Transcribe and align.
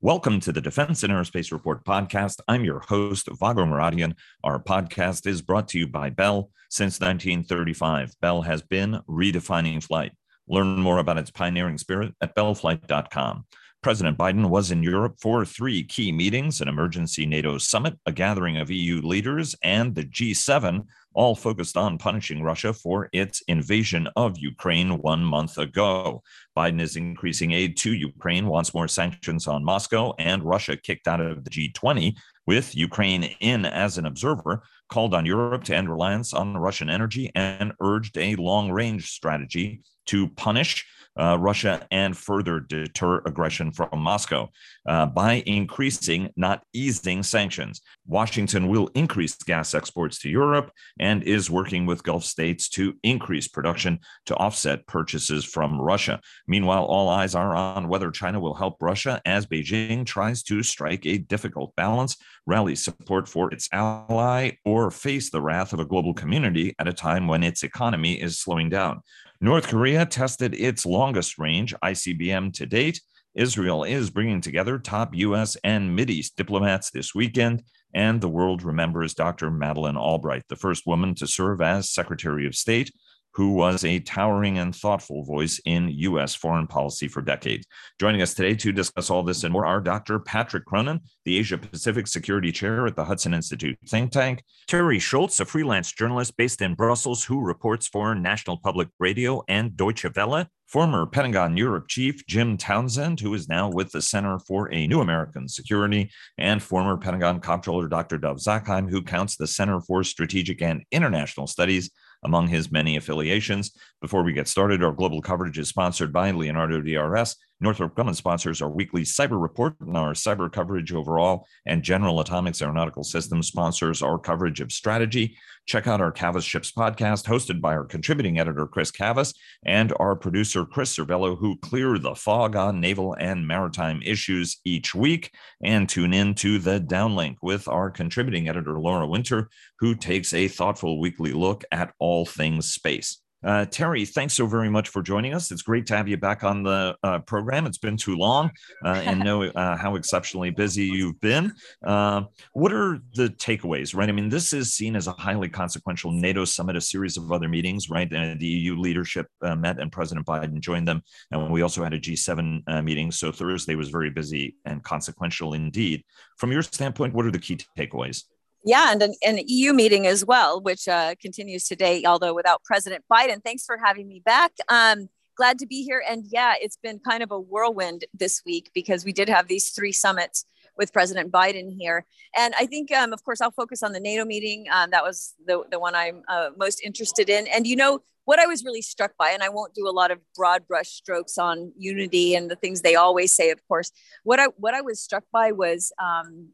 Welcome 0.00 0.38
to 0.40 0.52
the 0.52 0.60
Defense 0.60 1.02
and 1.02 1.12
Aerospace 1.12 1.50
Report 1.50 1.84
podcast. 1.84 2.38
I'm 2.46 2.62
your 2.62 2.78
host, 2.78 3.28
Vago 3.40 3.64
Muradian. 3.64 4.14
Our 4.44 4.62
podcast 4.62 5.26
is 5.26 5.42
brought 5.42 5.66
to 5.70 5.78
you 5.80 5.88
by 5.88 6.08
Bell. 6.08 6.52
Since 6.70 7.00
1935, 7.00 8.14
Bell 8.20 8.42
has 8.42 8.62
been 8.62 9.00
redefining 9.08 9.82
flight. 9.82 10.12
Learn 10.46 10.78
more 10.78 10.98
about 10.98 11.18
its 11.18 11.32
pioneering 11.32 11.78
spirit 11.78 12.14
at 12.20 12.36
bellflight.com. 12.36 13.44
President 13.82 14.16
Biden 14.16 14.48
was 14.48 14.70
in 14.70 14.84
Europe 14.84 15.16
for 15.20 15.44
three 15.44 15.82
key 15.82 16.12
meetings 16.12 16.60
an 16.60 16.68
emergency 16.68 17.26
NATO 17.26 17.58
summit, 17.58 17.98
a 18.06 18.12
gathering 18.12 18.56
of 18.56 18.70
EU 18.70 19.02
leaders, 19.02 19.56
and 19.64 19.96
the 19.96 20.04
G7, 20.04 20.86
all 21.14 21.34
focused 21.34 21.76
on 21.76 21.98
punishing 21.98 22.42
Russia 22.42 22.72
for 22.72 23.08
its 23.12 23.42
invasion 23.48 24.08
of 24.16 24.38
Ukraine 24.38 24.98
one 24.98 25.24
month 25.24 25.58
ago. 25.58 26.22
Biden 26.56 26.80
is 26.80 26.96
increasing 26.96 27.52
aid 27.52 27.76
to 27.78 27.92
Ukraine, 27.92 28.46
wants 28.46 28.74
more 28.74 28.88
sanctions 28.88 29.46
on 29.46 29.64
Moscow, 29.64 30.14
and 30.18 30.42
Russia 30.42 30.76
kicked 30.76 31.08
out 31.08 31.20
of 31.20 31.44
the 31.44 31.50
G20 31.50 32.16
with 32.46 32.74
Ukraine 32.74 33.24
in 33.40 33.64
as 33.64 33.98
an 33.98 34.06
observer, 34.06 34.62
called 34.88 35.14
on 35.14 35.26
Europe 35.26 35.64
to 35.64 35.76
end 35.76 35.90
reliance 35.90 36.32
on 36.32 36.56
Russian 36.56 36.88
energy, 36.88 37.30
and 37.34 37.72
urged 37.80 38.16
a 38.16 38.36
long 38.36 38.70
range 38.70 39.10
strategy 39.10 39.82
to 40.06 40.28
punish 40.28 40.86
uh, 41.18 41.36
Russia 41.38 41.86
and 41.90 42.16
further 42.16 42.60
deter 42.60 43.22
aggression 43.26 43.72
from 43.72 44.00
Moscow 44.00 44.48
uh, 44.86 45.06
by 45.06 45.42
increasing, 45.46 46.30
not 46.36 46.62
easing 46.72 47.22
sanctions. 47.22 47.80
Washington 48.06 48.68
will 48.68 48.88
increase 48.94 49.34
gas 49.36 49.74
exports 49.74 50.20
to 50.20 50.30
Europe 50.30 50.70
and 50.98 51.22
is 51.22 51.50
working 51.50 51.86
with 51.86 52.02
Gulf 52.02 52.24
states 52.24 52.68
to 52.70 52.94
increase 53.02 53.48
production 53.48 53.98
to 54.26 54.36
offset 54.36 54.86
purchases 54.86 55.44
from 55.44 55.80
Russia. 55.80 56.20
Meanwhile, 56.46 56.84
all 56.84 57.08
eyes 57.08 57.34
are 57.34 57.54
on 57.54 57.88
whether 57.88 58.10
China 58.10 58.40
will 58.40 58.54
help 58.54 58.76
Russia 58.80 59.20
as 59.24 59.46
Beijing 59.46 60.06
tries 60.06 60.42
to 60.44 60.62
strike 60.62 61.04
a 61.06 61.18
difficult 61.18 61.74
balance, 61.76 62.16
rally 62.46 62.74
support 62.76 63.28
for 63.28 63.52
its 63.52 63.68
ally, 63.72 64.52
or 64.64 64.90
face 64.90 65.30
the 65.30 65.42
wrath 65.42 65.72
of 65.72 65.80
a 65.80 65.84
global 65.84 66.14
community 66.14 66.74
at 66.78 66.88
a 66.88 66.92
time 66.92 67.26
when 67.26 67.42
its 67.42 67.62
economy 67.62 68.20
is 68.20 68.38
slowing 68.38 68.68
down. 68.68 69.02
North 69.40 69.68
Korea 69.68 70.04
tested 70.04 70.52
its 70.54 70.84
longest 70.84 71.38
range 71.38 71.72
ICBM 71.80 72.52
to 72.54 72.66
date. 72.66 73.00
Israel 73.36 73.84
is 73.84 74.10
bringing 74.10 74.40
together 74.40 74.80
top 74.80 75.14
U.S. 75.14 75.56
and 75.62 75.96
Mideast 75.96 76.34
diplomats 76.36 76.90
this 76.90 77.14
weekend, 77.14 77.62
and 77.94 78.20
the 78.20 78.28
world 78.28 78.64
remembers 78.64 79.14
Dr. 79.14 79.48
Madeleine 79.48 79.96
Albright, 79.96 80.42
the 80.48 80.56
first 80.56 80.88
woman 80.88 81.14
to 81.14 81.28
serve 81.28 81.60
as 81.60 81.88
Secretary 81.88 82.48
of 82.48 82.56
State 82.56 82.90
who 83.38 83.52
was 83.52 83.84
a 83.84 84.00
towering 84.00 84.58
and 84.58 84.74
thoughtful 84.74 85.22
voice 85.22 85.60
in 85.64 85.88
U.S. 85.90 86.34
foreign 86.34 86.66
policy 86.66 87.06
for 87.06 87.22
decades. 87.22 87.68
Joining 88.00 88.20
us 88.20 88.34
today 88.34 88.56
to 88.56 88.72
discuss 88.72 89.10
all 89.10 89.22
this 89.22 89.44
and 89.44 89.52
more 89.52 89.64
are 89.64 89.80
Dr. 89.80 90.18
Patrick 90.18 90.64
Cronin, 90.64 90.98
the 91.24 91.38
Asia 91.38 91.56
Pacific 91.56 92.08
Security 92.08 92.50
Chair 92.50 92.84
at 92.88 92.96
the 92.96 93.04
Hudson 93.04 93.32
Institute 93.32 93.78
think 93.86 94.10
tank, 94.10 94.42
Teri 94.68 95.00
Schultz, 95.00 95.38
a 95.38 95.44
freelance 95.44 95.92
journalist 95.92 96.36
based 96.36 96.60
in 96.60 96.74
Brussels 96.74 97.22
who 97.22 97.40
reports 97.40 97.86
for 97.86 98.12
National 98.12 98.56
Public 98.56 98.88
Radio 98.98 99.44
and 99.46 99.76
Deutsche 99.76 100.06
Welle, 100.16 100.46
former 100.66 101.06
Pentagon 101.06 101.56
Europe 101.56 101.86
Chief 101.86 102.26
Jim 102.26 102.56
Townsend, 102.56 103.20
who 103.20 103.32
is 103.34 103.48
now 103.48 103.70
with 103.70 103.92
the 103.92 104.02
Center 104.02 104.40
for 104.40 104.68
a 104.74 104.88
New 104.88 105.00
American 105.00 105.48
Security, 105.48 106.10
and 106.38 106.60
former 106.60 106.96
Pentagon 106.96 107.38
Comptroller 107.38 107.86
Dr. 107.86 108.18
Dov 108.18 108.38
Zakheim, 108.38 108.90
who 108.90 109.00
counts 109.00 109.36
the 109.36 109.46
Center 109.46 109.80
for 109.80 110.02
Strategic 110.02 110.60
and 110.60 110.82
International 110.90 111.46
Studies 111.46 111.92
among 112.22 112.48
his 112.48 112.70
many 112.70 112.96
affiliations. 112.96 113.72
Before 114.00 114.22
we 114.22 114.32
get 114.32 114.48
started, 114.48 114.82
our 114.82 114.92
global 114.92 115.22
coverage 115.22 115.58
is 115.58 115.68
sponsored 115.68 116.12
by 116.12 116.30
Leonardo 116.30 116.80
DRS. 116.80 117.36
Northrop 117.60 117.96
Grumman 117.96 118.14
sponsors 118.14 118.62
our 118.62 118.70
weekly 118.70 119.02
cyber 119.02 119.40
report 119.40 119.74
and 119.80 119.96
our 119.96 120.12
cyber 120.12 120.50
coverage 120.50 120.92
overall, 120.92 121.46
and 121.66 121.82
General 121.82 122.20
Atomics 122.20 122.62
Aeronautical 122.62 123.02
Systems 123.02 123.48
sponsors 123.48 124.00
our 124.00 124.16
coverage 124.16 124.60
of 124.60 124.70
strategy. 124.70 125.36
Check 125.66 125.88
out 125.88 126.00
our 126.00 126.12
Cavas 126.12 126.44
Ships 126.44 126.70
podcast, 126.70 127.24
hosted 127.24 127.60
by 127.60 127.74
our 127.74 127.84
contributing 127.84 128.38
editor, 128.38 128.66
Chris 128.66 128.92
Cavas, 128.92 129.34
and 129.64 129.92
our 129.98 130.14
producer, 130.14 130.64
Chris 130.64 130.96
Servello, 130.96 131.36
who 131.36 131.58
clear 131.58 131.98
the 131.98 132.14
fog 132.14 132.54
on 132.54 132.80
naval 132.80 133.14
and 133.18 133.46
maritime 133.46 134.00
issues 134.04 134.60
each 134.64 134.94
week. 134.94 135.34
And 135.60 135.88
tune 135.88 136.14
in 136.14 136.34
to 136.36 136.60
the 136.60 136.80
downlink 136.80 137.38
with 137.42 137.66
our 137.66 137.90
contributing 137.90 138.48
editor, 138.48 138.78
Laura 138.78 139.06
Winter, 139.06 139.50
who 139.80 139.96
takes 139.96 140.32
a 140.32 140.46
thoughtful 140.46 141.00
weekly 141.00 141.32
look 141.32 141.64
at 141.72 141.92
all 141.98 142.24
things 142.24 142.72
space. 142.72 143.20
Uh, 143.44 143.64
Teri, 143.64 144.08
thanks 144.08 144.34
so 144.34 144.46
very 144.46 144.68
much 144.68 144.88
for 144.88 145.00
joining 145.00 145.32
us. 145.32 145.52
It's 145.52 145.62
great 145.62 145.86
to 145.86 145.96
have 145.96 146.08
you 146.08 146.16
back 146.16 146.42
on 146.42 146.64
the 146.64 146.96
uh, 147.04 147.20
program. 147.20 147.66
It's 147.66 147.78
been 147.78 147.96
too 147.96 148.16
long 148.16 148.50
uh, 148.84 149.00
and 149.04 149.20
know 149.20 149.44
uh, 149.44 149.76
how 149.76 149.94
exceptionally 149.94 150.50
busy 150.50 150.84
you've 150.84 151.20
been. 151.20 151.52
Uh, 151.84 152.22
what 152.52 152.72
are 152.72 152.98
the 153.14 153.28
takeaways, 153.28 153.94
right? 153.94 154.08
I 154.08 154.12
mean, 154.12 154.28
this 154.28 154.52
is 154.52 154.74
seen 154.74 154.96
as 154.96 155.06
a 155.06 155.12
highly 155.12 155.48
consequential 155.48 156.10
NATO 156.10 156.44
summit, 156.44 156.76
a 156.76 156.80
series 156.80 157.16
of 157.16 157.30
other 157.30 157.48
meetings, 157.48 157.88
right? 157.88 158.08
the 158.08 158.46
EU 158.46 158.76
leadership 158.76 159.26
uh, 159.42 159.54
met 159.54 159.78
and 159.78 159.92
President 159.92 160.26
Biden 160.26 160.60
joined 160.60 160.88
them. 160.88 161.02
And 161.30 161.52
we 161.52 161.62
also 161.62 161.84
had 161.84 161.94
a 161.94 162.00
G7 162.00 162.82
meeting. 162.82 163.12
So 163.12 163.30
Thursday 163.30 163.76
was 163.76 163.88
very 163.88 164.10
busy 164.10 164.56
and 164.64 164.82
consequential 164.82 165.54
indeed. 165.54 166.02
From 166.38 166.50
your 166.50 166.62
standpoint, 166.62 167.14
what 167.14 167.26
are 167.26 167.30
the 167.30 167.38
key 167.38 167.58
takeaways? 167.78 168.24
Yeah, 168.64 168.90
and 168.90 169.02
an, 169.02 169.14
an, 169.24 169.38
EU 169.46 169.72
meeting 169.72 170.06
as 170.06 170.24
well, 170.24 170.60
which 170.60 170.88
uh, 170.88 171.14
continues 171.20 171.64
today, 171.64 172.02
although 172.04 172.34
without 172.34 172.62
President 172.64 173.04
Biden. 173.10 173.42
Thanks 173.42 173.64
for 173.64 173.78
having 173.82 174.08
me 174.08 174.20
back. 174.24 174.52
Um, 174.68 175.08
glad 175.36 175.58
to 175.60 175.66
be 175.66 175.84
here. 175.84 176.02
And 176.06 176.24
yeah, 176.28 176.54
it's 176.60 176.76
been 176.76 176.98
kind 176.98 177.22
of 177.22 177.30
a 177.30 177.38
whirlwind 177.38 178.04
this 178.12 178.42
week 178.44 178.70
because 178.74 179.04
we 179.04 179.12
did 179.12 179.28
have 179.28 179.46
these 179.46 179.70
three 179.70 179.92
summits 179.92 180.44
with 180.76 180.92
President 180.92 181.30
Biden 181.30 181.74
here. 181.76 182.04
And 182.36 182.54
I 182.58 182.66
think, 182.66 182.92
um, 182.92 183.12
of 183.12 183.24
course, 183.24 183.40
I'll 183.40 183.52
focus 183.52 183.82
on 183.82 183.92
the 183.92 184.00
NATO 184.00 184.24
meeting. 184.24 184.66
Um, 184.72 184.90
that 184.90 185.04
was 185.04 185.34
the, 185.46 185.62
the 185.70 185.78
one 185.78 185.94
I'm 185.94 186.22
uh, 186.28 186.50
most 186.56 186.82
interested 186.84 187.30
in. 187.30 187.46
And, 187.48 187.66
you 187.66 187.76
know, 187.76 188.00
what 188.24 188.38
I 188.38 188.46
was 188.46 188.64
really 188.64 188.82
struck 188.82 189.12
by, 189.18 189.30
and 189.30 189.42
I 189.42 189.48
won't 189.48 189.74
do 189.74 189.88
a 189.88 189.90
lot 189.90 190.10
of 190.10 190.18
broad 190.36 190.66
brush 190.68 190.88
strokes 190.88 191.38
on 191.38 191.72
unity 191.78 192.34
and 192.34 192.50
the 192.50 192.56
things 192.56 192.82
they 192.82 192.94
always 192.94 193.34
say, 193.34 193.50
of 193.50 193.66
course. 193.66 193.90
What 194.22 194.38
I 194.38 194.48
what 194.58 194.74
I 194.74 194.82
was 194.82 195.00
struck 195.00 195.24
by 195.32 195.52
was 195.52 195.92
um, 195.98 196.50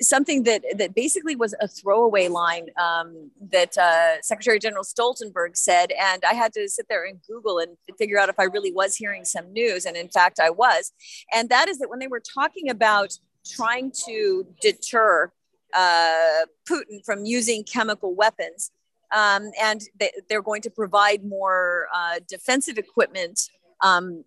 something 0.00 0.44
that 0.44 0.62
that 0.76 0.94
basically 0.94 1.36
was 1.36 1.54
a 1.60 1.68
throwaway 1.68 2.28
line 2.28 2.68
um, 2.80 3.30
that 3.50 3.76
uh, 3.76 4.20
Secretary 4.22 4.58
General 4.58 4.84
Stoltenberg 4.84 5.56
said, 5.56 5.92
and 5.92 6.22
I 6.24 6.34
had 6.34 6.52
to 6.54 6.68
sit 6.68 6.86
there 6.88 7.04
and 7.04 7.20
Google 7.28 7.58
and 7.58 7.76
figure 7.98 8.18
out 8.18 8.28
if 8.28 8.38
I 8.38 8.44
really 8.44 8.72
was 8.72 8.96
hearing 8.96 9.24
some 9.24 9.52
news, 9.52 9.86
and 9.86 9.96
in 9.96 10.08
fact 10.08 10.40
I 10.40 10.50
was. 10.50 10.92
And 11.32 11.48
that 11.48 11.68
is 11.68 11.78
that 11.78 11.90
when 11.90 11.98
they 11.98 12.08
were 12.08 12.22
talking 12.34 12.70
about 12.70 13.12
trying 13.46 13.92
to 14.06 14.46
deter 14.60 15.32
uh, 15.74 16.46
Putin 16.68 17.04
from 17.04 17.24
using 17.24 17.64
chemical 17.64 18.14
weapons, 18.14 18.72
um, 19.14 19.50
and 19.60 19.80
they, 19.98 20.34
are 20.34 20.42
going 20.42 20.62
to 20.62 20.70
provide 20.70 21.24
more 21.24 21.88
uh, 21.94 22.20
defensive 22.28 22.78
equipment 22.78 23.40
um, 23.82 24.24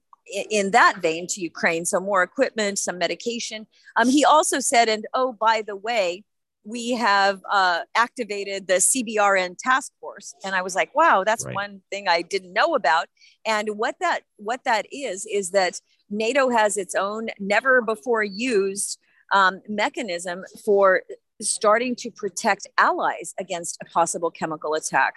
in 0.50 0.72
that 0.72 1.02
vein 1.02 1.28
to 1.28 1.42
Ukraine. 1.42 1.86
So 1.86 2.00
more 2.00 2.24
equipment, 2.24 2.80
some 2.80 2.98
medication. 2.98 3.68
Um, 3.96 4.10
he 4.10 4.24
also 4.26 4.60
said, 4.60 4.90
and 4.90 5.06
oh, 5.14 5.34
by 5.34 5.64
the 5.66 5.76
way, 5.76 6.24
we 6.64 6.92
have 6.92 7.42
uh, 7.52 7.80
activated 7.96 8.68
the 8.68 8.76
CBRN 8.76 9.56
task 9.58 9.92
force, 10.00 10.36
and 10.46 10.54
I 10.54 10.62
was 10.62 10.76
like, 10.76 10.94
wow, 10.94 11.24
that's 11.26 11.46
right. 11.46 11.56
one 11.56 11.82
thing 11.90 12.08
I 12.08 12.22
didn't 12.22 12.54
know 12.54 12.76
about. 12.76 13.08
And 13.46 13.70
what 13.78 13.96
that 14.00 14.22
what 14.38 14.64
that 14.66 14.86
is 14.92 15.26
is 15.26 15.52
that 15.52 15.80
NATO 16.10 16.50
has 16.50 16.78
its 16.78 16.94
own 16.94 17.30
never 17.40 17.82
before 17.82 18.24
used 18.24 19.00
um, 19.32 19.62
mechanism 19.68 20.44
for 20.64 21.02
starting 21.42 21.96
to 21.96 22.12
protect 22.12 22.68
allies 22.78 23.34
against 23.40 23.78
a 23.82 23.86
possible 23.86 24.30
chemical 24.30 24.76
attack 24.76 25.16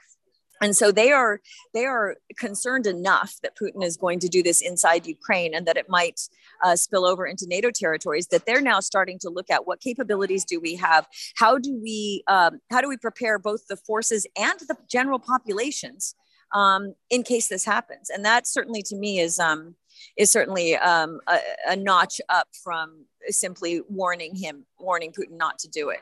and 0.61 0.77
so 0.77 0.93
they 0.93 1.11
are 1.11 1.41
they 1.73 1.85
are 1.85 2.17
concerned 2.39 2.87
enough 2.87 3.37
that 3.43 3.57
Putin 3.57 3.85
is 3.85 3.97
going 3.97 4.21
to 4.21 4.29
do 4.29 4.43
this 4.43 4.61
inside 4.61 5.07
Ukraine 5.07 5.55
and 5.55 5.67
that 5.67 5.77
it 5.77 5.89
might 5.89 6.21
uh, 6.63 6.77
spill 6.77 7.05
over 7.05 7.27
into 7.27 7.47
NATO 7.49 7.71
territories 7.71 8.29
that 8.29 8.47
they're 8.47 8.61
now 8.61 8.81
starting 8.81 9.19
to 9.21 9.31
look 9.31 9.51
at 9.51 9.67
what 9.67 9.81
capabilities 9.81 10.45
do 10.45 10.61
we 10.61 10.77
have, 10.77 11.07
how 11.37 11.59
do 11.59 11.79
we 11.83 12.23
um, 12.29 12.61
how 12.71 12.81
do 12.81 12.89
we 12.89 12.97
prepare 12.97 13.39
both 13.39 13.67
the 13.69 13.77
forces 13.77 14.27
and 14.37 14.59
the 14.61 14.77
general 14.89 15.19
populations 15.19 16.15
um, 16.55 16.95
in 17.11 17.23
case 17.23 17.49
this 17.49 17.65
happens, 17.65 18.11
and 18.11 18.25
that 18.25 18.47
certainly 18.47 18.83
to 18.83 18.97
me 18.97 19.19
is 19.19 19.39
um, 19.39 19.75
is 20.17 20.31
certainly 20.31 20.77
um, 20.77 21.21
a, 21.27 21.39
a 21.71 21.77
notch 21.77 22.21
up 22.29 22.49
from 22.63 23.05
simply 23.29 23.81
warning 23.89 24.35
him, 24.35 24.65
warning 24.79 25.13
Putin 25.13 25.37
not 25.37 25.59
to 25.59 25.69
do 25.69 25.91
it. 25.91 26.01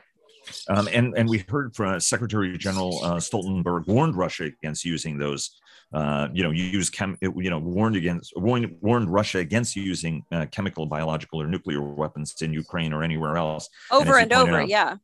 Um, 0.69 0.87
and 0.91 1.13
and 1.17 1.29
we 1.29 1.39
heard 1.47 1.75
from 1.75 1.99
Secretary 1.99 2.57
General 2.57 2.99
uh, 3.03 3.15
Stoltenberg 3.15 3.87
warned 3.87 4.15
Russia 4.15 4.45
against 4.45 4.85
using 4.85 5.17
those. 5.17 5.59
Uh, 5.93 6.27
you 6.33 6.41
know, 6.41 6.49
use 6.49 6.89
chem. 6.89 7.17
You 7.21 7.51
know, 7.51 7.59
warned 7.59 7.95
against 7.95 8.33
warned, 8.35 8.75
warned 8.81 9.09
Russia 9.09 9.39
against 9.39 9.75
using 9.75 10.25
uh, 10.31 10.47
chemical, 10.49 10.87
biological, 10.87 11.39
or 11.39 11.45
nuclear 11.45 11.81
weapons 11.81 12.33
in 12.41 12.51
Ukraine 12.51 12.93
or 12.93 13.03
anywhere 13.03 13.37
else. 13.37 13.69
Over 13.91 14.17
and, 14.17 14.31
and 14.31 14.41
over, 14.41 14.61
out, 14.61 14.67
yeah. 14.69 14.97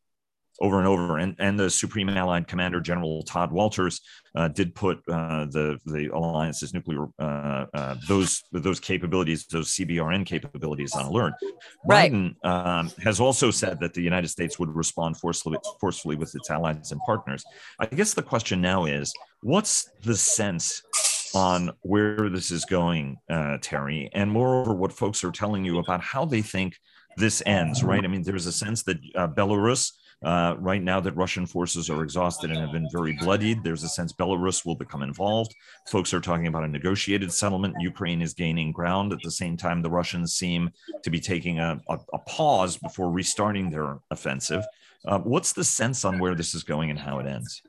Over 0.61 0.79
and 0.79 0.87
over. 0.87 1.17
And, 1.17 1.35
and 1.39 1.59
the 1.59 1.69
Supreme 1.69 2.09
Allied 2.09 2.47
Commander 2.47 2.81
General 2.81 3.23
Tod 3.23 3.51
Wolters 3.51 4.01
uh, 4.35 4.47
did 4.49 4.75
put 4.75 4.97
uh, 5.07 5.45
the 5.45 5.79
the 5.85 6.09
alliance's 6.13 6.73
nuclear 6.73 7.07
uh, 7.17 7.65
uh 7.73 7.95
those 8.07 8.43
those 8.51 8.79
capabilities, 8.79 9.45
those 9.47 9.71
CBRN 9.71 10.25
capabilities, 10.25 10.93
on 10.93 11.05
alert. 11.05 11.33
Right. 11.85 12.11
Biden 12.11 12.45
um, 12.45 12.91
has 13.03 13.19
also 13.19 13.51
said 13.51 13.79
that 13.79 13.93
the 13.93 14.01
United 14.01 14.27
States 14.27 14.59
would 14.59 14.75
respond 14.75 15.17
forcefully 15.17 15.57
forcefully 15.79 16.15
with 16.15 16.35
its 16.35 16.49
allies 16.49 16.91
and 16.91 17.01
partners. 17.05 17.43
I 17.79 17.85
guess 17.85 18.13
the 18.13 18.23
question 18.23 18.61
now 18.61 18.85
is, 18.85 19.13
what's 19.41 19.89
the 20.03 20.15
sense? 20.15 20.83
On 21.35 21.69
where 21.81 22.27
this 22.27 22.49
is 22.49 22.65
going, 22.65 23.15
uh, 23.29 23.59
Teri, 23.61 24.09
and 24.13 24.31
moreover, 24.31 24.73
what 24.73 24.91
folks 24.91 25.23
are 25.23 25.29
telling 25.29 25.63
you 25.63 25.77
about 25.77 26.01
how 26.01 26.25
they 26.25 26.41
think 26.41 26.79
this 27.17 27.43
ends, 27.45 27.83
right? 27.83 28.03
I 28.03 28.07
mean, 28.07 28.23
there's 28.23 28.47
a 28.47 28.51
sense 28.51 28.81
that 28.83 28.97
uh, 29.15 29.27
Belarus 29.27 29.91
uh, 30.23 30.55
right 30.59 30.83
now 30.83 30.99
that 30.99 31.15
Russian 31.15 31.45
forces 31.45 31.89
are 31.89 32.03
exhausted 32.03 32.51
and 32.51 32.59
have 32.59 32.71
been 32.71 32.89
very 32.91 33.13
bloodied. 33.13 33.63
There's 33.63 33.83
a 33.83 33.89
sense 33.89 34.11
Belarus 34.11 34.65
will 34.65 34.75
become 34.75 35.01
involved. 35.01 35.55
Folks 35.87 36.13
are 36.13 36.19
talking 36.19 36.47
about 36.47 36.63
a 36.63 36.67
negotiated 36.67 37.31
settlement. 37.31 37.75
Ukraine 37.79 38.21
is 38.21 38.33
gaining 38.33 38.71
ground. 38.71 39.13
At 39.13 39.19
the 39.23 39.31
same 39.31 39.55
time, 39.55 39.81
the 39.81 39.89
Russians 39.89 40.33
seem 40.33 40.71
to 41.03 41.09
be 41.09 41.19
taking 41.19 41.59
a, 41.59 41.79
a, 41.87 41.97
a 42.13 42.19
pause 42.19 42.77
before 42.77 43.11
restarting 43.11 43.69
their 43.69 43.99
offensive. 44.11 44.65
Uh, 45.05 45.19
what's 45.19 45.53
the 45.53 45.63
sense 45.63 46.03
on 46.03 46.19
where 46.19 46.35
this 46.35 46.53
is 46.53 46.63
going 46.63 46.89
and 46.89 46.99
how 46.99 47.19
it 47.19 47.25
ends? 47.25 47.61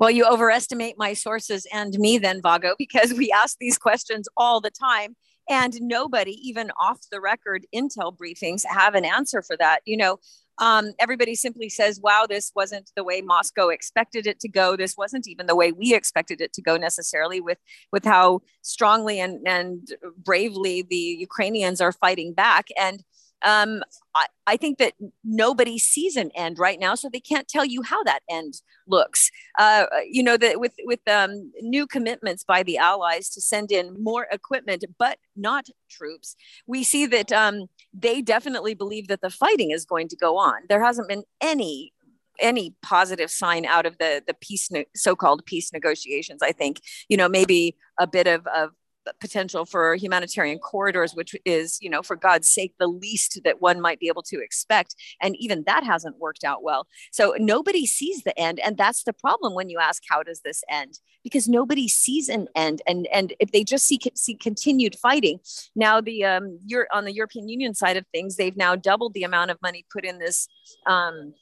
Well, 0.00 0.10
you 0.10 0.24
overestimate 0.24 0.98
my 0.98 1.12
sources 1.12 1.66
and 1.72 1.96
me 1.98 2.18
then, 2.18 2.42
Vago, 2.42 2.74
because 2.78 3.12
we 3.14 3.30
ask 3.30 3.56
these 3.60 3.78
questions 3.78 4.28
all 4.36 4.60
the 4.60 4.70
time. 4.70 5.16
And 5.50 5.74
nobody, 5.80 6.38
even 6.48 6.70
off 6.80 7.00
the 7.10 7.20
record 7.20 7.66
intel 7.74 8.16
briefings, 8.16 8.62
have 8.64 8.94
an 8.94 9.04
answer 9.04 9.42
for 9.42 9.56
that. 9.56 9.80
You 9.84 9.96
know, 9.96 10.20
um, 10.58 10.92
everybody 10.98 11.34
simply 11.34 11.68
says, 11.68 12.00
wow, 12.00 12.26
this 12.28 12.52
wasn't 12.54 12.90
the 12.96 13.04
way 13.04 13.20
Moscow 13.20 13.68
expected 13.68 14.26
it 14.26 14.40
to 14.40 14.48
go. 14.48 14.76
This 14.76 14.96
wasn't 14.96 15.26
even 15.26 15.46
the 15.46 15.56
way 15.56 15.72
we 15.72 15.94
expected 15.94 16.40
it 16.40 16.52
to 16.54 16.62
go 16.62 16.76
necessarily 16.76 17.40
with, 17.40 17.58
with 17.90 18.04
how 18.04 18.40
strongly 18.62 19.18
and, 19.20 19.46
and 19.46 19.88
bravely 20.16 20.82
the 20.82 20.96
Ukrainians 20.96 21.80
are 21.80 21.92
fighting 21.92 22.34
back. 22.34 22.66
And 22.78 23.02
um, 23.44 23.82
I, 24.14 24.26
I, 24.46 24.56
think 24.56 24.78
that 24.78 24.94
nobody 25.24 25.78
sees 25.78 26.16
an 26.16 26.30
end 26.34 26.58
right 26.58 26.78
now, 26.78 26.94
so 26.94 27.08
they 27.08 27.20
can't 27.20 27.48
tell 27.48 27.64
you 27.64 27.82
how 27.82 28.02
that 28.04 28.20
end 28.30 28.54
looks. 28.86 29.30
Uh, 29.58 29.86
you 30.08 30.22
know, 30.22 30.36
that 30.36 30.60
with 30.60 30.74
with 30.84 31.00
um, 31.08 31.52
new 31.60 31.86
commitments 31.86 32.44
by 32.44 32.62
the 32.62 32.78
allies 32.78 33.30
to 33.30 33.40
send 33.40 33.72
in 33.72 34.00
more 34.02 34.28
equipment, 34.30 34.84
but 34.98 35.18
not 35.34 35.66
troops, 35.90 36.36
we 36.66 36.84
see 36.84 37.06
that 37.06 37.32
um, 37.32 37.66
they 37.92 38.22
definitely 38.22 38.74
believe 38.74 39.08
that 39.08 39.20
the 39.20 39.30
fighting 39.30 39.70
is 39.70 39.84
going 39.84 40.08
to 40.08 40.16
go 40.16 40.38
on. 40.38 40.62
There 40.68 40.82
hasn't 40.82 41.08
been 41.08 41.24
any 41.40 41.92
any 42.40 42.74
positive 42.82 43.30
sign 43.30 43.64
out 43.66 43.86
of 43.86 43.98
the 43.98 44.22
the 44.26 44.34
peace 44.34 44.70
so-called 44.94 45.44
peace 45.44 45.70
negotiations 45.70 46.40
i 46.42 46.50
think 46.50 46.80
you 47.08 47.16
know 47.16 47.28
maybe 47.28 47.76
a 48.00 48.06
bit 48.06 48.26
of, 48.26 48.46
of 48.48 48.70
potential 49.20 49.64
for 49.64 49.94
humanitarian 49.94 50.58
corridors, 50.58 51.14
which 51.14 51.34
is, 51.44 51.78
you 51.80 51.90
know, 51.90 52.02
for 52.02 52.16
God's 52.16 52.48
sake, 52.48 52.74
the 52.78 52.86
least 52.86 53.40
that 53.44 53.60
one 53.60 53.80
might 53.80 54.00
be 54.00 54.08
able 54.08 54.22
to 54.24 54.40
expect. 54.40 54.94
And 55.20 55.36
even 55.36 55.64
that 55.66 55.84
hasn't 55.84 56.18
worked 56.18 56.44
out 56.44 56.62
well. 56.62 56.86
So 57.10 57.34
nobody 57.38 57.86
sees 57.86 58.22
the 58.22 58.38
end. 58.38 58.60
And 58.60 58.76
that's 58.76 59.04
the 59.04 59.12
problem 59.12 59.54
when 59.54 59.70
you 59.70 59.78
ask, 59.78 60.02
how 60.08 60.22
does 60.22 60.40
this 60.40 60.62
end? 60.70 61.00
Because 61.22 61.48
nobody 61.48 61.88
sees 61.88 62.28
an 62.28 62.48
end. 62.54 62.82
And, 62.86 63.06
and 63.08 63.32
if 63.38 63.52
they 63.52 63.64
just 63.64 63.86
see, 63.86 64.00
see 64.14 64.34
continued 64.34 64.96
fighting, 64.96 65.40
now 65.74 66.00
the, 66.00 66.24
um, 66.24 66.58
you're 66.64 66.88
on 66.92 67.04
the 67.04 67.12
European 67.12 67.48
Union 67.48 67.74
side 67.74 67.96
of 67.96 68.06
things, 68.12 68.36
they've 68.36 68.56
now 68.56 68.76
doubled 68.76 69.14
the 69.14 69.24
amount 69.24 69.50
of 69.50 69.62
money 69.62 69.84
put 69.92 70.04
in 70.04 70.18
this, 70.18 70.48
um, 70.86 71.34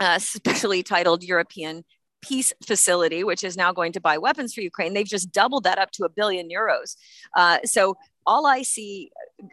uh, 0.00 0.18
specially 0.18 0.82
titled 0.82 1.22
European 1.22 1.84
peace 2.22 2.52
facility, 2.64 3.24
which 3.24 3.44
is 3.44 3.56
now 3.56 3.72
going 3.72 3.92
to 3.92 4.00
buy 4.00 4.16
weapons 4.16 4.54
for 4.54 4.60
Ukraine. 4.60 4.94
They've 4.94 5.06
just 5.06 5.32
doubled 5.32 5.64
that 5.64 5.78
up 5.78 5.90
to 5.92 6.04
a 6.04 6.08
billion 6.08 6.48
euros. 6.48 6.96
Uh, 7.36 7.58
so 7.64 7.96
all 8.26 8.46
I 8.46 8.62
see 8.62 9.10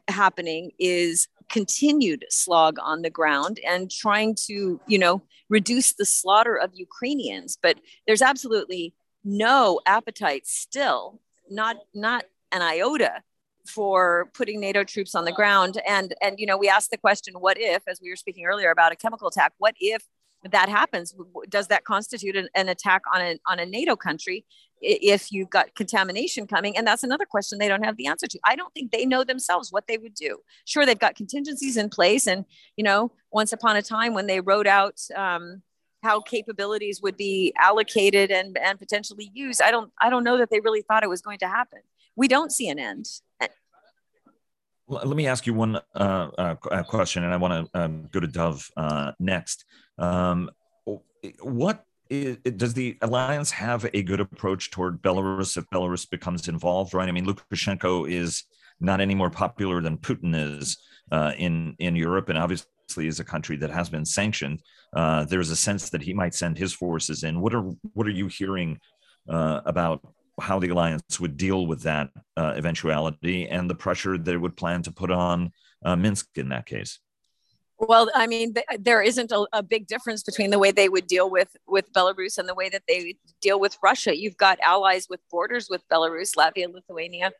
happening 0.07 0.71
is 0.79 1.27
continued 1.49 2.25
slog 2.29 2.77
on 2.81 3.01
the 3.01 3.09
ground 3.09 3.59
and 3.67 3.89
trying 3.89 4.35
to, 4.47 4.79
you 4.87 4.99
know, 4.99 5.21
reduce 5.49 5.93
the 5.93 6.05
slaughter 6.05 6.55
of 6.55 6.71
Ukrainians. 6.75 7.57
But 7.61 7.79
there's 8.05 8.21
absolutely 8.21 8.93
no 9.23 9.81
appetite 9.85 10.45
still, 10.45 11.19
not 11.49 11.77
not 11.93 12.25
an 12.51 12.61
iota 12.61 13.23
for 13.67 14.29
putting 14.33 14.59
NATO 14.59 14.83
troops 14.83 15.15
on 15.15 15.25
the 15.25 15.31
ground. 15.31 15.81
And 15.87 16.13
and 16.21 16.39
you 16.39 16.45
know, 16.45 16.57
we 16.57 16.69
asked 16.69 16.91
the 16.91 16.97
question, 16.97 17.33
what 17.35 17.57
if, 17.59 17.83
as 17.87 17.99
we 18.01 18.09
were 18.09 18.15
speaking 18.15 18.45
earlier 18.45 18.71
about 18.71 18.91
a 18.91 18.95
chemical 18.95 19.27
attack, 19.27 19.53
what 19.57 19.75
if 19.79 20.03
that 20.43 20.69
happens 20.69 21.13
does 21.49 21.67
that 21.67 21.83
constitute 21.83 22.35
an, 22.35 22.47
an, 22.55 22.69
attack 22.69 23.01
on 23.13 23.21
a, 23.21 23.39
on 23.45 23.59
a 23.59 23.65
nato 23.65 23.95
country 23.95 24.45
if 24.81 25.31
you've 25.31 25.49
got 25.49 25.75
contamination 25.75 26.47
coming? 26.47 26.77
And 26.77 26.87
that's 26.87 27.03
another 27.03 27.25
question 27.25 27.59
they 27.59 27.67
don't 27.67 27.83
have 27.83 27.97
the 27.97 28.07
answer 28.07 28.27
to. 28.27 28.39
I 28.45 28.55
don't 28.55 28.73
think 28.73 28.91
they 28.91 29.05
know 29.05 29.23
themselves 29.23 29.71
what 29.71 29.87
they 29.87 29.97
would 29.97 30.13
do. 30.13 30.37
Sure 30.65 30.85
they've 30.85 30.97
got 30.97 31.15
contingencies 31.15 31.77
in 31.77 31.89
place 31.89 32.27
and 32.27 32.45
you 32.77 32.83
know 32.83 33.11
once 33.31 33.51
upon 33.51 33.75
a 33.75 33.81
time 33.81 34.13
when 34.13 34.27
they 34.27 34.39
wrote 34.39 34.67
out 34.67 34.99
um, 35.15 35.61
how 36.01 36.21
capabilities 36.21 37.01
would 37.01 37.17
be 37.17 37.53
allocated 37.57 38.31
and, 38.31 38.57
and 38.57 38.79
potentially 38.79 39.29
used 39.33 39.61
i 39.61 39.69
don't 39.69 39.91
i 39.99 40.09
don't 40.09 40.23
know 40.23 40.37
that 40.37 40.49
they 40.49 40.61
really 40.61 40.81
thought 40.81 41.03
it 41.03 41.09
was 41.09 41.21
going 41.21 41.39
to 41.39 41.47
happen. 41.47 41.79
We 42.15 42.27
don't 42.27 42.51
see 42.51 42.69
an 42.69 42.79
end 42.79 43.07
let 44.89 45.15
me 45.15 45.27
ask 45.27 45.45
you 45.45 45.53
one 45.53 45.79
uh, 45.95 46.27
uh, 46.37 46.83
question, 46.83 47.23
and 47.23 47.33
I 47.33 47.37
want 47.37 47.71
to 47.71 47.79
um, 47.79 48.09
go 48.11 48.19
to 48.19 48.27
Dov 48.27 48.67
uh, 48.75 49.11
next. 49.19 49.65
Um, 49.97 50.49
what 51.41 51.85
is, 52.09 52.37
does 52.37 52.73
the 52.73 52.97
alliance 53.01 53.51
have 53.51 53.85
a 53.93 54.01
good 54.01 54.19
approach 54.19 54.71
toward 54.71 55.01
Belarus 55.01 55.57
if 55.57 55.65
Belarus 55.69 56.09
becomes 56.09 56.47
involved? 56.47 56.93
Right. 56.93 57.07
I 57.07 57.11
mean, 57.11 57.25
Lukashenko 57.25 58.09
is 58.09 58.43
not 58.79 58.99
any 58.99 59.15
more 59.15 59.29
popular 59.29 59.81
than 59.81 59.97
Putin 59.97 60.33
is 60.35 60.77
uh, 61.11 61.33
in 61.37 61.75
in 61.79 61.95
Europe, 61.95 62.29
and 62.29 62.37
obviously 62.37 63.07
is 63.07 63.19
a 63.19 63.23
country 63.25 63.57
that 63.57 63.69
has 63.69 63.89
been 63.89 64.05
sanctioned. 64.05 64.61
Uh, 64.93 65.23
there's 65.25 65.51
a 65.51 65.55
sense 65.55 65.91
that 65.91 66.01
he 66.01 66.13
might 66.13 66.33
send 66.33 66.57
his 66.57 66.73
forces 66.73 67.23
in. 67.23 67.41
What 67.41 67.53
are 67.53 67.61
what 67.93 68.07
are 68.07 68.11
you 68.11 68.27
hearing 68.27 68.79
uh, 69.29 69.61
about 69.65 70.01
how 70.39 70.59
the 70.59 70.69
alliance 70.69 71.19
would 71.19 71.37
deal 71.37 71.67
with 71.67 71.81
that 71.83 72.09
uh, 72.37 72.53
eventuality 72.55 73.47
and 73.47 73.69
the 73.69 73.75
pressure 73.75 74.15
it 74.15 74.37
would 74.37 74.55
plan 74.55 74.81
to 74.83 74.91
put 74.91 75.11
on 75.11 75.51
uh, 75.83 75.95
Minsk 75.95 76.27
in 76.35 76.49
that 76.49 76.65
case? 76.65 76.99
Well, 77.79 78.09
I 78.13 78.27
mean, 78.27 78.53
th- 78.53 78.65
there 78.77 79.01
isn't 79.01 79.31
a, 79.31 79.47
a, 79.53 79.63
big 79.63 79.87
difference 79.87 80.21
between 80.21 80.49
the 80.49 80.59
way 80.59 80.71
they 80.71 80.89
would 80.89 81.07
deal 81.07 81.29
with 81.29 81.55
with 81.65 81.93
Belarus 81.93 82.37
and 82.37 82.47
the 82.47 82.53
way 82.53 82.67
that 82.67 82.83
they 82.89 83.15
deal 83.41 83.57
with 83.57 83.77
Russia. 83.81 84.17
You've 84.17 84.35
got 84.35 84.59
allies 84.59 85.07
with 85.09 85.21
borders 85.31 85.69
with 85.69 85.87
Belarus, 85.87 86.35
Latvia, 86.35 86.71
Lithuania, 86.73 87.31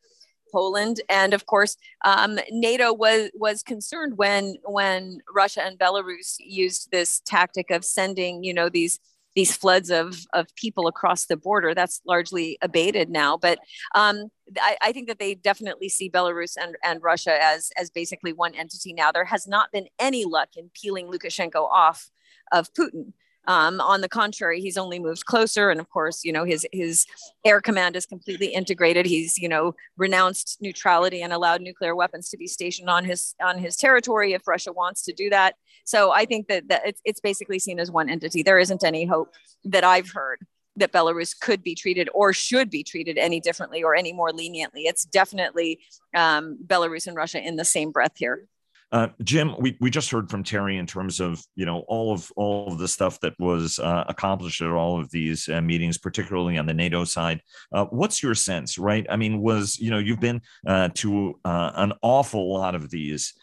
Poland, 0.50 1.02
and 1.10 1.34
of 1.34 1.46
course, 1.46 1.76
um, 2.06 2.40
NATO 2.52 2.94
was 2.94 3.32
was 3.34 3.64
concerned 3.64 4.18
when 4.18 4.56
when 4.64 5.20
Russia 5.34 5.62
and 5.62 5.78
Belarus 5.78 6.36
used 6.40 6.90
this 6.90 7.22
tactic 7.26 7.70
of 7.70 7.84
sending, 7.84 8.42
you 8.42 8.54
know, 8.54 8.70
these 8.70 8.98
these 9.36 9.56
floods 9.56 9.90
of, 9.90 10.26
of 10.34 10.54
people 10.56 10.88
across 10.88 11.26
the 11.26 11.38
border. 11.38 11.74
That's 11.74 12.02
largely 12.06 12.58
abated 12.62 13.10
now. 13.10 13.38
But 13.38 13.60
um, 13.96 14.26
I, 14.60 14.78
I, 14.82 14.92
think 14.92 15.08
that 15.08 15.20
they 15.20 15.36
definitely 15.36 15.90
see 15.90 16.10
Belarus 16.10 16.56
and, 16.60 16.76
and 16.84 17.02
Russia 17.04 17.38
as, 17.42 17.70
as 17.78 17.90
basically 17.90 18.34
one 18.34 18.56
entity 18.56 18.94
now. 18.94 19.12
There 19.12 19.26
has 19.26 19.48
not 19.48 19.72
been 19.72 19.88
any 20.00 20.26
luck 20.26 20.50
in 20.58 20.72
peeling 20.74 21.08
Lukashenko 21.08 21.70
off 21.70 22.10
of 22.52 22.74
Putin. 22.74 23.14
Um, 23.50 23.82
on 23.82 24.02
the 24.02 24.08
contrary, 24.08 24.62
he's 24.62 24.78
only 24.78 25.00
moved 25.00 25.26
closer, 25.26 25.72
and 25.72 25.80
of 25.80 25.90
course, 25.90 26.24
you 26.24 26.32
know 26.32 26.46
his 26.46 26.68
his 26.72 27.08
air 27.44 27.60
command 27.60 27.96
is 27.96 28.06
completely 28.06 28.48
integrated. 28.54 29.08
He's 29.08 29.40
you 29.40 29.50
know 29.50 29.74
renounced 29.98 30.60
neutrality 30.62 31.24
and 31.24 31.34
allowed 31.34 31.62
nuclear 31.62 31.96
weapons 31.96 32.30
to 32.30 32.38
be 32.38 32.46
stationed 32.46 32.92
on 32.92 33.06
his 33.06 33.34
on 33.42 33.58
his 33.58 33.76
territory 33.76 34.34
if 34.34 34.48
Russia 34.48 34.72
wants 34.72 35.02
to 35.06 35.14
do 35.14 35.32
that. 35.32 35.56
So 35.84 36.12
I 36.12 36.26
think 36.26 36.48
that 36.48 36.68
that 36.70 36.84
it's 36.86 37.02
it's 37.04 37.20
basically 37.20 37.58
seen 37.58 37.80
as 37.80 37.90
one 37.90 38.08
entity. 38.08 38.44
There 38.44 38.60
isn't 38.60 38.84
any 38.84 39.06
hope 39.06 39.34
that 39.64 39.84
I've 39.84 40.12
heard 40.12 40.46
that 40.76 40.94
Belarus 40.94 41.38
could 41.38 41.64
be 41.64 41.74
treated 41.74 42.08
or 42.14 42.34
should 42.34 42.70
be 42.70 42.84
treated 42.84 43.18
any 43.18 43.40
differently 43.40 43.84
or 43.84 43.96
any 43.96 44.14
more 44.14 44.32
leniently. 44.32 44.84
It's 44.84 45.06
definitely 45.06 45.80
um, 46.16 46.60
Belarus 46.64 47.08
and 47.08 47.16
Russia 47.16 47.46
in 47.46 47.56
the 47.56 47.66
same 47.66 47.90
breath 47.92 48.14
here. 48.16 48.46
Uh, 48.92 49.08
Jim, 49.24 49.56
we, 49.60 49.78
we 49.80 49.90
just 49.90 50.10
heard 50.10 50.30
from 50.30 50.44
Teri 50.44 50.80
in 50.80 50.88
terms 50.88 51.20
of 51.20 51.44
you 51.56 51.66
know 51.66 51.84
all 51.88 52.12
of 52.12 52.32
all 52.36 52.72
of 52.72 52.80
the 52.80 52.88
stuff 52.88 53.20
that 53.20 53.34
was 53.38 53.78
uh, 53.78 54.04
accomplished 54.08 54.62
at 54.62 54.72
all 54.72 55.00
of 55.00 55.12
these 55.12 55.48
uh, 55.48 55.62
meetings, 55.62 55.98
particularly 55.98 56.58
on 56.58 56.66
the 56.66 56.74
NATO 56.74 57.04
side. 57.04 57.42
Uh, 57.72 57.86
what's 57.86 58.24
your 58.24 58.34
sense, 58.34 58.80
right? 58.80 59.06
I 59.10 59.16
mean, 59.16 59.42
was 59.42 59.78
you 59.80 59.92
know 59.92 60.00
you've 60.00 60.20
been 60.20 60.42
uh, 60.66 60.90
to 60.96 61.40
uh, 61.46 61.72
an 61.76 61.94
awful 62.02 62.52
lot 62.52 62.74
of 62.74 62.90
these 62.90 63.34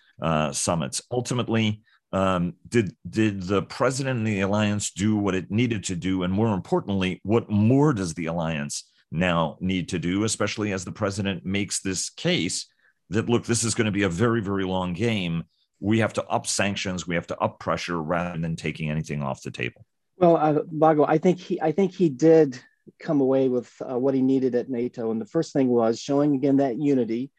summits. 0.50 1.02
Ultimately, 1.12 1.82
um, 2.12 2.54
did 2.68 2.96
did 3.08 3.42
the 3.42 3.62
president 3.62 4.18
and 4.18 4.26
the 4.26 4.40
alliance 4.40 4.90
do 4.90 5.16
what 5.16 5.36
it 5.36 5.50
needed 5.50 5.84
to 5.84 5.96
do, 5.96 6.24
and 6.24 6.32
more 6.32 6.52
importantly, 6.54 7.20
what 7.22 7.48
more 7.48 7.92
does 7.92 8.14
the 8.14 8.26
alliance 8.26 8.90
now 9.12 9.56
need 9.60 9.88
to 9.90 10.00
do, 10.00 10.24
especially 10.24 10.72
as 10.72 10.84
the 10.84 10.92
president 10.92 11.46
makes 11.46 11.80
this 11.80 12.10
case? 12.10 12.66
That 13.10 13.28
look, 13.28 13.44
this 13.44 13.64
is 13.64 13.74
going 13.74 13.86
to 13.86 13.92
be 13.92 14.02
a 14.02 14.08
very, 14.08 14.40
very 14.40 14.64
long 14.64 14.92
game. 14.92 15.44
We 15.78 16.00
have 16.00 16.14
to 16.14 16.24
up 16.24 16.46
sanctions, 16.46 17.06
we 17.06 17.14
have 17.14 17.26
to 17.28 17.38
up 17.38 17.60
pressure 17.60 18.00
rather 18.02 18.38
than 18.38 18.56
taking 18.56 18.90
anything 18.90 19.22
off 19.22 19.42
the 19.42 19.50
table. 19.50 19.84
Well, 20.16 20.36
uh, 20.36 20.62
Vago, 20.70 21.04
I 21.04 21.18
think 21.18 21.38
he, 21.38 21.60
I 21.60 21.72
think 21.72 21.94
he 21.94 22.08
did 22.08 22.58
come 22.98 23.20
away 23.20 23.48
with 23.48 23.70
uh, 23.82 23.98
what 23.98 24.14
he 24.14 24.22
needed 24.22 24.54
at 24.54 24.70
NATO, 24.70 25.10
and 25.10 25.20
the 25.20 25.26
first 25.26 25.52
thing 25.52 25.68
was 25.68 26.00
showing 26.00 26.34
again 26.34 26.56
that 26.56 26.78
unity, 26.78 27.30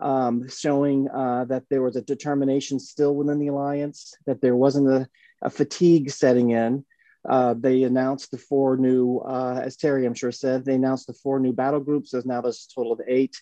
um, 0.00 0.48
showing 0.48 1.08
uh, 1.08 1.46
that 1.46 1.64
there 1.70 1.82
was 1.82 1.96
a 1.96 2.02
determination 2.02 2.78
still 2.78 3.14
within 3.14 3.38
the 3.38 3.48
alliance, 3.48 4.14
that 4.26 4.40
there 4.40 4.56
wasn't 4.56 4.88
a, 4.88 5.08
a 5.42 5.50
fatigue 5.50 6.10
setting 6.10 6.50
in. 6.50 6.84
Uh, 7.28 7.54
they 7.58 7.82
announced 7.82 8.30
the 8.30 8.38
four 8.38 8.76
new, 8.76 9.18
uh, 9.18 9.60
as 9.62 9.76
Teri 9.76 10.06
I'm 10.06 10.14
sure 10.14 10.32
said, 10.32 10.64
they 10.64 10.74
announced 10.74 11.06
the 11.06 11.14
four 11.14 11.38
new 11.38 11.52
battle 11.52 11.80
groups. 11.80 12.10
There's 12.10 12.26
now 12.26 12.40
this 12.40 12.66
total 12.66 12.92
of 12.92 13.00
eight. 13.06 13.36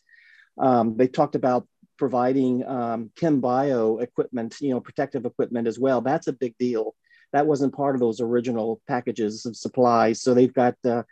Um, 0.60 0.96
they 0.96 1.08
talked 1.08 1.34
about 1.34 1.66
providing 1.98 2.64
um, 2.66 3.10
chem 3.16 3.40
bio 3.40 3.98
equipment, 3.98 4.56
you 4.60 4.70
know, 4.70 4.80
protective 4.80 5.24
equipment 5.24 5.66
as 5.66 5.78
well. 5.78 6.00
That's 6.00 6.28
a 6.28 6.32
big 6.32 6.56
deal 6.58 6.94
that 7.32 7.46
wasn't 7.46 7.74
part 7.74 7.94
of 7.94 8.00
those 8.00 8.20
original 8.20 8.80
packages 8.88 9.44
of 9.46 9.56
supplies. 9.56 10.22
So 10.22 10.34
they've 10.34 10.52
got 10.52 10.76
uh, 10.84 11.02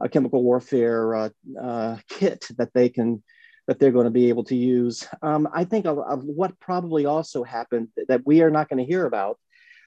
a 0.00 0.08
chemical 0.08 0.42
warfare 0.42 1.14
uh, 1.14 1.28
uh, 1.60 1.96
kit 2.08 2.46
that 2.58 2.72
they 2.74 2.88
can 2.88 3.22
that 3.66 3.78
they're 3.78 3.92
going 3.92 4.04
to 4.04 4.10
be 4.10 4.28
able 4.28 4.44
to 4.44 4.54
use. 4.54 5.08
Um, 5.22 5.48
I 5.54 5.64
think 5.64 5.86
of, 5.86 5.98
of, 5.98 6.22
what 6.22 6.60
probably 6.60 7.06
also 7.06 7.42
happened 7.42 7.88
that 8.08 8.20
we 8.26 8.42
are 8.42 8.50
not 8.50 8.68
going 8.68 8.76
to 8.76 8.84
hear 8.84 9.06
about, 9.06 9.38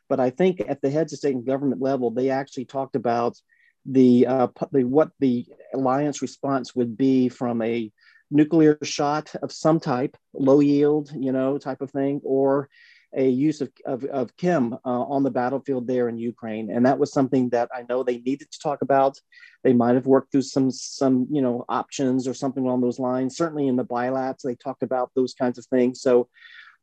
but 0.10 0.20
I 0.20 0.32
think 0.32 0.64
at 0.68 0.82
the 0.82 0.90
heads 0.90 1.14
of 1.14 1.20
state 1.20 1.36
and 1.36 1.46
government 1.46 1.80
level, 1.80 2.10
they 2.10 2.32
actually 2.32 2.66
talked 2.66 2.96
about 2.96 3.38
the, 3.86 4.26
uh, 4.26 4.48
the 4.72 4.84
what 4.84 5.12
the 5.20 5.46
alliance 5.76 6.24
response 6.24 6.76
would 6.76 6.98
be 6.98 7.30
from 7.30 7.62
a 7.62 7.92
nuclear 8.29 8.77
shot 8.84 9.34
of 9.41 9.51
some 9.51 9.79
type, 9.79 10.17
low 10.34 10.60
yield, 10.60 11.12
you 11.15 11.31
know, 11.31 11.57
type 11.57 11.81
of 11.81 11.91
thing, 11.91 12.22
or 12.24 12.69
a 13.15 13.27
use 13.27 13.62
of, 13.62 13.72
of, 13.86 14.03
of 14.05 14.36
chem 14.36 14.74
uh, 14.74 14.77
on 14.86 15.24
the 15.24 15.31
battlefield 15.31 15.88
there 15.88 16.10
in 16.10 16.17
Ukraine. 16.17 16.69
And 16.69 16.86
that 16.86 17.00
was 17.00 17.13
something 17.13 17.50
that 17.50 17.69
I 17.74 17.84
know 17.88 18.03
they 18.03 18.17
needed 18.19 18.51
to 18.51 18.60
talk 18.60 18.81
about. 18.81 19.19
They 19.63 19.74
might 19.74 19.96
have 19.96 20.05
worked 20.05 20.31
through 20.31 20.41
some, 20.43 20.72
some 20.72 21.27
you 21.31 21.41
know, 21.41 21.63
options 21.69 22.27
or 22.27 22.34
something 22.34 22.63
along 22.63 22.81
those 22.81 23.00
lines. 23.00 23.38
Certainly 23.38 23.67
in 23.67 23.77
the 23.77 23.86
bilats, 23.86 24.41
they 24.43 24.55
talked 24.55 24.84
about 24.84 25.12
those 25.15 25.34
kinds 25.34 25.57
of 25.57 25.65
things. 25.65 26.01
So 26.01 26.27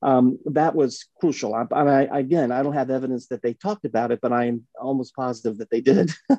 um, 0.04 0.38
that 0.44 0.74
was 0.74 1.06
crucial. 1.18 1.54
I, 1.54 1.64
I, 1.72 2.18
again, 2.18 2.52
I 2.52 2.62
don't 2.62 2.74
have 2.74 2.90
evidence 2.90 3.28
that 3.28 3.40
they 3.40 3.54
talked 3.54 3.86
about 3.86 4.12
it, 4.12 4.20
but 4.20 4.34
I 4.34 4.44
am 4.44 4.66
almost 4.78 5.16
positive 5.16 5.56
that 5.58 5.70
they 5.70 5.80
did. 5.80 6.12
uh, 6.28 6.36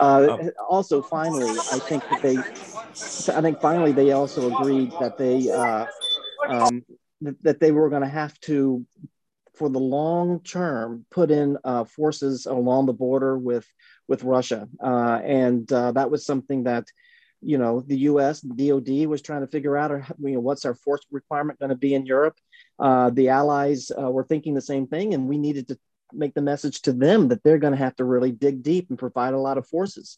oh. 0.00 0.50
Also, 0.68 1.00
finally, 1.00 1.50
I 1.50 1.78
think 1.78 2.02
that 2.10 2.20
they, 2.20 2.36
I 3.32 3.40
think 3.42 3.60
finally 3.60 3.92
they 3.92 4.10
also 4.10 4.52
agreed 4.52 4.90
that 4.98 5.16
they, 5.16 5.48
uh, 5.52 5.86
um, 6.48 6.84
that 7.42 7.60
they 7.60 7.70
were 7.70 7.90
going 7.90 8.02
to 8.02 8.08
have 8.08 8.38
to, 8.40 8.84
for 9.54 9.68
the 9.68 9.78
long 9.78 10.40
term, 10.40 11.06
put 11.12 11.30
in 11.30 11.56
uh, 11.62 11.84
forces 11.84 12.46
along 12.46 12.86
the 12.86 12.92
border 12.92 13.38
with 13.38 13.66
with 14.08 14.24
Russia, 14.24 14.68
uh, 14.82 15.20
and 15.24 15.72
uh, 15.72 15.92
that 15.92 16.10
was 16.10 16.26
something 16.26 16.64
that 16.64 16.88
you 17.40 17.56
know 17.56 17.80
the 17.86 17.98
U.S. 17.98 18.40
DoD 18.40 19.06
was 19.06 19.22
trying 19.22 19.42
to 19.42 19.46
figure 19.46 19.76
out, 19.76 19.92
or 19.92 20.04
you 20.18 20.32
know, 20.32 20.40
what's 20.40 20.64
our 20.64 20.74
force 20.74 21.02
requirement 21.12 21.60
going 21.60 21.68
to 21.68 21.76
be 21.76 21.94
in 21.94 22.04
Europe. 22.04 22.36
Uh, 22.78 23.10
the 23.10 23.28
allies 23.28 23.90
uh, 23.90 24.10
were 24.10 24.24
thinking 24.24 24.54
the 24.54 24.60
same 24.60 24.86
thing, 24.86 25.14
and 25.14 25.28
we 25.28 25.38
needed 25.38 25.68
to 25.68 25.78
make 26.12 26.34
the 26.34 26.42
message 26.42 26.82
to 26.82 26.92
them 26.92 27.28
that 27.28 27.42
they're 27.42 27.58
going 27.58 27.72
to 27.72 27.78
have 27.78 27.96
to 27.96 28.04
really 28.04 28.32
dig 28.32 28.62
deep 28.62 28.88
and 28.90 28.98
provide 28.98 29.34
a 29.34 29.38
lot 29.38 29.58
of 29.58 29.66
forces 29.66 30.16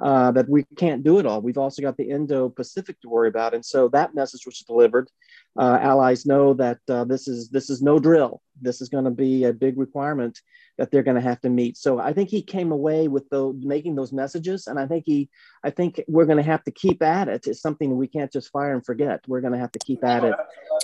uh, 0.00 0.30
that 0.32 0.48
we 0.48 0.64
can't 0.76 1.02
do 1.02 1.18
it 1.18 1.26
all. 1.26 1.40
We've 1.40 1.58
also 1.58 1.82
got 1.82 1.96
the 1.96 2.10
Indo-Pacific 2.10 3.00
to 3.00 3.08
worry 3.08 3.28
about, 3.28 3.54
and 3.54 3.64
so 3.64 3.88
that 3.88 4.14
message 4.14 4.46
was 4.46 4.58
delivered. 4.60 5.10
Uh, 5.58 5.78
allies 5.80 6.26
know 6.26 6.54
that 6.54 6.78
uh, 6.88 7.04
this 7.04 7.28
is 7.28 7.48
this 7.48 7.68
is 7.70 7.82
no 7.82 7.98
drill. 7.98 8.40
This 8.60 8.80
is 8.80 8.88
going 8.88 9.04
to 9.04 9.10
be 9.10 9.44
a 9.44 9.52
big 9.52 9.78
requirement 9.78 10.40
that 10.78 10.92
they're 10.92 11.02
going 11.02 11.16
to 11.16 11.20
have 11.20 11.40
to 11.40 11.50
meet. 11.50 11.76
So 11.76 11.98
I 11.98 12.12
think 12.12 12.30
he 12.30 12.40
came 12.40 12.70
away 12.70 13.08
with 13.08 13.28
the 13.28 13.52
making 13.60 13.96
those 13.96 14.12
messages, 14.12 14.68
and 14.68 14.78
I 14.78 14.86
think 14.86 15.04
he, 15.06 15.28
I 15.64 15.70
think 15.70 16.02
we're 16.06 16.24
going 16.24 16.38
to 16.38 16.44
have 16.44 16.62
to 16.64 16.70
keep 16.70 17.02
at 17.02 17.28
it. 17.28 17.46
It's 17.46 17.60
something 17.60 17.96
we 17.96 18.06
can't 18.06 18.32
just 18.32 18.50
fire 18.50 18.72
and 18.72 18.84
forget. 18.84 19.20
We're 19.26 19.40
going 19.40 19.52
to 19.52 19.58
have 19.58 19.72
to 19.72 19.78
keep 19.80 20.04
at 20.04 20.24
it, 20.24 20.34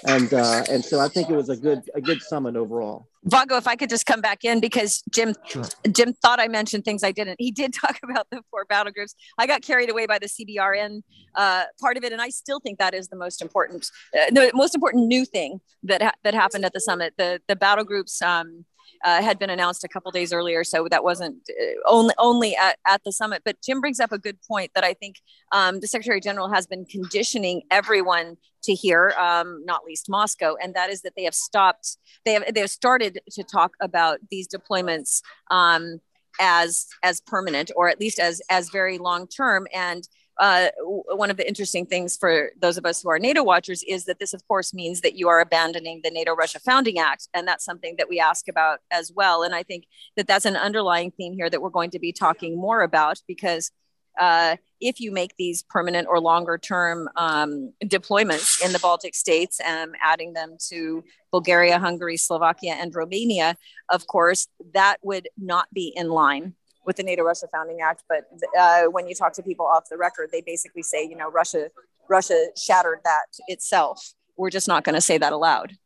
and 0.07 0.35
uh, 0.35 0.65
and 0.69 0.85
so 0.85 1.01
I 1.01 1.09
think 1.09 1.31
it 1.31 1.37
was 1.37 1.49
a 1.49 1.57
good 1.57 1.83
a 1.95 2.01
good 2.01 2.21
summit 2.21 2.57
overall. 2.57 3.07
Vago, 3.27 3.57
if 3.57 3.67
I 3.67 3.77
could 3.77 3.89
just 3.89 4.05
come 4.05 4.21
back 4.21 4.45
in 4.45 4.61
because 4.61 5.03
Jim 5.11 5.35
sure. 5.47 5.65
Jim 5.91 6.13
thought 6.13 6.41
I 6.41 6.49
mentioned 6.49 6.85
things 6.85 7.03
I 7.03 7.13
didn't. 7.13 7.37
He 7.39 7.53
did 7.53 7.73
talk 7.81 7.99
about 8.03 8.27
the 8.31 8.43
four 8.51 8.65
battle 8.67 8.93
groups. 8.93 9.15
I 9.39 9.47
got 9.47 9.63
carried 9.63 9.91
away 9.91 10.07
by 10.07 10.19
the 10.19 10.27
CBRN 10.27 11.03
uh, 11.37 11.65
part 11.81 11.97
of 11.97 12.05
it, 12.05 12.13
and 12.13 12.21
I 12.21 12.31
still 12.31 12.59
think 12.59 12.79
that 12.81 12.95
is 12.95 13.09
the 13.09 13.17
most 13.17 13.41
important, 13.41 13.87
uh, 14.13 14.31
the 14.31 14.51
most 14.55 14.75
important 14.75 15.07
new 15.07 15.25
thing 15.25 15.61
that 15.85 16.03
ha- 16.03 16.15
that 16.25 16.35
happened 16.35 16.65
at 16.65 16.73
the 16.73 16.81
summit. 16.81 17.15
The 17.17 17.41
the 17.47 17.55
battle 17.55 17.85
groups. 17.85 18.21
Um, 18.21 18.65
uh, 19.05 19.23
had 19.23 19.39
been 19.39 19.51
announced 19.51 19.85
a 19.85 19.89
couple 19.89 20.11
days 20.11 20.33
earlier, 20.33 20.65
so 20.65 20.89
that 20.91 21.05
wasn't 21.05 21.37
uh, 21.51 21.75
only 21.87 22.15
only 22.19 22.57
at, 22.57 22.79
at 22.87 23.03
the 23.05 23.13
summit. 23.13 23.43
But 23.45 23.57
Jim 23.63 23.81
brings 23.81 24.01
up 24.01 24.13
a 24.13 24.19
good 24.19 24.39
point 24.43 24.71
that 24.75 24.85
I 24.85 24.95
think 24.95 25.17
um, 25.53 25.81
the 25.81 25.87
Secretary 25.87 26.21
General 26.21 26.49
has 26.53 26.67
been 26.67 26.85
conditioning 26.85 27.63
everyone 27.71 28.37
to 28.65 28.75
hear, 28.75 29.15
um, 29.19 29.63
not 29.65 29.85
least 29.85 30.09
Moscow, 30.09 30.57
and 30.63 30.75
that 30.75 30.91
is 30.91 31.03
that 31.03 31.13
they 31.17 31.25
have 31.25 31.35
stopped. 31.35 31.97
They 32.25 32.33
have 32.33 32.55
they 32.55 32.61
have 32.61 32.71
started 32.71 33.21
to 33.33 33.45
talk 33.45 33.75
about 33.81 34.19
these 34.31 34.49
deployments 34.49 35.21
um, 35.51 36.01
as 36.41 36.87
as 37.03 37.21
permanent, 37.21 37.71
or 37.77 37.89
at 37.89 38.01
least 38.01 38.19
as 38.19 38.41
as 38.51 38.71
very 38.71 38.99
long 38.99 39.27
term, 39.27 39.67
and 39.75 40.09
uh, 40.39 40.69
one 41.09 41.31
of 41.31 41.37
the 41.37 41.47
interesting 41.47 41.87
things 41.87 42.17
for 42.17 42.51
those 42.61 42.77
of 42.77 42.85
us 42.85 43.03
who 43.03 43.11
are 43.11 43.19
NATO 43.19 43.43
watchers 43.43 43.85
is 43.87 44.05
that 44.07 44.19
this, 44.19 44.35
of 44.35 44.47
course, 44.49 44.75
means 44.75 45.01
that 45.03 45.15
you 45.15 45.29
are 45.29 45.41
abandoning 45.41 46.01
the 46.03 46.11
NATO 46.11 46.35
Russia 46.35 46.59
Founding 46.61 46.99
Act. 46.99 47.29
And 47.35 47.47
that's 47.47 47.65
something 47.65 47.95
that 47.99 48.09
we 48.09 48.19
ask 48.19 48.49
about 48.49 48.81
as 48.91 49.13
well. 49.13 49.43
And 49.43 49.55
I 49.55 49.63
think 49.63 49.85
that 50.17 50.27
that's 50.27 50.45
an 50.45 50.57
underlying 50.57 51.13
theme 51.13 51.35
here 51.35 51.49
that 51.49 51.63
we're 51.63 51.71
going 51.71 51.91
to 51.91 51.99
be 51.99 52.13
talking 52.13 52.57
more 52.57 52.83
about 52.83 53.21
because 53.29 53.71
uh, 54.19 54.57
if 54.81 55.01
you 55.01 55.11
make 55.11 55.35
these 55.37 55.63
permanent 55.63 56.07
or 56.09 56.21
longer 56.21 56.57
term 56.59 57.09
um, 57.17 57.73
deployments 57.85 58.65
in 58.65 58.73
the 58.73 58.79
Baltic 58.79 59.15
states 59.15 59.61
and 59.65 59.95
adding 60.01 60.35
them 60.35 60.57
to 60.69 61.03
Bulgaria, 61.33 61.79
Hungary, 61.79 62.17
Slovakia, 62.17 62.75
and 62.75 62.95
Romania, 62.95 63.57
of 63.89 64.07
course, 64.07 64.47
that 64.73 64.99
would 65.03 65.29
not 65.37 65.67
be 65.73 65.93
in 65.97 66.11
line 66.11 66.55
with 66.87 66.97
the 66.97 67.03
NATO 67.03 67.23
Russia 67.23 67.47
Founding 67.53 67.81
Act. 67.81 68.05
But 68.09 68.25
uh, 68.59 68.85
when 68.85 69.09
you 69.09 69.15
talk 69.15 69.33
to 69.35 69.43
people 69.43 69.67
off 69.67 69.89
the 69.91 69.97
record, 69.97 70.31
they 70.33 70.43
basically 70.43 70.83
say, 70.83 71.07
you 71.07 71.17
know, 71.17 71.31
Russia 71.31 71.71
Russia 72.09 72.49
shattered 72.57 73.01
that 73.05 73.27
itself. 73.49 74.13
We're 74.37 74.51
just 74.51 74.69
not 74.69 74.85
going 74.85 74.95
to 74.95 75.01
say 75.01 75.19
that 75.19 75.33
aloud. 75.33 75.77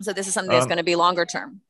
So 0.00 0.12
this 0.12 0.26
is 0.26 0.34
something 0.34 0.50
that's 0.50 0.64
um, 0.64 0.68
going 0.68 0.78
to 0.78 0.84
be 0.84 0.96
longer 0.96 1.24
term. 1.24 1.60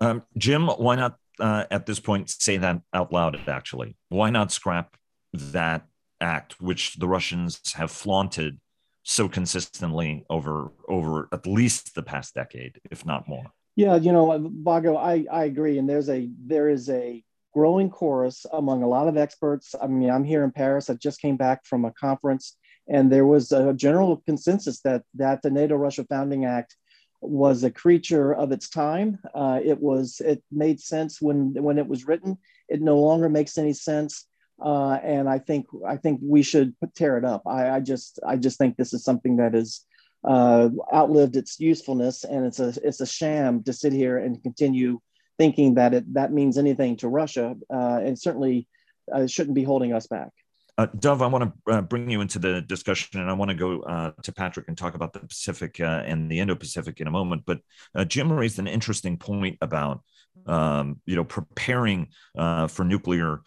Um, 0.00 0.22
Jim, 0.36 0.66
why 0.66 0.96
not 0.96 1.16
uh, 1.38 1.64
at 1.70 1.86
this 1.86 2.00
point 2.00 2.30
say 2.30 2.56
that 2.56 2.80
out 2.92 3.12
loud? 3.12 3.38
Actually, 3.46 3.96
why 4.08 4.30
not 4.30 4.52
scrap 4.52 4.96
that 5.32 5.86
act, 6.20 6.60
which 6.60 6.94
the 6.96 7.08
Russians 7.08 7.60
have 7.74 7.90
flaunted 7.90 8.58
so 9.04 9.28
consistently 9.28 10.24
over 10.28 10.72
over 10.88 11.28
at 11.32 11.46
least 11.46 11.94
the 11.94 12.02
past 12.02 12.34
decade, 12.34 12.80
if 12.90 13.06
not 13.06 13.28
more? 13.28 13.52
Yeah, 13.76 13.96
you 13.96 14.12
know, 14.12 14.50
Vago, 14.62 14.96
I, 14.96 15.26
I 15.30 15.44
agree. 15.44 15.78
And 15.78 15.88
there's 15.88 16.08
a 16.08 16.28
there 16.46 16.68
is 16.68 16.88
a 16.88 17.22
growing 17.54 17.88
chorus 17.88 18.44
among 18.52 18.82
a 18.82 18.88
lot 18.88 19.08
of 19.08 19.16
experts. 19.16 19.74
I 19.80 19.86
mean, 19.86 20.10
I'm 20.10 20.24
here 20.24 20.44
in 20.44 20.50
Paris. 20.50 20.90
I 20.90 20.94
just 20.94 21.20
came 21.20 21.36
back 21.36 21.64
from 21.64 21.84
a 21.84 21.92
conference, 21.92 22.56
and 22.88 23.10
there 23.10 23.26
was 23.26 23.52
a 23.52 23.72
general 23.72 24.22
consensus 24.26 24.80
that 24.80 25.02
that 25.14 25.42
the 25.42 25.50
NATO-Russia 25.50 26.04
Founding 26.10 26.44
Act 26.44 26.76
was 27.20 27.64
a 27.64 27.70
creature 27.70 28.34
of 28.34 28.52
its 28.52 28.68
time. 28.68 29.18
Uh, 29.34 29.60
it 29.64 29.80
was 29.80 30.20
it 30.20 30.42
made 30.50 30.80
sense 30.80 31.22
when 31.22 31.54
when 31.62 31.78
it 31.78 31.86
was 31.86 32.06
written. 32.06 32.36
It 32.68 32.82
no 32.82 32.98
longer 32.98 33.28
makes 33.28 33.56
any 33.56 33.72
sense, 33.72 34.26
uh, 34.60 34.98
and 35.02 35.28
I 35.28 35.38
think 35.38 35.66
I 35.86 35.96
think 35.96 36.20
we 36.22 36.42
should 36.42 36.74
tear 36.96 37.16
it 37.16 37.24
up. 37.24 37.42
I, 37.46 37.70
I 37.76 37.80
just 37.80 38.18
I 38.26 38.36
just 38.36 38.58
think 38.58 38.76
this 38.76 38.92
is 38.92 39.04
something 39.04 39.36
that 39.36 39.54
is 39.54 39.86
uh, 40.24 40.70
outlived 40.92 41.36
its 41.36 41.60
usefulness, 41.60 42.24
and 42.24 42.44
it's 42.44 42.60
a 42.60 42.74
it's 42.82 43.00
a 43.00 43.06
sham 43.06 43.62
to 43.62 43.72
sit 43.72 43.92
here 43.92 44.18
and 44.18 44.42
continue 44.42 45.00
thinking 45.38 45.74
that 45.74 45.94
it, 45.94 46.14
that 46.14 46.32
means 46.32 46.58
anything 46.58 46.96
to 46.98 47.08
Russia, 47.08 47.56
uh, 47.72 48.00
and 48.02 48.18
certainly 48.18 48.68
uh, 49.12 49.26
shouldn't 49.26 49.54
be 49.54 49.64
holding 49.64 49.92
us 49.92 50.06
back. 50.06 50.30
Uh, 50.76 50.86
Dov, 50.98 51.22
I 51.22 51.28
want 51.28 51.44
to 51.66 51.72
uh, 51.72 51.82
bring 51.82 52.10
you 52.10 52.20
into 52.20 52.40
the 52.40 52.60
discussion, 52.60 53.20
and 53.20 53.30
I 53.30 53.32
want 53.34 53.50
to 53.50 53.56
go 53.56 53.82
uh, 53.82 54.10
to 54.22 54.32
Patrick 54.32 54.66
and 54.66 54.76
talk 54.76 54.94
about 54.94 55.12
the 55.12 55.20
Pacific 55.20 55.80
uh, 55.80 56.02
and 56.04 56.28
the 56.28 56.40
Indo-Pacific 56.40 57.00
in 57.00 57.06
a 57.06 57.12
moment. 57.12 57.42
But 57.46 57.60
uh, 57.94 58.04
Jim 58.04 58.32
raised 58.32 58.58
an 58.58 58.66
interesting 58.66 59.16
point 59.16 59.58
about 59.60 60.02
um, 60.46 61.00
you 61.06 61.14
know 61.14 61.24
preparing 61.24 62.08
uh, 62.36 62.66
for 62.66 62.84
nuclear 62.84 63.42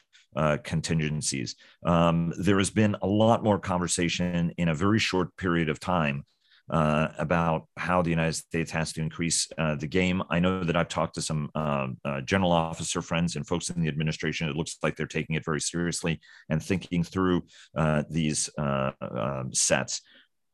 contingencies. 0.63 1.55
Um, 1.83 2.31
there 2.37 2.59
has 2.59 2.69
been 2.69 2.95
a 3.01 3.07
lot 3.07 3.43
more 3.43 3.57
conversation 3.57 4.53
in 4.59 4.69
a 4.69 4.75
very 4.75 4.99
short 4.99 5.35
period 5.35 5.67
of 5.67 5.79
time 5.79 6.25
uh, 6.69 7.09
about 7.17 7.67
how 7.77 8.01
the 8.01 8.09
United 8.09 8.33
States 8.33 8.71
has 8.71 8.93
to 8.93 9.01
increase 9.01 9.47
uh, 9.57 9.75
the 9.75 9.87
game. 9.87 10.21
I 10.29 10.39
know 10.39 10.63
that 10.63 10.75
I've 10.75 10.89
talked 10.89 11.15
to 11.15 11.21
some 11.21 11.49
uh, 11.55 11.87
uh 12.03 12.21
general 12.21 12.51
officer 12.51 13.01
friends 13.01 13.35
and 13.35 13.47
folks 13.47 13.69
in 13.69 13.81
the 13.81 13.87
administration. 13.87 14.49
It 14.49 14.55
looks 14.55 14.77
like 14.83 14.95
they're 14.95 15.05
taking 15.05 15.35
it 15.35 15.45
very 15.45 15.61
seriously 15.61 16.19
and 16.49 16.61
thinking 16.61 17.03
through 17.03 17.43
uh, 17.75 18.03
these 18.09 18.49
uh, 18.57 18.91
um, 19.01 19.53
sets. 19.53 20.01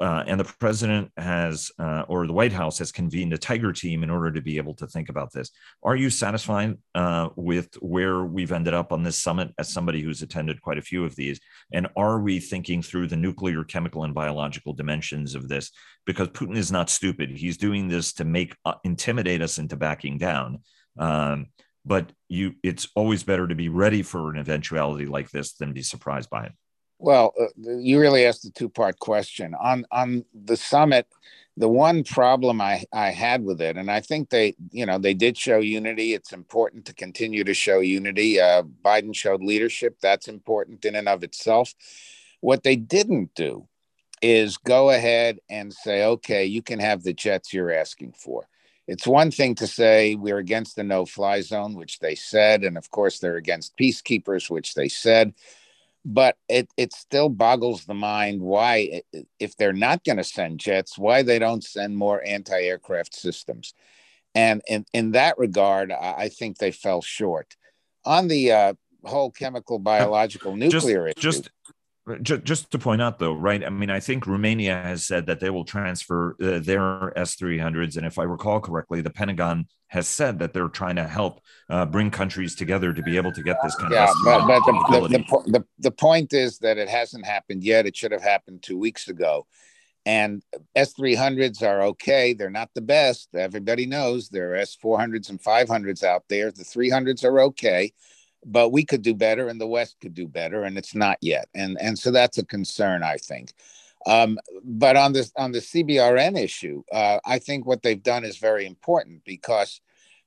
Uh, 0.03 0.21
and 0.27 0.37
the 0.37 0.43
president 0.43 1.09
has, 1.15 1.71
uh, 1.79 2.03
or 2.09 2.27
the 2.27 2.33
White 2.33 2.51
House 2.51 2.77
has 2.79 2.91
convened 2.91 3.31
a 3.31 3.37
tiger 3.37 3.71
team 3.71 4.03
in 4.03 4.09
order 4.09 4.33
to 4.33 4.41
be 4.41 4.57
able 4.57 4.73
to 4.73 4.85
think 4.85 5.07
about 5.07 5.31
this. 5.31 5.49
Are 5.81 5.95
you 5.95 6.09
satisfied 6.09 6.77
uh, 6.93 7.29
with 7.37 7.75
where 7.75 8.25
we've 8.25 8.51
ended 8.51 8.73
up 8.73 8.91
on 8.91 9.03
this 9.03 9.17
summit 9.17 9.53
as 9.57 9.69
somebody 9.69 10.01
who's 10.01 10.21
attended 10.21 10.61
quite 10.61 10.77
a 10.77 10.81
few 10.81 11.05
of 11.05 11.15
these? 11.15 11.39
And 11.71 11.87
are 11.95 12.19
we 12.19 12.41
thinking 12.41 12.81
through 12.81 13.07
the 13.07 13.15
nuclear, 13.15 13.63
chemical, 13.63 14.03
and 14.03 14.13
biological 14.13 14.73
dimensions 14.73 15.35
of 15.35 15.47
this? 15.47 15.71
Because 16.05 16.27
Putin 16.27 16.57
is 16.57 16.69
not 16.69 16.89
stupid. 16.89 17.29
He's 17.29 17.55
doing 17.55 17.87
this 17.87 18.11
to 18.15 18.25
make 18.25 18.57
uh, 18.65 18.73
intimidate 18.83 19.41
us 19.41 19.57
into 19.57 19.77
backing 19.77 20.17
down. 20.17 20.63
Um, 20.99 21.47
but 21.85 22.11
you, 22.27 22.55
it's 22.61 22.89
always 22.93 23.23
better 23.23 23.47
to 23.47 23.55
be 23.55 23.69
ready 23.69 24.01
for 24.01 24.31
an 24.31 24.37
eventuality 24.37 25.05
like 25.05 25.31
this 25.31 25.53
than 25.53 25.71
be 25.71 25.81
surprised 25.81 26.29
by 26.29 26.47
it. 26.47 26.51
Well, 27.03 27.33
uh, 27.37 27.47
you 27.79 27.99
really 27.99 28.25
asked 28.25 28.45
a 28.45 28.49
two 28.49 28.69
part 28.69 28.97
question. 28.97 29.53
On 29.59 29.85
on 29.91 30.23
the 30.33 30.55
summit, 30.55 31.05
the 31.57 31.67
one 31.67 32.05
problem 32.05 32.61
I, 32.61 32.85
I 32.93 33.09
had 33.09 33.43
with 33.43 33.59
it, 33.59 33.75
and 33.75 33.91
I 33.91 33.99
think 33.99 34.29
they, 34.29 34.55
you 34.71 34.85
know, 34.85 34.97
they 34.97 35.13
did 35.13 35.37
show 35.37 35.59
unity. 35.59 36.13
It's 36.13 36.31
important 36.31 36.85
to 36.85 36.93
continue 36.93 37.43
to 37.43 37.53
show 37.53 37.81
unity. 37.81 38.39
Uh, 38.39 38.63
Biden 38.85 39.13
showed 39.13 39.43
leadership. 39.43 39.97
That's 40.01 40.29
important 40.29 40.85
in 40.85 40.95
and 40.95 41.09
of 41.09 41.25
itself. 41.25 41.73
What 42.39 42.63
they 42.63 42.77
didn't 42.77 43.35
do 43.35 43.67
is 44.21 44.55
go 44.55 44.89
ahead 44.89 45.39
and 45.49 45.73
say, 45.73 46.05
okay, 46.05 46.45
you 46.45 46.61
can 46.61 46.79
have 46.79 47.03
the 47.03 47.13
jets 47.13 47.53
you're 47.53 47.73
asking 47.73 48.13
for. 48.13 48.47
It's 48.87 49.05
one 49.05 49.29
thing 49.29 49.55
to 49.55 49.67
say 49.67 50.15
we're 50.15 50.37
against 50.37 50.77
the 50.77 50.85
no 50.85 51.05
fly 51.05 51.41
zone, 51.41 51.73
which 51.75 51.99
they 51.99 52.15
said. 52.15 52.63
And 52.63 52.77
of 52.77 52.89
course, 52.91 53.19
they're 53.19 53.35
against 53.35 53.75
peacekeepers, 53.75 54.49
which 54.49 54.73
they 54.73 54.87
said 54.87 55.33
but 56.05 56.35
it 56.49 56.69
it 56.77 56.93
still 56.93 57.29
boggles 57.29 57.85
the 57.85 57.93
mind 57.93 58.41
why 58.41 59.01
if 59.39 59.55
they're 59.55 59.73
not 59.73 60.03
going 60.03 60.17
to 60.17 60.23
send 60.23 60.59
jets 60.59 60.97
why 60.97 61.23
they 61.23 61.39
don't 61.39 61.63
send 61.63 61.95
more 61.95 62.21
anti-aircraft 62.25 63.15
systems. 63.15 63.73
And 64.35 64.61
in, 64.67 64.85
in 64.93 65.11
that 65.11 65.37
regard 65.37 65.91
i 65.91 66.29
think 66.29 66.57
they 66.57 66.71
fell 66.71 67.01
short. 67.01 67.55
On 68.05 68.27
the 68.27 68.51
uh, 68.51 68.73
whole 69.05 69.31
chemical 69.31 69.79
biological 69.93 70.55
nuclear 70.55 71.11
just, 71.15 71.17
issue, 71.17 71.31
just 71.31 71.49
just, 72.21 72.43
just 72.43 72.71
to 72.71 72.79
point 72.79 73.01
out, 73.01 73.19
though, 73.19 73.33
right? 73.33 73.63
I 73.63 73.69
mean, 73.69 73.89
I 73.89 73.99
think 73.99 74.27
Romania 74.27 74.75
has 74.75 75.05
said 75.05 75.25
that 75.27 75.39
they 75.39 75.49
will 75.49 75.63
transfer 75.63 76.35
uh, 76.41 76.59
their 76.59 77.17
S 77.17 77.35
300s. 77.37 77.95
And 77.95 78.05
if 78.05 78.19
I 78.19 78.23
recall 78.23 78.59
correctly, 78.59 79.01
the 79.01 79.09
Pentagon 79.09 79.67
has 79.87 80.07
said 80.07 80.39
that 80.39 80.53
they're 80.53 80.67
trying 80.67 80.97
to 80.97 81.07
help 81.07 81.39
uh, 81.69 81.85
bring 81.85 82.11
countries 82.11 82.55
together 82.55 82.91
to 82.93 83.01
be 83.03 83.15
able 83.15 83.31
to 83.31 83.41
get 83.41 83.57
this 83.63 83.75
kind 83.75 83.93
yeah, 83.93 84.03
of. 84.03 84.15
Yeah, 84.25 84.45
but, 84.45 84.63
but 84.65 85.07
the, 85.09 85.17
the, 85.17 85.51
the, 85.51 85.65
the 85.79 85.91
point 85.91 86.33
is 86.33 86.57
that 86.59 86.77
it 86.77 86.89
hasn't 86.89 87.25
happened 87.25 87.63
yet. 87.63 87.85
It 87.85 87.95
should 87.95 88.11
have 88.11 88.23
happened 88.23 88.63
two 88.63 88.77
weeks 88.77 89.07
ago. 89.07 89.47
And 90.05 90.43
S 90.75 90.93
300s 90.95 91.61
are 91.61 91.83
okay. 91.83 92.33
They're 92.33 92.49
not 92.49 92.69
the 92.75 92.81
best. 92.81 93.29
Everybody 93.33 93.85
knows 93.85 94.27
there 94.27 94.51
are 94.51 94.55
S 94.55 94.75
400s 94.83 95.29
and 95.29 95.41
500s 95.41 96.03
out 96.03 96.23
there. 96.27 96.51
The 96.51 96.63
300s 96.63 97.23
are 97.23 97.39
okay 97.41 97.93
but 98.45 98.69
we 98.69 98.85
could 98.85 99.01
do 99.01 99.13
better 99.13 99.47
and 99.47 99.59
the 99.59 99.67
west 99.67 99.97
could 100.01 100.13
do 100.13 100.27
better 100.27 100.63
and 100.63 100.77
it's 100.77 100.95
not 100.95 101.17
yet. 101.21 101.47
And 101.53 101.77
and 101.79 101.97
so 101.97 102.11
that's 102.11 102.37
a 102.37 102.45
concern 102.45 103.03
i 103.03 103.17
think. 103.17 103.53
Um, 104.05 104.37
but 104.65 104.97
on 104.97 105.13
this 105.13 105.31
on 105.37 105.53
the 105.53 105.59
cbrn 105.59 106.37
issue 106.37 106.83
uh, 106.91 107.19
i 107.25 107.39
think 107.39 107.65
what 107.65 107.81
they've 107.81 108.03
done 108.03 108.25
is 108.25 108.37
very 108.37 108.65
important 108.65 109.23
because 109.23 109.79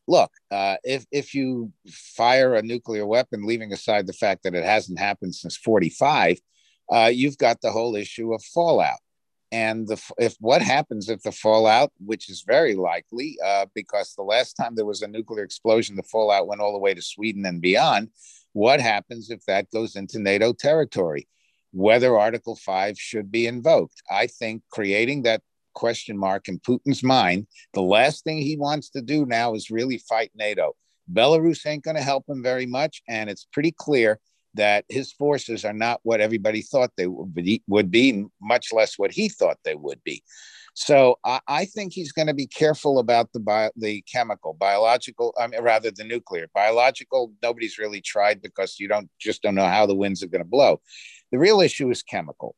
look 0.09 0.33
uh, 0.51 0.77
if 0.83 1.05
if 1.11 1.35
you 1.35 1.73
fire 1.91 2.55
a 2.55 2.63
nuclear 2.63 3.07
weapon 3.07 3.47
leaving 3.47 3.73
aside 3.73 4.07
the 4.07 4.13
fact 4.13 4.45
that 4.45 4.55
it 4.55 4.65
hasn't 4.65 4.99
happened 4.99 5.35
since 5.35 5.57
45 5.57 6.39
uh, 6.91 7.11
you've 7.13 7.37
got 7.37 7.61
the 7.61 7.73
whole 7.73 7.97
issue 7.97 8.33
of 8.33 8.43
fallout 8.43 9.01
and 9.53 9.87
the, 9.87 10.01
if 10.19 10.37
what 10.41 10.63
happens 10.63 11.09
if 11.09 11.23
the 11.23 11.33
fallout, 11.33 11.93
which 12.05 12.29
is 12.29 12.45
very 12.47 12.75
likely, 12.75 13.37
uh, 13.45 13.67
because 13.75 14.15
the 14.15 14.23
last 14.23 14.55
time 14.55 14.75
there 14.75 14.85
was 14.85 15.03
a 15.03 15.09
nuclear 15.09 15.45
explosion, 15.45 15.97
the 15.97 16.03
fallout 16.03 16.47
went 16.47 16.61
all 16.61 16.73
the 16.73 16.79
way 16.79 16.95
to 16.95 17.03
Sweden 17.03 17.47
and 17.47 17.61
beyond. 17.61 18.11
What 18.53 18.81
happens 18.81 19.31
if 19.31 19.45
that 19.47 19.71
goes 19.71 19.97
into 19.97 20.19
NATO 20.19 20.53
territory? 20.53 21.29
Whether 21.73 22.19
Article 22.19 22.57
5 22.57 22.99
should 22.99 23.31
be 23.31 23.47
invoked. 23.47 24.03
I 24.11 24.27
think 24.27 24.63
creating 24.71 25.23
that 25.23 25.43
question 25.75 26.17
mark 26.17 26.49
in 26.49 26.59
Putin's 26.59 27.03
mind, 27.03 27.47
the 27.75 27.83
last 27.83 28.25
thing 28.25 28.39
he 28.39 28.57
wants 28.57 28.91
to 28.91 29.03
do 29.03 29.27
now 29.27 29.55
is 29.55 29.71
really 29.71 29.99
fight 29.99 30.33
NATO. 30.35 30.75
Belarus 31.13 31.65
ain't 31.67 31.85
going 31.85 31.97
to 31.97 32.03
help 32.03 32.25
him 32.29 32.43
very 32.43 32.67
much. 32.67 33.03
And 33.09 33.31
it's 33.31 33.47
pretty 33.53 33.73
clear 33.73 34.19
that 34.57 34.85
his 34.89 35.13
forces 35.13 35.65
are 35.65 35.73
not 35.73 36.01
what 36.03 36.21
everybody 36.21 36.63
thought 36.63 36.91
they 36.97 37.07
would 37.07 37.91
be, 37.91 38.25
much 38.41 38.73
less 38.73 38.99
what 38.99 39.13
he 39.13 39.29
thought 39.29 39.59
they 39.65 39.75
would 39.75 40.03
be. 40.05 40.23
So 40.75 41.19
I, 41.25 41.41
I 41.49 41.65
think 41.65 41.95
he's 41.95 42.13
going 42.13 42.27
to 42.27 42.35
be 42.35 42.47
careful 42.47 42.99
about 42.99 43.33
the 43.33 43.41
bio, 43.41 43.71
the 43.77 44.03
chemical, 44.03 44.53
biological, 44.53 45.35
I 45.41 45.47
mean, 45.47 45.63
rather 45.63 45.91
the 45.91 46.05
nuclear. 46.05 46.49
Biological, 46.55 47.33
nobody's 47.43 47.79
really 47.79 48.03
tried 48.03 48.43
because 48.43 48.79
you 48.79 48.87
don't 48.87 49.09
just 49.19 49.41
don't 49.41 49.55
know 49.55 49.67
how 49.67 49.87
the 49.87 49.95
winds 49.95 50.23
are 50.23 50.29
going 50.29 50.45
to 50.45 50.49
blow. 50.49 50.83
The 51.33 51.39
real 51.39 51.63
issue 51.63 51.91
is 51.91 52.03
chemical, 52.03 52.55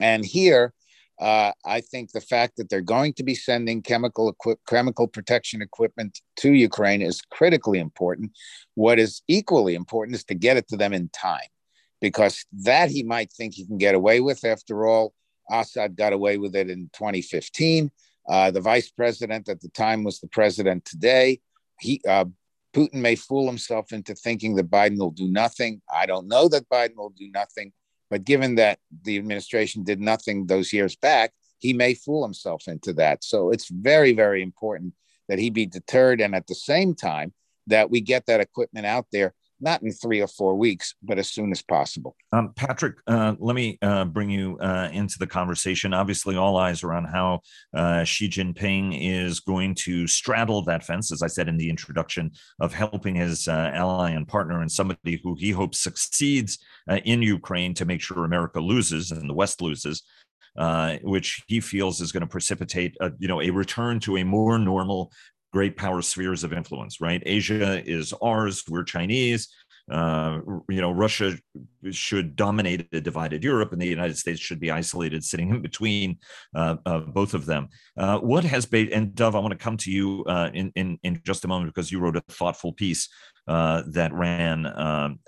and 0.00 0.24
here. 0.24 0.74
Uh, 1.22 1.52
I 1.64 1.80
think 1.80 2.10
the 2.10 2.20
fact 2.20 2.56
that 2.56 2.68
they're 2.68 2.80
going 2.80 3.12
to 3.12 3.22
be 3.22 3.36
sending 3.36 3.80
chemical 3.80 4.36
chemical 4.68 5.06
protection 5.06 5.62
equipment 5.62 6.20
to 6.38 6.52
Ukraine 6.52 7.00
is 7.00 7.22
critically 7.30 7.78
important. 7.78 8.32
What 8.74 8.98
is 8.98 9.22
equally 9.28 9.76
important 9.76 10.16
is 10.16 10.24
to 10.24 10.34
get 10.34 10.56
it 10.56 10.66
to 10.70 10.76
them 10.76 10.92
in 10.92 11.10
time, 11.10 11.52
because 12.00 12.44
that 12.64 12.90
he 12.90 13.04
might 13.04 13.32
think 13.32 13.54
he 13.54 13.64
can 13.64 13.78
get 13.78 13.94
away 13.94 14.18
with. 14.18 14.44
After 14.44 14.84
all, 14.84 15.14
Assad 15.48 15.94
got 15.94 16.12
away 16.12 16.38
with 16.38 16.56
it 16.56 16.68
in 16.68 16.90
2015. 16.92 17.92
Uh, 18.28 18.50
the 18.50 18.60
vice 18.60 18.90
president 18.90 19.48
at 19.48 19.60
the 19.60 19.68
time 19.68 20.02
was 20.02 20.18
the 20.18 20.28
president 20.28 20.84
today. 20.84 21.40
He 21.78 22.00
uh, 22.08 22.24
Putin 22.74 22.94
may 22.94 23.14
fool 23.14 23.46
himself 23.46 23.92
into 23.92 24.16
thinking 24.16 24.56
that 24.56 24.70
Biden 24.70 24.98
will 24.98 25.12
do 25.12 25.28
nothing. 25.28 25.82
I 25.92 26.06
don't 26.06 26.26
know 26.26 26.48
that 26.48 26.68
Biden 26.68 26.96
will 26.96 27.14
do 27.16 27.30
nothing, 27.30 27.72
but 28.12 28.24
given 28.26 28.56
that 28.56 28.78
the 29.04 29.16
administration 29.16 29.84
did 29.84 29.98
nothing 29.98 30.44
those 30.44 30.70
years 30.70 30.94
back, 30.94 31.32
he 31.60 31.72
may 31.72 31.94
fool 31.94 32.22
himself 32.22 32.68
into 32.68 32.92
that. 32.92 33.24
So 33.24 33.48
it's 33.48 33.70
very, 33.70 34.12
very 34.12 34.42
important 34.42 34.92
that 35.28 35.38
he 35.38 35.48
be 35.48 35.64
deterred, 35.64 36.20
and 36.20 36.34
at 36.34 36.46
the 36.46 36.54
same 36.54 36.94
time 36.94 37.32
that 37.68 37.88
we 37.88 38.02
get 38.02 38.26
that 38.26 38.40
equipment 38.40 38.84
out 38.84 39.06
there 39.12 39.32
not 39.62 39.82
in 39.82 39.92
three 39.92 40.20
or 40.20 40.26
four 40.26 40.54
weeks, 40.56 40.94
but 41.02 41.18
as 41.18 41.30
soon 41.30 41.52
as 41.52 41.62
possible. 41.62 42.16
Um, 42.32 42.52
Patrick, 42.54 42.96
uh, 43.06 43.34
let 43.38 43.54
me 43.54 43.78
uh, 43.80 44.04
bring 44.04 44.28
you 44.28 44.58
uh, 44.58 44.88
into 44.92 45.18
the 45.18 45.26
conversation. 45.26 45.94
Obviously, 45.94 46.36
all 46.36 46.56
eyes 46.56 46.82
are 46.82 46.92
on 46.92 47.04
how 47.04 47.40
uh, 47.74 48.04
Xi 48.04 48.28
Jinping 48.28 48.98
is 49.00 49.40
going 49.40 49.74
to 49.76 50.06
straddle 50.06 50.62
that 50.64 50.84
fence, 50.84 51.12
as 51.12 51.22
I 51.22 51.28
said 51.28 51.48
in 51.48 51.56
the 51.56 51.70
introduction, 51.70 52.32
of 52.60 52.74
helping 52.74 53.14
his 53.14 53.48
uh, 53.48 53.70
ally 53.72 54.10
and 54.10 54.26
partner 54.26 54.60
and 54.60 54.70
somebody 54.70 55.20
who 55.22 55.36
he 55.38 55.50
hopes 55.50 55.80
succeeds 55.80 56.58
uh, 56.90 56.98
in 57.04 57.22
Ukraine 57.22 57.74
to 57.74 57.84
make 57.84 58.00
sure 58.00 58.24
America 58.24 58.60
loses 58.60 59.12
and 59.12 59.30
the 59.30 59.34
West 59.34 59.62
loses. 59.62 60.02
which 61.02 61.42
he 61.46 61.60
feels 61.60 62.00
is 62.00 62.12
going 62.12 62.20
to 62.20 62.26
precipitate, 62.26 62.96
a, 63.00 63.10
you 63.18 63.28
know, 63.28 63.40
a 63.40 63.50
return 63.50 64.00
to 64.00 64.18
a 64.18 64.24
more 64.24 64.58
normal 64.58 65.10
great 65.52 65.76
power 65.76 66.02
spheres 66.02 66.44
of 66.44 66.52
influence, 66.52 67.00
right? 67.00 67.22
Asia 67.26 67.82
is 67.88 68.12
ours, 68.22 68.64
we're 68.68 68.84
Chinese. 68.84 69.48
Uh, 69.90 70.40
you 70.68 70.80
know, 70.80 70.90
Russia 70.90 71.36
should 71.90 72.36
dominate 72.36 72.86
a 72.92 73.00
divided 73.00 73.42
Europe, 73.42 73.72
and 73.72 73.80
the 73.80 73.86
United 73.86 74.16
States 74.16 74.40
should 74.40 74.60
be 74.60 74.70
isolated, 74.70 75.24
sitting 75.24 75.50
in 75.50 75.60
between 75.60 76.18
uh, 76.54 76.76
uh, 76.86 77.00
both 77.00 77.34
of 77.34 77.46
them. 77.46 77.68
Uh, 77.96 78.18
what 78.18 78.44
has 78.44 78.66
been, 78.66 78.92
and 78.92 79.14
Dov, 79.14 79.34
I 79.34 79.40
want 79.40 79.52
to 79.52 79.58
come 79.58 79.76
to 79.78 79.90
you 79.90 80.24
uh, 80.26 80.50
in, 80.54 80.72
in 80.76 80.98
in 81.02 81.20
just 81.24 81.44
a 81.44 81.48
moment 81.48 81.74
because 81.74 81.90
you 81.90 81.98
wrote 81.98 82.16
a 82.16 82.22
thoughtful 82.28 82.72
piece 82.72 83.08
uh, 83.48 83.82
that 83.88 84.12
ran 84.12 84.66
um, 84.66 85.18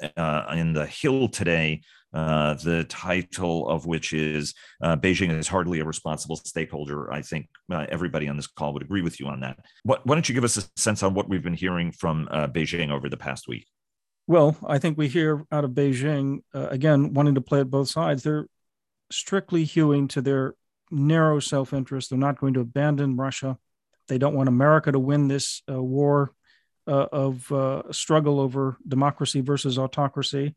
in 0.56 0.72
the 0.72 0.86
Hill 0.86 1.28
today 1.28 1.82
uh, 2.14 2.54
the 2.54 2.84
title 2.84 3.68
of 3.68 3.86
which 3.86 4.12
is 4.12 4.54
uh, 4.82 4.96
Beijing 4.96 5.36
is 5.36 5.48
hardly 5.48 5.80
a 5.80 5.84
responsible 5.84 6.36
stakeholder. 6.36 7.12
I 7.12 7.22
think 7.22 7.48
uh, 7.72 7.86
everybody 7.88 8.28
on 8.28 8.36
this 8.36 8.46
call 8.46 8.72
would 8.72 8.82
agree 8.82 9.02
with 9.02 9.18
you 9.18 9.26
on 9.26 9.40
that. 9.40 9.58
What, 9.82 10.06
why 10.06 10.14
don't 10.14 10.28
you 10.28 10.34
give 10.34 10.44
us 10.44 10.56
a 10.56 10.62
sense 10.76 11.02
on 11.02 11.14
what 11.14 11.28
we've 11.28 11.42
been 11.42 11.54
hearing 11.54 11.90
from 11.90 12.28
Beijing 12.30 12.92
over 12.92 13.08
the 13.08 13.16
past 13.16 13.48
week? 13.48 13.66
Well, 14.26 14.56
I 14.66 14.78
think 14.78 14.96
we 14.96 15.08
hear 15.08 15.44
out 15.52 15.64
of 15.64 15.72
Beijing, 15.72 16.42
uh, 16.54 16.68
again, 16.68 17.12
wanting 17.12 17.34
to 17.34 17.40
play 17.40 17.60
at 17.60 17.70
both 17.70 17.88
sides. 17.88 18.22
They're 18.22 18.46
strictly 19.10 19.64
hewing 19.64 20.08
to 20.08 20.22
their 20.22 20.54
narrow 20.90 21.40
self 21.40 21.72
interest. 21.72 22.10
They're 22.10 22.18
not 22.18 22.40
going 22.40 22.54
to 22.54 22.60
abandon 22.60 23.16
Russia. 23.16 23.58
They 24.08 24.18
don't 24.18 24.34
want 24.34 24.48
America 24.48 24.92
to 24.92 24.98
win 24.98 25.28
this 25.28 25.62
war 25.66 26.32
of 26.86 27.52
struggle 27.90 28.40
over 28.40 28.76
democracy 28.86 29.40
versus 29.40 29.78
autocracy 29.78 30.54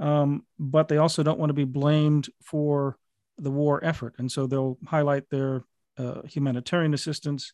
um, 0.00 0.44
but 0.58 0.88
they 0.88 0.96
also 0.96 1.22
don't 1.22 1.38
want 1.38 1.50
to 1.50 1.54
be 1.54 1.64
blamed 1.64 2.30
for 2.42 2.96
the 3.36 3.50
war 3.50 3.84
effort. 3.84 4.14
And 4.18 4.32
so 4.32 4.46
they'll 4.46 4.78
highlight 4.86 5.28
their 5.28 5.62
uh, 5.98 6.22
humanitarian 6.22 6.94
assistance 6.94 7.52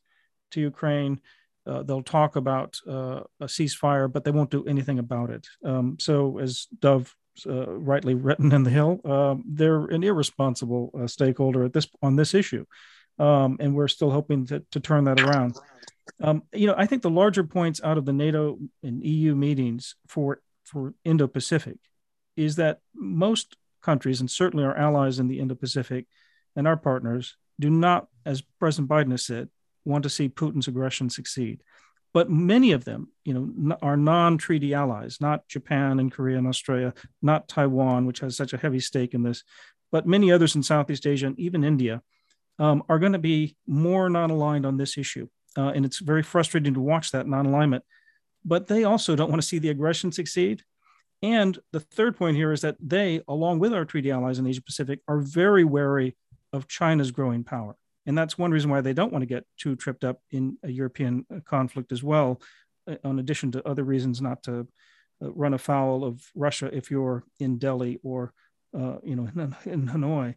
to 0.52 0.60
Ukraine. 0.60 1.20
Uh, 1.66 1.82
they'll 1.82 2.02
talk 2.02 2.36
about 2.36 2.78
uh, 2.88 3.20
a 3.40 3.46
ceasefire, 3.46 4.10
but 4.10 4.24
they 4.24 4.30
won't 4.30 4.50
do 4.50 4.64
anything 4.66 4.98
about 4.98 5.30
it. 5.30 5.46
Um, 5.64 5.96
so, 5.98 6.38
as 6.38 6.66
Dov 6.78 7.14
uh, 7.46 7.68
rightly 7.68 8.14
written 8.14 8.52
in 8.52 8.62
the 8.62 8.70
Hill, 8.70 9.00
uh, 9.04 9.34
they're 9.44 9.86
an 9.86 10.04
irresponsible 10.04 10.90
uh, 10.98 11.06
stakeholder 11.06 11.64
at 11.64 11.72
this 11.72 11.88
on 12.02 12.16
this 12.16 12.34
issue, 12.34 12.64
um, 13.18 13.56
and 13.60 13.74
we're 13.74 13.88
still 13.88 14.10
hoping 14.10 14.46
to, 14.46 14.62
to 14.70 14.80
turn 14.80 15.04
that 15.04 15.20
around. 15.20 15.56
Um, 16.22 16.44
you 16.52 16.68
know, 16.68 16.74
I 16.76 16.86
think 16.86 17.02
the 17.02 17.10
larger 17.10 17.42
points 17.42 17.80
out 17.82 17.98
of 17.98 18.04
the 18.04 18.12
NATO 18.12 18.58
and 18.82 19.04
EU 19.04 19.34
meetings 19.34 19.96
for 20.06 20.40
for 20.62 20.94
Indo-Pacific 21.04 21.78
is 22.36 22.56
that 22.56 22.80
most 22.94 23.56
countries, 23.82 24.20
and 24.20 24.30
certainly 24.30 24.64
our 24.64 24.76
allies 24.76 25.18
in 25.18 25.28
the 25.28 25.38
Indo-Pacific 25.38 26.06
and 26.54 26.66
our 26.66 26.76
partners, 26.76 27.36
do 27.58 27.70
not, 27.70 28.08
as 28.24 28.42
President 28.58 28.88
Biden 28.88 29.12
has 29.12 29.24
said, 29.24 29.48
want 29.86 30.02
to 30.02 30.10
see 30.10 30.28
Putin's 30.28 30.68
aggression 30.68 31.08
succeed. 31.08 31.62
But 32.12 32.30
many 32.30 32.72
of 32.72 32.84
them, 32.84 33.08
you 33.24 33.34
know, 33.34 33.76
are 33.82 33.96
non-treaty 33.96 34.72
allies, 34.72 35.18
not 35.20 35.46
Japan 35.48 36.00
and 36.00 36.10
Korea 36.10 36.38
and 36.38 36.46
Australia, 36.46 36.94
not 37.20 37.48
Taiwan, 37.48 38.06
which 38.06 38.20
has 38.20 38.36
such 38.36 38.52
a 38.52 38.56
heavy 38.56 38.80
stake 38.80 39.12
in 39.12 39.22
this, 39.22 39.44
but 39.92 40.06
many 40.06 40.32
others 40.32 40.56
in 40.56 40.62
Southeast 40.62 41.06
Asia 41.06 41.26
and 41.26 41.38
even 41.38 41.62
India 41.62 42.02
um, 42.58 42.82
are 42.88 42.98
going 42.98 43.12
to 43.12 43.18
be 43.18 43.56
more 43.66 44.08
non-aligned 44.08 44.64
on 44.64 44.78
this 44.78 44.96
issue. 44.96 45.28
Uh, 45.58 45.68
and 45.68 45.84
it's 45.84 45.98
very 45.98 46.22
frustrating 46.22 46.74
to 46.74 46.80
watch 46.80 47.12
that 47.12 47.26
non-alignment. 47.26 47.84
But 48.44 48.66
they 48.66 48.84
also 48.84 49.16
don't 49.16 49.30
want 49.30 49.42
to 49.42 49.48
see 49.48 49.58
the 49.58 49.70
aggression 49.70 50.10
succeed. 50.12 50.62
And 51.22 51.58
the 51.72 51.80
third 51.80 52.16
point 52.16 52.36
here 52.36 52.52
is 52.52 52.60
that 52.60 52.76
they, 52.80 53.20
along 53.28 53.58
with 53.58 53.74
our 53.74 53.84
treaty 53.84 54.10
allies 54.10 54.38
in 54.38 54.46
Asia 54.46 54.62
Pacific, 54.62 55.00
are 55.08 55.18
very 55.20 55.64
wary 55.64 56.16
of 56.52 56.68
China's 56.68 57.10
growing 57.10 57.44
power. 57.44 57.76
And 58.06 58.16
that's 58.16 58.38
one 58.38 58.50
reason 58.50 58.70
why 58.70 58.80
they 58.80 58.92
don't 58.92 59.12
want 59.12 59.22
to 59.22 59.26
get 59.26 59.44
too 59.58 59.76
tripped 59.76 60.04
up 60.04 60.20
in 60.30 60.56
a 60.62 60.70
European 60.70 61.26
uh, 61.34 61.40
conflict 61.44 61.92
as 61.92 62.02
well, 62.02 62.40
uh, 62.88 62.96
in 63.04 63.18
addition 63.18 63.52
to 63.52 63.68
other 63.68 63.84
reasons 63.84 64.22
not 64.22 64.42
to 64.44 64.66
uh, 65.22 65.32
run 65.32 65.54
afoul 65.54 66.04
of 66.04 66.22
Russia 66.34 66.70
if 66.72 66.90
you're 66.90 67.24
in 67.40 67.58
Delhi 67.58 67.98
or 68.02 68.32
uh, 68.76 68.96
you 69.02 69.16
know 69.16 69.28
in, 69.34 69.56
in 69.72 69.88
Hanoi. 69.88 70.34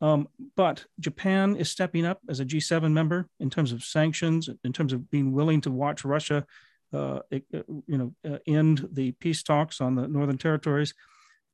Um, 0.00 0.28
but 0.56 0.84
Japan 0.98 1.54
is 1.54 1.70
stepping 1.70 2.04
up 2.04 2.18
as 2.28 2.40
a 2.40 2.44
G7 2.44 2.90
member 2.92 3.28
in 3.38 3.50
terms 3.50 3.70
of 3.70 3.84
sanctions, 3.84 4.48
in 4.64 4.72
terms 4.72 4.92
of 4.92 5.08
being 5.10 5.32
willing 5.32 5.60
to 5.60 5.70
watch 5.70 6.04
Russia, 6.04 6.44
uh, 6.92 7.20
you 7.30 7.64
know, 7.86 8.12
uh, 8.28 8.38
end 8.46 8.88
the 8.92 9.12
peace 9.12 9.44
talks 9.44 9.80
on 9.80 9.94
the 9.94 10.08
Northern 10.08 10.38
Territories. 10.38 10.92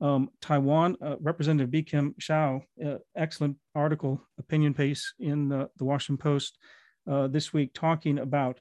Um, 0.01 0.31
Taiwan, 0.41 0.97
uh, 1.03 1.17
Representative 1.21 1.73
Bi 1.73 1.83
Khim 1.83 2.15
Hsiao, 2.21 2.63
uh, 2.85 2.99
excellent 3.17 3.57
article, 3.75 4.23
opinion 4.39 4.75
piece 4.75 5.13
in 5.19 5.49
the, 5.49 5.69
the 5.77 5.85
Washington 5.85 6.19
Post 6.19 6.59
uh, 7.11 7.27
this 7.27 7.53
week, 7.53 7.73
talking 7.75 8.19
about 8.19 8.61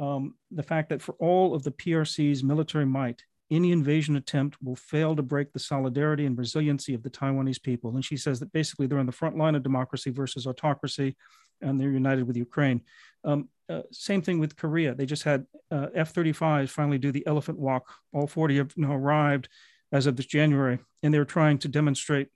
um, 0.00 0.34
the 0.50 0.62
fact 0.62 0.88
that 0.88 1.02
for 1.02 1.12
all 1.18 1.54
of 1.54 1.62
the 1.62 1.72
PRC's 1.72 2.42
military 2.42 2.86
might, 2.86 3.22
any 3.50 3.72
invasion 3.72 4.16
attempt 4.16 4.56
will 4.62 4.76
fail 4.76 5.16
to 5.16 5.22
break 5.22 5.52
the 5.52 5.58
solidarity 5.58 6.26
and 6.26 6.38
resiliency 6.38 6.94
of 6.94 7.02
the 7.02 7.10
Taiwanese 7.10 7.62
people. 7.62 7.94
And 7.94 8.04
she 8.04 8.16
says 8.16 8.40
that 8.40 8.52
basically 8.52 8.86
they're 8.86 8.98
on 8.98 9.06
the 9.06 9.12
front 9.12 9.36
line 9.36 9.54
of 9.54 9.62
democracy 9.62 10.10
versus 10.10 10.46
autocracy, 10.46 11.16
and 11.60 11.80
they're 11.80 11.90
united 11.90 12.26
with 12.26 12.36
Ukraine. 12.36 12.82
Um, 13.24 13.48
uh, 13.68 13.82
same 13.90 14.22
thing 14.22 14.38
with 14.38 14.56
Korea. 14.56 14.94
They 14.94 15.06
just 15.06 15.24
had 15.24 15.46
uh, 15.70 15.88
F 15.94 16.14
35s 16.14 16.70
finally 16.70 16.98
do 16.98 17.10
the 17.10 17.26
elephant 17.26 17.58
walk. 17.58 17.92
All 18.12 18.26
40 18.26 18.56
have 18.58 18.72
now 18.76 18.94
arrived 18.94 19.48
as 19.92 20.06
of 20.06 20.16
this 20.16 20.26
January, 20.26 20.78
and 21.02 21.12
they're 21.12 21.24
trying 21.24 21.58
to 21.58 21.68
demonstrate 21.68 22.28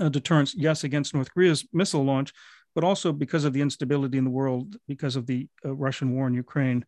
a 0.00 0.10
deterrence, 0.10 0.54
yes, 0.54 0.84
against 0.84 1.14
North 1.14 1.32
Korea's 1.32 1.66
missile 1.72 2.04
launch, 2.04 2.32
but 2.74 2.84
also 2.84 3.12
because 3.12 3.44
of 3.44 3.52
the 3.52 3.60
instability 3.60 4.18
in 4.18 4.24
the 4.24 4.30
world, 4.30 4.76
because 4.88 5.16
of 5.16 5.26
the 5.26 5.48
uh, 5.64 5.72
Russian 5.74 6.14
war 6.14 6.26
in 6.26 6.34
Ukraine. 6.34 6.84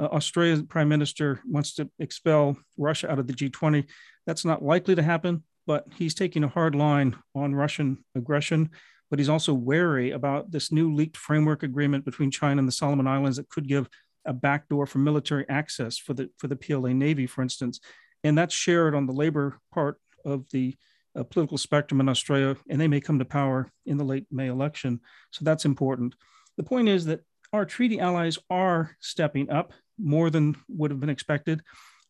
Uh, 0.00 0.06
Australia's 0.06 0.62
prime 0.62 0.88
minister 0.88 1.40
wants 1.46 1.74
to 1.74 1.88
expel 1.98 2.56
Russia 2.76 3.10
out 3.10 3.18
of 3.18 3.26
the 3.26 3.32
G20. 3.32 3.86
That's 4.26 4.44
not 4.44 4.62
likely 4.62 4.94
to 4.96 5.02
happen, 5.02 5.44
but 5.66 5.84
he's 5.96 6.14
taking 6.14 6.42
a 6.42 6.48
hard 6.48 6.74
line 6.74 7.16
on 7.34 7.54
Russian 7.54 8.04
aggression. 8.16 8.70
But 9.10 9.18
he's 9.18 9.28
also 9.28 9.54
wary 9.54 10.10
about 10.10 10.50
this 10.50 10.70
new 10.70 10.92
leaked 10.92 11.16
framework 11.16 11.62
agreement 11.62 12.04
between 12.04 12.30
China 12.30 12.58
and 12.58 12.68
the 12.68 12.72
Solomon 12.72 13.06
Islands 13.06 13.38
that 13.38 13.48
could 13.48 13.66
give 13.66 13.88
a 14.26 14.34
backdoor 14.34 14.84
for 14.84 14.98
military 14.98 15.48
access 15.48 15.96
for 15.96 16.12
the 16.12 16.28
for 16.36 16.48
the 16.48 16.56
PLA 16.56 16.92
Navy, 16.92 17.26
for 17.26 17.40
instance 17.40 17.80
and 18.24 18.36
that's 18.36 18.54
shared 18.54 18.94
on 18.94 19.06
the 19.06 19.12
labor 19.12 19.58
part 19.72 20.00
of 20.24 20.48
the 20.50 20.76
uh, 21.18 21.24
political 21.24 21.58
spectrum 21.58 22.00
in 22.00 22.08
Australia, 22.08 22.56
and 22.68 22.80
they 22.80 22.88
may 22.88 23.00
come 23.00 23.18
to 23.18 23.24
power 23.24 23.70
in 23.86 23.96
the 23.96 24.04
late 24.04 24.26
May 24.30 24.48
election. 24.48 25.00
So 25.30 25.44
that's 25.44 25.64
important. 25.64 26.14
The 26.56 26.64
point 26.64 26.88
is 26.88 27.06
that 27.06 27.22
our 27.52 27.64
treaty 27.64 27.98
allies 27.98 28.38
are 28.50 28.96
stepping 29.00 29.50
up 29.50 29.72
more 29.98 30.30
than 30.30 30.56
would 30.68 30.90
have 30.90 31.00
been 31.00 31.08
expected. 31.08 31.62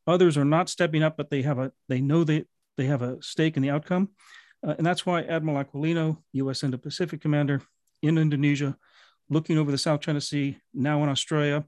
Others 0.07 0.37
are 0.37 0.45
not 0.45 0.69
stepping 0.69 1.03
up, 1.03 1.17
but 1.17 1.31
they 1.31 1.43
have 1.43 1.59
a 1.59 1.73
they 1.89 2.01
know 2.01 2.25
they 2.25 2.45
they 2.77 2.87
have 2.87 3.03
a 3.03 3.23
stake 3.23 3.57
in 3.57 3.63
the 3.63 3.71
outcome, 3.71 4.11
uh, 4.67 4.75
and 4.79 4.87
that's 4.87 5.05
why 5.05 5.23
Admiral 5.23 5.63
Aquilino, 5.63 6.19
U.S. 6.33 6.63
Indo-Pacific 6.63 7.21
Commander 7.21 7.63
in 8.03 8.19
Indonesia, 8.19 8.77
looking 9.29 9.59
over 9.59 9.71
the 9.71 9.79
South 9.79 10.01
China 10.01 10.21
Sea, 10.21 10.59
now 10.73 11.03
in 11.03 11.09
Australia, 11.09 11.65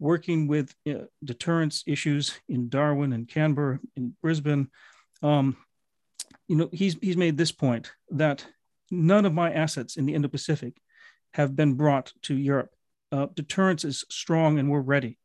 working 0.00 0.48
with 0.48 0.74
uh, 0.88 1.04
deterrence 1.22 1.84
issues 1.86 2.40
in 2.48 2.68
Darwin 2.68 3.12
and 3.12 3.28
Canberra, 3.28 3.78
in 3.96 4.16
Brisbane. 4.20 4.68
Um, 5.22 5.56
you 6.48 6.56
know, 6.56 6.68
he's 6.72 6.96
he's 7.00 7.16
made 7.16 7.36
this 7.36 7.52
point 7.52 7.92
that 8.10 8.44
none 8.90 9.26
of 9.26 9.32
my 9.32 9.52
assets 9.52 9.96
in 9.96 10.06
the 10.06 10.14
Indo-Pacific 10.14 10.74
have 11.34 11.54
been 11.54 11.74
brought 11.74 12.12
to 12.22 12.34
Europe. 12.34 12.74
Uh, 13.12 13.26
deterrence 13.34 13.84
is 13.84 14.04
strong, 14.10 14.58
and 14.58 14.68
we're 14.68 14.80
ready. 14.80 15.18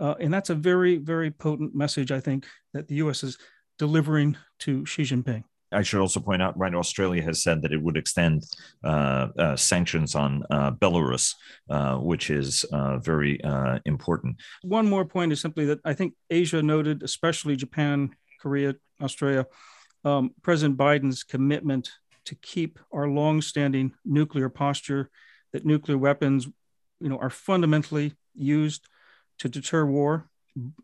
Uh, 0.00 0.14
and 0.18 0.32
that's 0.32 0.50
a 0.50 0.54
very, 0.54 0.96
very 0.96 1.30
potent 1.30 1.74
message, 1.74 2.10
I 2.10 2.20
think, 2.20 2.46
that 2.72 2.88
the 2.88 2.96
U.S. 2.96 3.22
is 3.22 3.38
delivering 3.78 4.36
to 4.60 4.86
Xi 4.86 5.02
Jinping. 5.02 5.44
I 5.72 5.82
should 5.82 6.00
also 6.00 6.20
point 6.20 6.42
out, 6.42 6.58
right, 6.58 6.74
Australia 6.74 7.22
has 7.22 7.42
said 7.42 7.62
that 7.62 7.72
it 7.72 7.82
would 7.82 7.96
extend 7.96 8.44
uh, 8.84 9.28
uh, 9.38 9.56
sanctions 9.56 10.14
on 10.14 10.42
uh, 10.50 10.72
Belarus, 10.72 11.34
uh, 11.70 11.96
which 11.96 12.30
is 12.30 12.64
uh, 12.72 12.98
very 12.98 13.42
uh, 13.42 13.78
important. 13.84 14.36
One 14.62 14.88
more 14.88 15.04
point 15.04 15.32
is 15.32 15.40
simply 15.40 15.64
that 15.66 15.80
I 15.84 15.94
think 15.94 16.14
Asia 16.30 16.62
noted, 16.62 17.02
especially 17.02 17.56
Japan, 17.56 18.14
Korea, 18.40 18.74
Australia, 19.00 19.46
um, 20.04 20.34
President 20.42 20.78
Biden's 20.78 21.22
commitment 21.22 21.90
to 22.24 22.34
keep 22.36 22.78
our 22.92 23.08
long-standing 23.08 23.94
nuclear 24.04 24.48
posture, 24.48 25.10
that 25.52 25.66
nuclear 25.66 25.98
weapons, 25.98 26.46
you 27.00 27.08
know, 27.08 27.18
are 27.18 27.30
fundamentally 27.30 28.14
used 28.34 28.88
to 29.38 29.48
deter 29.48 29.84
war 29.84 30.28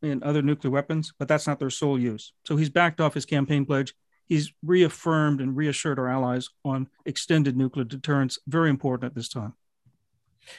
and 0.03 0.23
other 0.23 0.43
nuclear 0.43 0.71
weapons, 0.71 1.13
but 1.19 1.29
that's 1.29 1.47
not 1.47 1.59
their 1.59 1.71
sole 1.71 1.99
use. 1.99 2.33
So 2.47 2.57
he's 2.57 2.71
backed 2.71 3.01
off 3.01 3.15
his 3.15 3.27
campaign 3.27 3.65
pledge 3.65 3.95
he's 4.29 4.53
reaffirmed 4.63 5.41
and 5.41 5.57
reassured 5.57 5.99
our 5.99 6.09
allies 6.09 6.49
on 6.65 6.89
extended 7.05 7.57
nuclear 7.57 7.85
deterrence. 7.85 8.39
Very 8.47 8.71
important 8.71 9.11
at 9.11 9.15
this 9.15 9.29
time. 9.29 9.55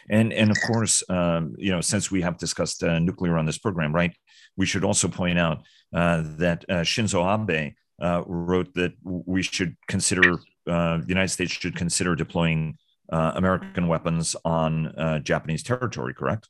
And 0.09 0.31
and 0.33 0.51
of 0.51 0.57
course, 0.67 1.03
um, 1.09 1.55
you 1.57 1.71
know, 1.71 1.81
since 1.81 2.11
we 2.11 2.21
have 2.21 2.37
discussed 2.37 2.83
uh, 2.83 2.99
nuclear 2.99 3.37
on 3.37 3.45
this 3.45 3.57
program, 3.57 3.93
right, 3.93 4.13
we 4.55 4.65
should 4.65 4.83
also 4.83 5.07
point 5.07 5.39
out 5.39 5.63
uh, 5.93 6.23
that 6.37 6.65
uh, 6.69 6.81
Shinzo 6.81 7.21
Abe 7.25 7.73
uh, 8.01 8.23
wrote 8.27 8.73
that 8.75 8.93
we 9.03 9.41
should 9.41 9.75
consider 9.87 10.33
uh, 10.67 10.97
the 10.97 11.05
United 11.07 11.29
States 11.29 11.51
should 11.51 11.75
consider 11.75 12.15
deploying 12.15 12.77
uh, 13.11 13.31
American 13.35 13.87
weapons 13.87 14.35
on 14.45 15.21
Japanese 15.23 15.63
territory. 15.63 16.13
Correct. 16.13 16.47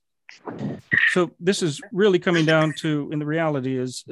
So 1.11 1.31
this 1.39 1.63
is 1.63 1.81
really 1.91 2.19
coming 2.19 2.45
down 2.45 2.73
to, 2.79 3.09
in 3.11 3.19
the 3.19 3.25
reality, 3.25 3.77
is 3.77 4.03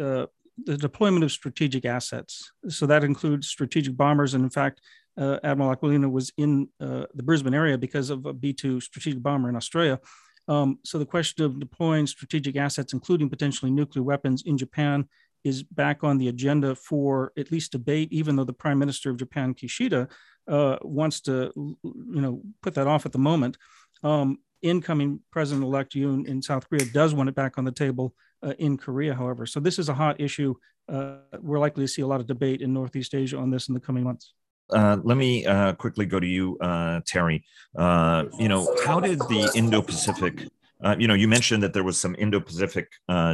the 0.65 0.77
deployment 0.77 1.23
of 1.23 1.31
strategic 1.31 1.85
assets. 1.85 2.51
So 2.69 2.85
that 2.87 3.03
includes 3.03 3.47
strategic 3.47 3.95
bombers. 3.95 4.33
And 4.33 4.43
in 4.43 4.49
fact, 4.49 4.81
uh, 5.17 5.39
Admiral 5.43 5.75
Aquilino 5.75 6.11
was 6.11 6.31
in 6.37 6.69
uh, 6.79 7.05
the 7.13 7.23
Brisbane 7.23 7.53
area 7.53 7.77
because 7.77 8.09
of 8.09 8.25
a 8.25 8.33
B 8.33 8.53
2 8.53 8.81
strategic 8.81 9.21
bomber 9.21 9.49
in 9.49 9.55
Australia. 9.55 9.99
Um, 10.47 10.79
so 10.83 10.97
the 10.97 11.05
question 11.05 11.43
of 11.43 11.59
deploying 11.59 12.07
strategic 12.07 12.55
assets, 12.55 12.93
including 12.93 13.29
potentially 13.29 13.71
nuclear 13.71 14.03
weapons 14.03 14.43
in 14.45 14.57
Japan, 14.57 15.07
is 15.43 15.63
back 15.63 16.03
on 16.03 16.17
the 16.17 16.27
agenda 16.27 16.75
for 16.75 17.31
at 17.37 17.51
least 17.51 17.71
debate, 17.71 18.11
even 18.11 18.35
though 18.35 18.43
the 18.43 18.53
Prime 18.53 18.79
Minister 18.79 19.09
of 19.09 19.17
Japan, 19.17 19.53
Kishida, 19.53 20.09
uh, 20.47 20.77
wants 20.81 21.21
to, 21.21 21.51
you 21.55 22.21
know, 22.21 22.41
put 22.61 22.75
that 22.75 22.87
off 22.87 23.05
at 23.05 23.11
the 23.11 23.19
moment. 23.19 23.57
Um, 24.03 24.39
incoming 24.61 25.19
President-elect 25.31 25.93
Yoon 25.93 26.25
in 26.25 26.41
South 26.41 26.69
Korea 26.69 26.85
does 26.85 27.13
want 27.13 27.29
it 27.29 27.35
back 27.35 27.57
on 27.57 27.65
the 27.65 27.71
table 27.71 28.13
uh, 28.43 28.53
in 28.59 28.77
Korea, 28.77 29.13
however. 29.13 29.45
So 29.45 29.59
this 29.59 29.79
is 29.79 29.89
a 29.89 29.93
hot 29.93 30.19
issue. 30.19 30.55
Uh, 30.89 31.17
we're 31.41 31.59
likely 31.59 31.83
to 31.83 31.87
see 31.87 32.01
a 32.01 32.07
lot 32.07 32.19
of 32.19 32.27
debate 32.27 32.61
in 32.61 32.73
Northeast 32.73 33.13
Asia 33.13 33.37
on 33.37 33.51
this 33.51 33.67
in 33.67 33.73
the 33.73 33.79
coming 33.79 34.03
months. 34.03 34.33
Uh, 34.69 34.97
let 35.03 35.17
me 35.17 35.45
uh, 35.45 35.73
quickly 35.73 36.05
go 36.05 36.19
to 36.19 36.27
you, 36.27 36.57
uh, 36.59 36.99
Teri. 37.01 37.43
Uh, 37.75 38.25
you 38.37 38.49
know, 38.49 38.67
how 38.85 38.99
did 38.99 39.19
the 39.19 39.49
Indo-Pacific? 39.55 40.47
you 40.99 41.07
know, 41.07 41.15
you 41.15 41.27
mentioned 41.27 41.63
that 41.63 41.73
there 41.73 41.83
was 41.83 41.99
some 41.99 42.15
Indo-Pacific 42.19 42.87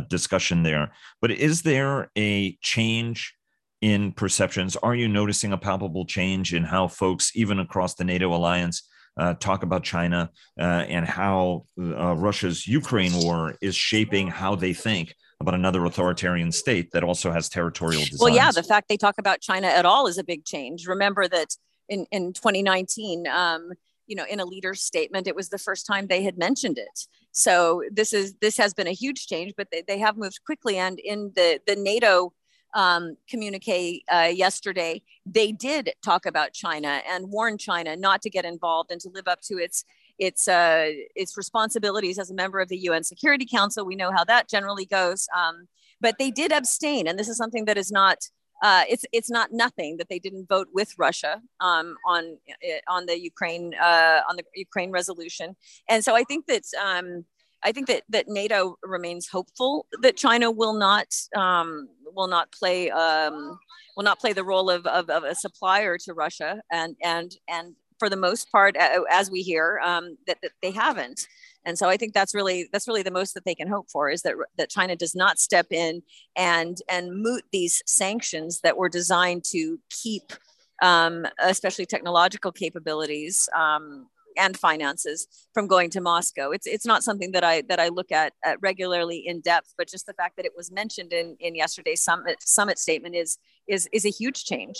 discussion 0.09 0.63
there, 0.63 0.93
but 1.21 1.31
is 1.31 1.61
there 1.61 2.09
a 2.17 2.57
change 2.61 3.35
in 3.81 4.13
perceptions? 4.13 4.77
Are 4.77 4.95
you 4.95 5.09
noticing 5.09 5.51
a 5.51 5.57
palpable 5.57 6.05
change 6.05 6.53
in 6.53 6.63
how 6.63 6.87
folks, 6.87 7.35
even 7.35 7.59
across 7.59 7.95
the 7.95 8.05
NATO 8.05 8.33
alliance, 8.33 8.87
uh, 9.17 9.34
talk 9.36 9.63
about 9.63 9.84
China 9.84 10.32
uh, 10.60 10.63
and 10.63 11.06
how 11.06 11.65
uh, 11.80 12.15
Russia's 12.15 12.67
Ukraine 12.67 13.13
war 13.13 13.56
is 13.62 13.76
shaping 13.76 14.28
how 14.28 14.56
they 14.56 14.73
think 14.73 15.13
about 15.39 15.54
another 15.54 15.84
authoritarian 15.86 16.52
state 16.52 16.91
that 16.91 17.04
also 17.04 17.32
has 17.32 17.49
territorial 17.49 18.02
designs. 18.02 18.19
Well, 18.19 18.34
yeah, 18.34 18.52
the 18.52 18.63
fact 18.63 18.88
they 18.89 18.97
talk 18.97 19.15
about 19.17 19.41
China 19.41 19.67
at 19.67 19.86
all 19.86 20.08
is 20.08 20.17
a 20.17 20.23
big 20.23 20.45
change. 20.45 20.88
Remember 20.88 21.28
that 21.28 21.56
in, 21.89 22.06
in 22.12 22.34
2019, 22.34 23.28
um, 23.28 23.71
you 24.08 24.15
know, 24.15 24.26
in 24.30 24.39
a 24.39 24.45
leader's 24.45 24.82
statement, 24.82 25.28
it 25.28 25.36
was 25.36 25.49
the 25.49 25.58
first 25.58 25.86
time 25.86 26.08
they 26.08 26.23
had 26.23 26.38
mentioned 26.38 26.78
it. 26.78 27.08
So 27.32 27.84
this 27.91 28.13
is 28.13 28.36
this 28.41 28.58
has 28.58 28.73
been 28.73 28.88
a 28.88 28.91
huge 28.91 29.28
change, 29.28 29.54
but 29.58 29.67
they, 29.71 29.82
they 29.82 29.99
have 29.99 30.17
moved 30.17 30.39
quickly. 30.45 30.78
And 30.78 30.99
in 30.99 31.32
the 31.36 31.60
the 31.65 31.76
NATO 31.76 32.34
um, 32.73 33.17
communique 33.29 34.03
uh, 34.12 34.31
yesterday, 34.33 35.01
they 35.25 35.51
did 35.51 35.91
talk 36.03 36.25
about 36.25 36.53
China 36.53 37.01
and 37.09 37.29
warn 37.29 37.57
China 37.57 37.95
not 37.95 38.21
to 38.23 38.29
get 38.29 38.45
involved 38.45 38.91
and 38.91 38.99
to 39.01 39.09
live 39.09 39.27
up 39.27 39.41
to 39.41 39.57
its 39.57 39.86
its 40.19 40.47
uh, 40.47 40.89
its 41.15 41.38
responsibilities 41.38 42.19
as 42.19 42.29
a 42.29 42.33
member 42.33 42.59
of 42.59 42.69
the 42.69 42.77
UN 42.77 43.03
Security 43.03 43.45
Council. 43.45 43.86
We 43.86 43.95
know 43.95 44.12
how 44.12 44.23
that 44.25 44.49
generally 44.49 44.86
goes, 44.86 45.27
um, 45.36 45.67
but 46.01 46.15
they 46.19 46.31
did 46.31 46.51
abstain, 46.51 47.07
and 47.07 47.17
this 47.17 47.29
is 47.29 47.38
something 47.38 47.65
that 47.65 47.77
is 47.77 47.91
not. 47.91 48.17
Uh, 48.62 48.83
it's 48.89 49.03
it's 49.12 49.29
not 49.29 49.51
nothing 49.51 49.97
that 49.97 50.07
they 50.07 50.19
didn't 50.19 50.47
vote 50.47 50.67
with 50.73 50.93
Russia 50.97 51.41
um, 51.59 51.95
on 52.07 52.38
eh, 52.63 52.79
on 52.88 53.05
the 53.07 53.19
Ukraine 53.19 53.73
uh, 53.81 54.21
on 54.29 54.38
the 54.38 54.43
Ukraine 54.55 54.91
resolution, 54.91 55.55
and 55.89 56.03
so 56.03 56.15
I 56.15 56.23
think 56.23 56.45
that 56.47 56.63
um, 56.81 57.25
I 57.63 57.71
think 57.71 57.88
that 57.88 58.04
that 58.10 58.28
NATO 58.28 58.78
remains 58.84 59.28
hopeful 59.28 59.86
that 60.02 60.17
China 60.17 60.52
will 60.52 60.73
not 60.73 61.08
um, 61.36 61.88
will 62.13 62.28
not 62.28 62.52
play 62.52 62.89
um, 62.89 63.60
will 63.95 64.04
not 64.04 64.19
play 64.19 64.34
the 64.34 64.43
role 64.43 64.69
of, 64.69 64.86
of, 64.86 65.10
of, 65.10 65.23
a 65.23 65.36
supplier 65.36 65.97
to 65.99 66.13
Russia, 66.13 66.62
and 66.71 66.95
and 67.02 67.36
and 67.47 67.76
for 67.99 68.10
the 68.10 68.17
most 68.17 68.52
part, 68.52 68.76
as 68.76 69.32
we 69.32 69.41
hear, 69.41 69.80
um, 69.84 70.17
that, 70.28 70.38
that 70.41 70.52
they 70.62 70.71
haven't. 70.71 71.26
And 71.65 71.78
so 71.78 71.88
I 71.88 71.95
think 71.95 72.13
that's 72.13 72.36
really 72.36 72.67
that's 72.73 72.88
really 72.88 73.04
the 73.04 73.12
most 73.12 73.34
that 73.34 73.45
they 73.45 73.56
can 73.56 73.69
hope 73.69 73.89
for 73.89 74.10
is 74.10 74.23
that 74.23 74.36
that 74.58 74.69
China 74.69 74.95
does 74.95 75.15
not 75.15 75.39
step 75.39 75.67
in 75.71 76.02
and 76.36 76.78
and 76.89 77.21
moot 77.21 77.43
these 77.52 77.82
sanctions 77.86 78.60
that 78.62 78.78
were 78.78 78.89
designed 78.89 79.45
to 79.52 79.80
keep, 79.89 80.34
um, 80.82 81.26
especially 81.39 81.86
technological 81.86 82.52
capabilities, 82.52 83.47
um, 83.56 84.08
and 84.37 84.57
finances 84.57 85.27
from 85.53 85.67
going 85.67 85.89
to 85.91 86.01
Moscow. 86.01 86.51
It's 86.51 86.67
it's 86.67 86.85
not 86.85 87.03
something 87.03 87.31
that 87.31 87.43
I 87.43 87.61
that 87.69 87.79
I 87.79 87.89
look 87.89 88.11
at, 88.11 88.33
at 88.43 88.57
regularly 88.61 89.23
in 89.25 89.41
depth, 89.41 89.73
but 89.77 89.87
just 89.87 90.05
the 90.05 90.13
fact 90.13 90.37
that 90.37 90.45
it 90.45 90.53
was 90.55 90.71
mentioned 90.71 91.13
in 91.13 91.35
in 91.39 91.55
yesterday's 91.55 92.03
summit 92.03 92.37
summit 92.41 92.77
statement 92.79 93.15
is 93.15 93.37
is 93.67 93.87
is 93.91 94.05
a 94.05 94.09
huge 94.09 94.45
change. 94.45 94.77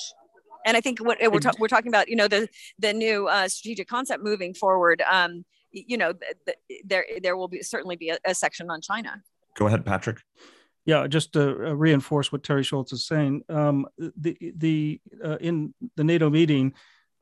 And 0.66 0.78
I 0.78 0.82
think 0.82 1.00
what 1.00 1.18
we're, 1.22 1.40
ta- 1.40 1.52
we're 1.60 1.68
talking 1.68 1.90
about, 1.90 2.08
you 2.08 2.16
know, 2.16 2.28
the 2.28 2.48
the 2.80 2.94
new 2.94 3.28
uh, 3.28 3.48
strategic 3.48 3.88
concept 3.88 4.24
moving 4.24 4.54
forward. 4.54 5.02
Um, 5.12 5.46
you 5.72 5.98
know, 5.98 6.14
th- 6.14 6.36
th- 6.46 6.82
there 6.86 7.06
there 7.22 7.36
will 7.36 7.48
be 7.48 7.62
certainly 7.62 7.96
be 7.96 8.10
a, 8.10 8.18
a 8.26 8.34
section 8.34 8.70
on 8.70 8.80
China. 8.82 9.22
Go 9.56 9.68
ahead, 9.68 9.86
Patrick. 9.86 10.20
Yeah, 10.86 11.08
just 11.08 11.34
to 11.34 11.42
uh, 11.42 11.74
reinforce 11.74 12.32
what 12.32 12.44
Teri 12.44 12.66
Schultz 12.66 12.92
is 12.92 13.06
saying, 13.06 13.44
um, 13.50 13.88
the 13.98 14.38
the 14.58 15.02
uh, 15.24 15.38
in 15.38 15.74
the 15.96 16.04
NATO 16.04 16.30
meeting, 16.30 16.74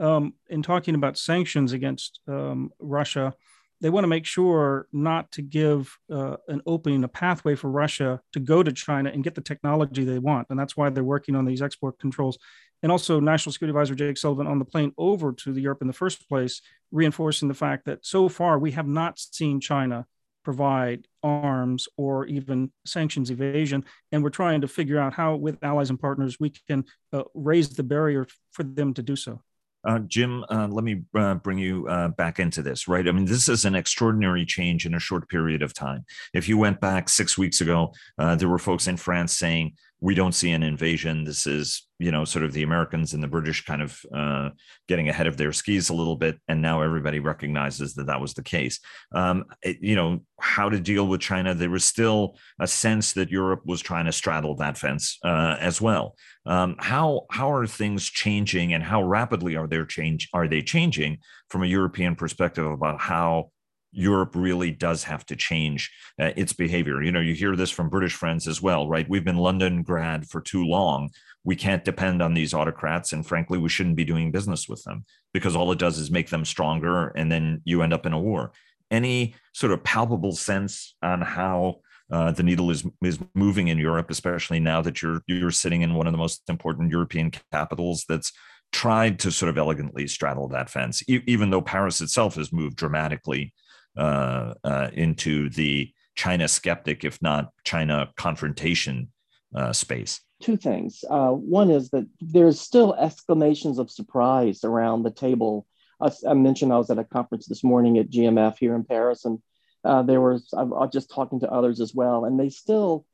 um, 0.01 0.33
in 0.49 0.63
talking 0.63 0.95
about 0.95 1.17
sanctions 1.17 1.71
against 1.71 2.19
um, 2.27 2.71
Russia, 2.79 3.33
they 3.81 3.89
want 3.89 4.03
to 4.03 4.09
make 4.09 4.25
sure 4.25 4.87
not 4.91 5.31
to 5.33 5.41
give 5.41 5.97
uh, 6.11 6.37
an 6.47 6.61
opening, 6.65 7.03
a 7.03 7.07
pathway 7.07 7.55
for 7.55 7.69
Russia 7.69 8.19
to 8.33 8.39
go 8.39 8.61
to 8.63 8.71
China 8.71 9.09
and 9.11 9.23
get 9.23 9.35
the 9.35 9.41
technology 9.41 10.03
they 10.03 10.19
want. 10.19 10.47
And 10.49 10.59
that's 10.59 10.75
why 10.75 10.89
they're 10.89 11.03
working 11.03 11.35
on 11.35 11.45
these 11.45 11.61
export 11.61 11.99
controls. 11.99 12.37
And 12.83 12.91
also, 12.91 13.19
National 13.19 13.53
Security 13.53 13.71
Advisor 13.71 13.95
Jake 13.95 14.17
Sullivan 14.17 14.47
on 14.47 14.59
the 14.59 14.65
plane 14.65 14.91
over 14.97 15.33
to 15.33 15.53
the 15.53 15.61
Europe 15.61 15.81
in 15.81 15.87
the 15.87 15.93
first 15.93 16.27
place, 16.27 16.61
reinforcing 16.91 17.47
the 17.47 17.53
fact 17.53 17.85
that 17.85 18.05
so 18.05 18.27
far 18.27 18.57
we 18.57 18.71
have 18.71 18.87
not 18.87 19.19
seen 19.19 19.59
China 19.59 20.07
provide 20.43 21.07
arms 21.21 21.87
or 21.97 22.25
even 22.25 22.71
sanctions 22.85 23.29
evasion. 23.29 23.85
And 24.11 24.23
we're 24.23 24.31
trying 24.31 24.61
to 24.61 24.67
figure 24.67 24.99
out 24.99 25.13
how, 25.13 25.35
with 25.35 25.63
allies 25.63 25.91
and 25.91 25.99
partners, 25.99 26.39
we 26.39 26.51
can 26.67 26.85
uh, 27.13 27.23
raise 27.35 27.69
the 27.69 27.83
barrier 27.83 28.25
for 28.51 28.63
them 28.63 28.95
to 28.95 29.03
do 29.03 29.15
so. 29.15 29.41
Uh, 29.83 29.99
Jim, 29.99 30.45
uh, 30.49 30.67
let 30.67 30.83
me 30.83 31.01
uh, 31.15 31.35
bring 31.35 31.57
you 31.57 31.87
uh, 31.87 32.09
back 32.09 32.39
into 32.39 32.61
this, 32.61 32.87
right? 32.87 33.07
I 33.07 33.11
mean, 33.11 33.25
this 33.25 33.49
is 33.49 33.65
an 33.65 33.75
extraordinary 33.75 34.45
change 34.45 34.85
in 34.85 34.93
a 34.93 34.99
short 34.99 35.27
period 35.27 35.61
of 35.61 35.73
time. 35.73 36.05
If 36.33 36.47
you 36.47 36.57
went 36.57 36.79
back 36.79 37.09
six 37.09 37.37
weeks 37.37 37.61
ago, 37.61 37.93
uh, 38.19 38.35
there 38.35 38.49
were 38.49 38.59
folks 38.59 38.87
in 38.87 38.97
France 38.97 39.37
saying, 39.37 39.73
we 40.01 40.15
don't 40.15 40.33
see 40.33 40.51
an 40.51 40.63
invasion. 40.63 41.23
This 41.23 41.45
is, 41.45 41.87
you 41.99 42.11
know, 42.11 42.25
sort 42.25 42.43
of 42.43 42.53
the 42.53 42.63
Americans 42.63 43.13
and 43.13 43.21
the 43.21 43.27
British 43.27 43.63
kind 43.63 43.83
of 43.83 43.99
uh, 44.13 44.49
getting 44.87 45.09
ahead 45.09 45.27
of 45.27 45.37
their 45.37 45.53
skis 45.53 45.89
a 45.89 45.93
little 45.93 46.15
bit. 46.15 46.39
And 46.47 46.59
now 46.59 46.81
everybody 46.81 47.19
recognizes 47.19 47.93
that 47.93 48.07
that 48.07 48.19
was 48.19 48.33
the 48.33 48.41
case. 48.41 48.79
Um, 49.13 49.45
it, 49.61 49.77
you 49.79 49.95
know, 49.95 50.21
how 50.39 50.69
to 50.69 50.79
deal 50.79 51.07
with 51.07 51.21
China. 51.21 51.53
There 51.53 51.69
was 51.69 51.85
still 51.85 52.35
a 52.59 52.65
sense 52.65 53.13
that 53.13 53.29
Europe 53.29 53.61
was 53.63 53.79
trying 53.79 54.05
to 54.05 54.11
straddle 54.11 54.55
that 54.55 54.75
fence 54.75 55.19
uh, 55.23 55.57
as 55.59 55.79
well. 55.79 56.15
Um, 56.47 56.77
how 56.79 57.27
how 57.29 57.51
are 57.51 57.67
things 57.67 58.05
changing, 58.05 58.73
and 58.73 58.83
how 58.83 59.03
rapidly 59.03 59.55
are 59.55 59.67
they 59.67 59.85
change 59.85 60.27
are 60.33 60.47
they 60.47 60.63
changing 60.63 61.19
from 61.49 61.61
a 61.61 61.67
European 61.67 62.15
perspective 62.15 62.65
about 62.65 62.99
how 62.99 63.51
Europe 63.91 64.31
really 64.35 64.71
does 64.71 65.03
have 65.03 65.25
to 65.27 65.35
change 65.35 65.91
uh, 66.19 66.31
its 66.35 66.53
behavior. 66.53 67.01
You 67.01 67.11
know, 67.11 67.19
you 67.19 67.33
hear 67.33 67.55
this 67.55 67.71
from 67.71 67.89
British 67.89 68.13
friends 68.13 68.47
as 68.47 68.61
well, 68.61 68.87
right? 68.87 69.09
We've 69.09 69.23
been 69.23 69.37
Londongrad 69.37 70.29
for 70.29 70.41
too 70.41 70.65
long. 70.65 71.09
We 71.43 71.55
can't 71.55 71.83
depend 71.83 72.21
on 72.21 72.33
these 72.33 72.53
autocrats. 72.53 73.13
And 73.13 73.25
frankly, 73.25 73.57
we 73.57 73.69
shouldn't 73.69 73.95
be 73.95 74.05
doing 74.05 74.31
business 74.31 74.69
with 74.69 74.83
them 74.83 75.05
because 75.33 75.55
all 75.55 75.71
it 75.71 75.79
does 75.79 75.97
is 75.97 76.11
make 76.11 76.29
them 76.29 76.45
stronger. 76.45 77.09
And 77.09 77.31
then 77.31 77.61
you 77.65 77.81
end 77.81 77.93
up 77.93 78.05
in 78.05 78.13
a 78.13 78.19
war. 78.19 78.51
Any 78.89 79.35
sort 79.53 79.71
of 79.71 79.83
palpable 79.83 80.33
sense 80.33 80.95
on 81.01 81.21
how 81.21 81.81
uh, 82.11 82.31
the 82.31 82.43
needle 82.43 82.69
is 82.71 82.85
is 83.01 83.19
moving 83.33 83.69
in 83.69 83.77
Europe, 83.77 84.11
especially 84.11 84.59
now 84.59 84.81
that 84.81 85.01
you're 85.01 85.21
you're 85.27 85.49
sitting 85.49 85.81
in 85.81 85.93
one 85.93 86.07
of 86.07 86.11
the 86.11 86.17
most 86.17 86.41
important 86.49 86.91
European 86.91 87.31
capitals 87.53 88.03
that's 88.07 88.33
tried 88.73 89.19
to 89.19 89.31
sort 89.31 89.49
of 89.49 89.57
elegantly 89.57 90.07
straddle 90.07 90.47
that 90.49 90.69
fence, 90.69 91.03
e- 91.07 91.21
even 91.25 91.49
though 91.49 91.61
Paris 91.61 92.01
itself 92.01 92.35
has 92.35 92.51
moved 92.51 92.75
dramatically 92.75 93.53
uh, 93.97 94.53
uh, 94.63 94.89
into 94.93 95.49
the 95.49 95.91
China 96.15 96.47
skeptic, 96.47 97.03
if 97.03 97.21
not 97.21 97.51
China 97.63 98.11
confrontation 98.15 99.11
uh, 99.53 99.73
space? 99.73 100.21
Two 100.41 100.57
things. 100.57 101.03
Uh, 101.09 101.31
one 101.31 101.69
is 101.69 101.89
that 101.89 102.07
there's 102.21 102.59
still 102.59 102.93
exclamations 102.95 103.79
of 103.79 103.91
surprise 103.91 104.63
around 104.63 105.03
the 105.03 105.11
table. 105.11 105.67
I, 105.99 106.33
mentioned 106.33 106.73
I 106.73 106.77
was 106.77 106.89
at 106.89 106.99
a 106.99 107.03
conference 107.03 107.47
this 107.47 107.63
morning 107.63 107.97
at 107.97 108.09
GMF 108.09 108.57
here 108.57 108.75
in 108.75 108.83
Paris, 108.83 109.25
and 109.25 109.39
uh, 109.83 110.03
there 110.03 110.21
was 110.21 110.51
I, 110.57 110.63
was 110.63 110.89
just 110.91 111.11
talking 111.11 111.41
to 111.41 111.51
others 111.51 111.79
as 111.79 111.93
well, 111.93 112.25
and 112.25 112.39
they 112.39 112.49
still 112.49 113.05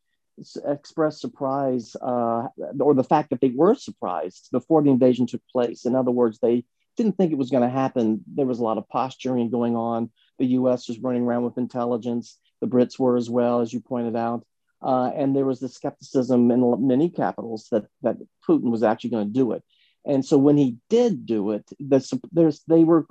express 0.63 1.19
surprise 1.19 1.95
or 1.99 2.93
the 2.93 3.03
fact 3.03 3.31
that 3.31 3.41
they 3.41 3.49
were 3.49 3.73
surprised 3.73 4.49
before 4.51 4.83
the 4.83 4.91
invasion 4.91 5.25
took 5.25 5.41
place. 5.51 5.85
In 5.85 5.95
other 5.95 6.11
words, 6.11 6.37
they 6.39 6.63
didn't 6.97 7.15
think 7.15 7.31
it 7.31 7.37
was 7.37 7.49
going 7.49 7.63
to 7.63 7.69
happen. 7.69 8.23
There 8.27 8.45
was 8.45 8.59
a 8.59 8.63
lot 8.63 8.77
of 8.77 8.89
posturing 8.89 9.49
going 9.49 9.75
on. 9.75 10.11
The 10.37 10.47
US 10.47 10.87
was 10.87 10.99
running 10.99 11.23
around 11.23 11.43
with 11.43 11.57
intelligence. 11.57 12.37
The 12.61 12.67
Brits 12.67 12.99
were 12.99 13.17
as 13.17 13.29
well, 13.29 13.61
as 13.61 13.73
you 13.73 13.79
pointed 13.79 14.15
out. 14.15 14.45
Uh, 14.81 15.11
and 15.15 15.35
there 15.35 15.45
was 15.45 15.59
the 15.59 15.69
skepticism 15.69 16.51
in 16.51 16.87
many 16.87 17.09
capitals 17.09 17.67
that, 17.71 17.85
that 18.03 18.17
Putin 18.47 18.69
was 18.69 18.83
actually 18.83 19.09
going 19.09 19.27
to 19.27 19.33
do 19.33 19.51
it. 19.53 19.63
And 20.05 20.23
so 20.23 20.37
when 20.37 20.57
he 20.57 20.77
did 20.89 21.25
do 21.25 21.51
it, 21.51 21.65
the, 21.79 22.59
they 22.67 22.83
were 22.83 23.05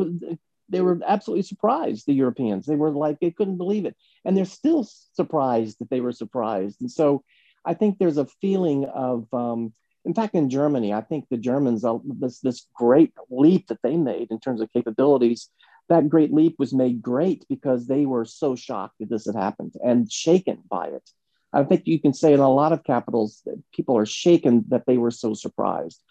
they 0.69 0.81
were 0.81 1.01
absolutely 1.07 1.43
surprised. 1.43 2.07
The 2.07 2.15
Europeans 2.15 2.67
they 2.67 2.77
were 2.77 2.91
like 2.91 3.21
they 3.21 3.31
couldn't 3.31 3.59
believe 3.59 3.85
it, 3.85 3.97
and 4.25 4.37
they're 4.37 4.47
still 4.47 4.89
surprised 5.13 5.79
that 5.81 5.91
they 5.91 6.01
were 6.01 6.13
surprised. 6.13 6.81
And 6.81 6.91
so 6.91 7.23
I 7.65 7.75
think 7.75 7.99
there's 7.99 8.17
a 8.17 8.27
feeling 8.41 8.87
of 8.87 9.33
um, 9.35 9.75
in 10.07 10.15
fact, 10.15 10.37
in 10.37 10.49
Germany, 10.49 10.95
I 10.95 11.01
think 11.01 11.27
the 11.29 11.37
Germans, 11.37 11.85
uh, 11.85 11.99
this, 12.05 12.39
this 12.39 12.69
great 12.75 13.13
leap 13.29 13.67
that 13.67 13.83
they 13.83 13.97
made 13.97 14.31
in 14.31 14.39
terms 14.39 14.61
of 14.61 14.73
capabilities, 14.73 15.51
that 15.89 16.09
great 16.09 16.33
leap 16.33 16.57
was 16.59 16.75
made 16.75 17.03
great 17.03 17.45
because 17.49 17.87
they 17.87 18.07
were 18.07 18.25
so 18.25 18.57
shocked 18.57 18.95
that 18.99 19.09
this 19.09 19.27
had 19.27 19.37
happened 19.37 19.75
and 19.85 20.11
shaken 20.11 20.59
by 20.69 20.87
it. 20.89 21.09
I 21.53 21.65
think 21.65 21.87
you 21.87 22.01
can 22.01 22.13
say 22.13 22.33
in 22.33 22.41
a 22.41 22.53
lot 22.53 22.73
of 22.73 22.85
capitals 22.85 23.43
that 23.47 23.63
people 23.73 23.97
are 23.97 24.07
shaken 24.07 24.65
that 24.69 24.85
they 24.87 24.99
were 24.99 25.13
so 25.13 25.35
surprised. 25.35 26.03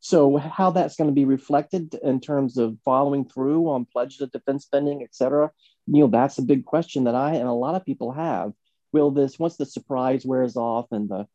So 0.00 0.36
how 0.36 0.70
that's 0.70 0.96
going 0.96 1.08
to 1.08 1.14
be 1.14 1.24
reflected 1.24 1.94
in 2.02 2.20
terms 2.20 2.58
of 2.58 2.78
following 2.84 3.28
through 3.28 3.70
on 3.70 3.86
pledges 3.86 4.20
of 4.20 4.30
defense 4.30 4.64
spending, 4.64 5.02
et 5.02 5.14
cetera, 5.14 5.50
you 5.86 6.00
know, 6.00 6.08
that's 6.08 6.38
a 6.38 6.42
big 6.42 6.64
question 6.64 7.04
that 7.04 7.14
I 7.14 7.34
and 7.34 7.48
a 7.48 7.52
lot 7.52 7.74
of 7.74 7.84
people 7.84 8.12
have. 8.12 8.52
Will 8.92 9.10
this, 9.10 9.38
once 9.38 9.56
the 9.56 9.66
surprise 9.66 10.24
wears 10.24 10.56
off 10.56 10.86
and 10.92 11.08
the 11.08 11.26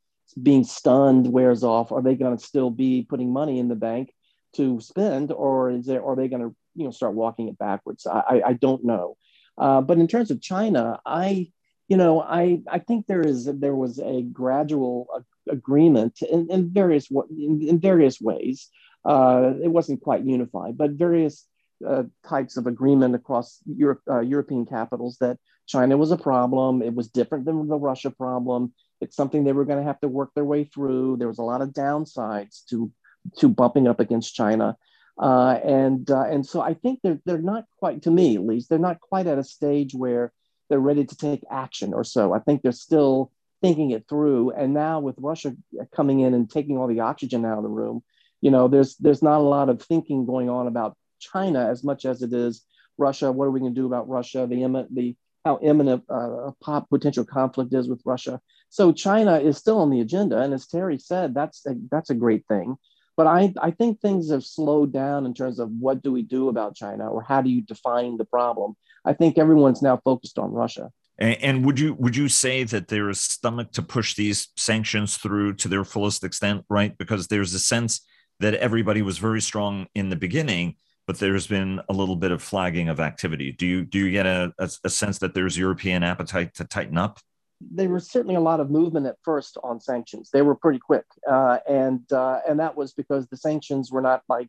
being 0.42 0.64
stunned 0.64 1.32
wears 1.32 1.64
off, 1.64 1.92
are 1.92 2.04
they 2.04 2.16
going 2.16 2.38
to 2.38 2.44
still 2.44 2.70
be 2.70 3.06
putting 3.10 3.34
money 3.34 3.60
in 3.60 3.68
the 3.68 3.76
bank 3.76 4.14
to 4.56 4.80
spend, 4.80 5.32
or 5.32 5.72
is 5.72 5.86
there, 5.86 6.04
are 6.04 6.16
they 6.16 6.28
going 6.28 6.42
to 6.42 6.56
you 6.76 6.86
know 6.86 6.92
start 6.92 7.14
walking 7.14 7.48
it 7.48 7.58
backwards? 7.58 8.06
I, 8.06 8.42
I 8.46 8.54
don't 8.54 8.84
know. 8.84 9.16
Uh, 9.58 9.82
but 9.82 9.98
in 9.98 10.08
terms 10.08 10.32
of 10.32 10.42
China, 10.42 11.00
I 11.06 11.52
you 11.88 11.98
know 11.98 12.22
I 12.22 12.62
I 12.68 12.80
think 12.80 13.08
there 13.08 13.22
is 13.22 13.46
there 13.46 13.76
was 13.76 14.00
a 14.00 14.22
gradual 14.22 15.08
agreement 15.50 16.22
in, 16.22 16.50
in 16.50 16.72
various 16.72 17.10
in, 17.12 17.62
in 17.68 17.80
various 17.80 18.22
ways. 18.22 18.70
Uh, 19.06 19.54
it 19.64 19.70
wasn't 19.70 20.02
quite 20.02 20.26
unified, 20.26 20.78
but 20.78 20.92
various 20.92 21.46
uh, 21.88 22.04
types 22.28 22.58
of 22.58 22.68
agreement 22.68 23.16
across 23.16 23.60
Europe, 23.66 24.02
uh, 24.10 24.20
European 24.20 24.66
capitals 24.66 25.18
that 25.22 25.38
China 25.68 25.96
was 25.98 26.12
a 26.12 26.18
problem. 26.18 26.82
It 26.82 26.94
was 26.94 27.08
different 27.10 27.46
than 27.46 27.68
the 27.68 27.78
Russia 27.78 28.12
problem 28.12 28.74
It's 29.02 29.16
something 29.16 29.44
they 29.44 29.54
were 29.54 29.66
going 29.66 29.80
to 29.80 29.86
have 29.86 30.00
to 30.02 30.08
work 30.08 30.32
their 30.36 30.46
way 30.46 30.66
through. 30.66 31.18
There 31.18 31.28
was 31.28 31.40
a 31.40 31.44
lot 31.44 31.62
of 31.62 31.70
downsides 31.70 32.66
to 32.70 32.92
to 33.38 33.50
bumping 33.50 33.88
up 33.88 34.00
against 34.00 34.34
China. 34.34 34.78
Uh, 35.20 35.60
and 35.66 36.10
uh, 36.10 36.24
and 36.24 36.46
so 36.46 36.62
I 36.62 36.74
think 36.74 37.00
they're 37.04 37.20
they're 37.26 37.38
not 37.38 37.66
quite 37.78 38.04
to 38.04 38.12
me 38.12 38.38
at 38.38 38.46
least 38.46 38.70
they're 38.70 38.80
not 38.80 39.02
quite 39.02 39.28
at 39.28 39.38
a 39.38 39.44
stage 39.44 39.94
where 39.94 40.32
they're 40.70 40.80
ready 40.80 41.04
to 41.04 41.16
take 41.16 41.44
action 41.52 41.94
or 41.94 42.04
so. 42.04 42.34
I 42.34 42.40
think 42.40 42.62
they're 42.62 42.72
still 42.72 43.32
thinking 43.62 43.92
it 43.92 44.06
through. 44.08 44.52
And 44.52 44.74
now 44.74 45.00
with 45.00 45.16
Russia 45.20 45.56
coming 45.94 46.22
in 46.22 46.34
and 46.34 46.50
taking 46.50 46.78
all 46.78 46.88
the 46.88 47.02
oxygen 47.02 47.46
out 47.46 47.58
of 47.58 47.64
the 47.64 47.70
room, 47.70 48.02
you 48.42 48.52
know, 48.52 48.68
there's 48.68 48.96
there's 48.96 49.22
not 49.22 49.40
a 49.40 49.44
lot 49.44 49.70
of 49.70 49.82
thinking 49.82 50.26
going 50.26 50.50
on 50.50 50.68
about 50.68 50.96
China 51.20 51.68
as 51.70 51.84
much 51.84 52.06
as 52.06 52.22
it 52.22 52.32
is 52.34 52.64
Russia. 52.98 53.32
What 53.32 53.46
are 53.46 53.52
we 53.52 53.60
going 53.60 53.74
to 53.74 53.80
do 53.82 53.88
about 53.88 54.08
Russia? 54.08 54.48
The 54.48 54.88
the 54.92 55.16
how 55.46 55.60
imminent 55.62 56.04
uh, 56.10 56.52
a 56.64 56.82
potential 56.90 57.26
conflict 57.26 57.74
is 57.74 57.88
with 57.88 58.02
Russia. 58.06 58.40
So 58.70 58.92
China 58.92 59.38
is 59.40 59.58
still 59.58 59.80
on 59.80 59.90
the 59.90 60.02
agenda, 60.02 60.40
and 60.40 60.54
as 60.54 60.68
Teri 60.68 61.02
said, 61.02 61.34
that's 61.34 61.66
a, 61.66 61.76
that's 61.90 62.10
a 62.10 62.16
great 62.16 62.46
thing. 62.48 62.76
But 63.20 63.28
I, 63.28 63.54
I 63.62 63.72
think 63.72 64.00
things 64.00 64.32
have 64.32 64.46
slowed 64.46 64.94
down 64.94 65.26
in 65.26 65.34
terms 65.34 65.60
of 65.60 65.70
what 65.78 66.02
do 66.02 66.10
we 66.10 66.22
do 66.22 66.48
about 66.48 66.74
China 66.74 67.10
or 67.10 67.22
how 67.22 67.42
do 67.42 67.50
you 67.50 67.62
define 67.62 68.16
the 68.16 68.24
problem. 68.24 68.78
I 69.04 69.12
think 69.12 69.38
everyone's 69.38 69.82
now 69.82 70.00
focused 70.06 70.40
on 70.40 70.54
Russia. 70.54 70.90
And, 71.18 71.36
and 71.44 71.66
would 71.66 71.78
you 71.82 71.96
would 71.96 72.16
you 72.16 72.30
say 72.30 72.64
that 72.64 72.88
there 72.88 73.10
is 73.10 73.20
stomach 73.20 73.74
to 73.74 73.82
push 73.82 74.16
these 74.16 74.48
sanctions 74.56 75.18
through 75.18 75.56
to 75.56 75.68
their 75.68 75.84
fullest 75.84 76.24
extent, 76.24 76.64
right? 76.70 76.98
Because 76.98 77.28
there's 77.28 77.54
a 77.54 77.60
sense 77.60 78.08
that 78.40 78.54
everybody 78.54 79.02
was 79.02 79.18
very 79.18 79.42
strong 79.42 79.88
in 79.96 80.08
the 80.08 80.16
beginning, 80.16 80.78
but 81.06 81.20
there's 81.20 81.46
been 81.46 81.82
a 81.90 81.94
little 81.94 82.16
bit 82.16 82.32
of 82.32 82.42
flagging 82.42 82.88
of 82.88 83.02
activity. 83.02 83.52
Do 83.52 83.66
you 83.68 83.84
do 83.84 84.00
you 84.00 84.12
get 84.12 84.28
a, 84.28 84.54
a, 84.58 84.70
a 84.86 84.90
sense 84.90 85.20
that 85.20 85.34
there's 85.34 85.58
European 85.58 86.04
appetite 86.04 86.54
to 86.54 86.64
tighten 86.64 86.98
up? 86.98 87.20
There 87.62 87.90
was 87.90 88.10
certainly 88.10 88.36
a 88.36 88.42
lot 88.42 88.60
of 88.60 88.70
movement 88.70 89.06
at 89.06 89.18
first 89.24 89.58
on 89.64 89.82
sanctions. 89.82 90.30
They 90.32 90.42
were 90.42 90.56
pretty 90.56 90.80
quick, 90.80 91.06
uh, 91.30 91.60
and 91.68 92.02
uh, 92.12 92.40
and 92.48 92.60
that 92.60 92.76
was 92.76 92.94
because 92.94 93.28
the 93.28 93.38
sanctions 93.38 93.92
were 93.92 94.02
not 94.02 94.24
like 94.30 94.48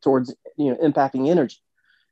towards 0.00 0.34
you 0.56 0.70
know 0.70 0.76
impacting 0.76 1.28
energy. 1.28 1.58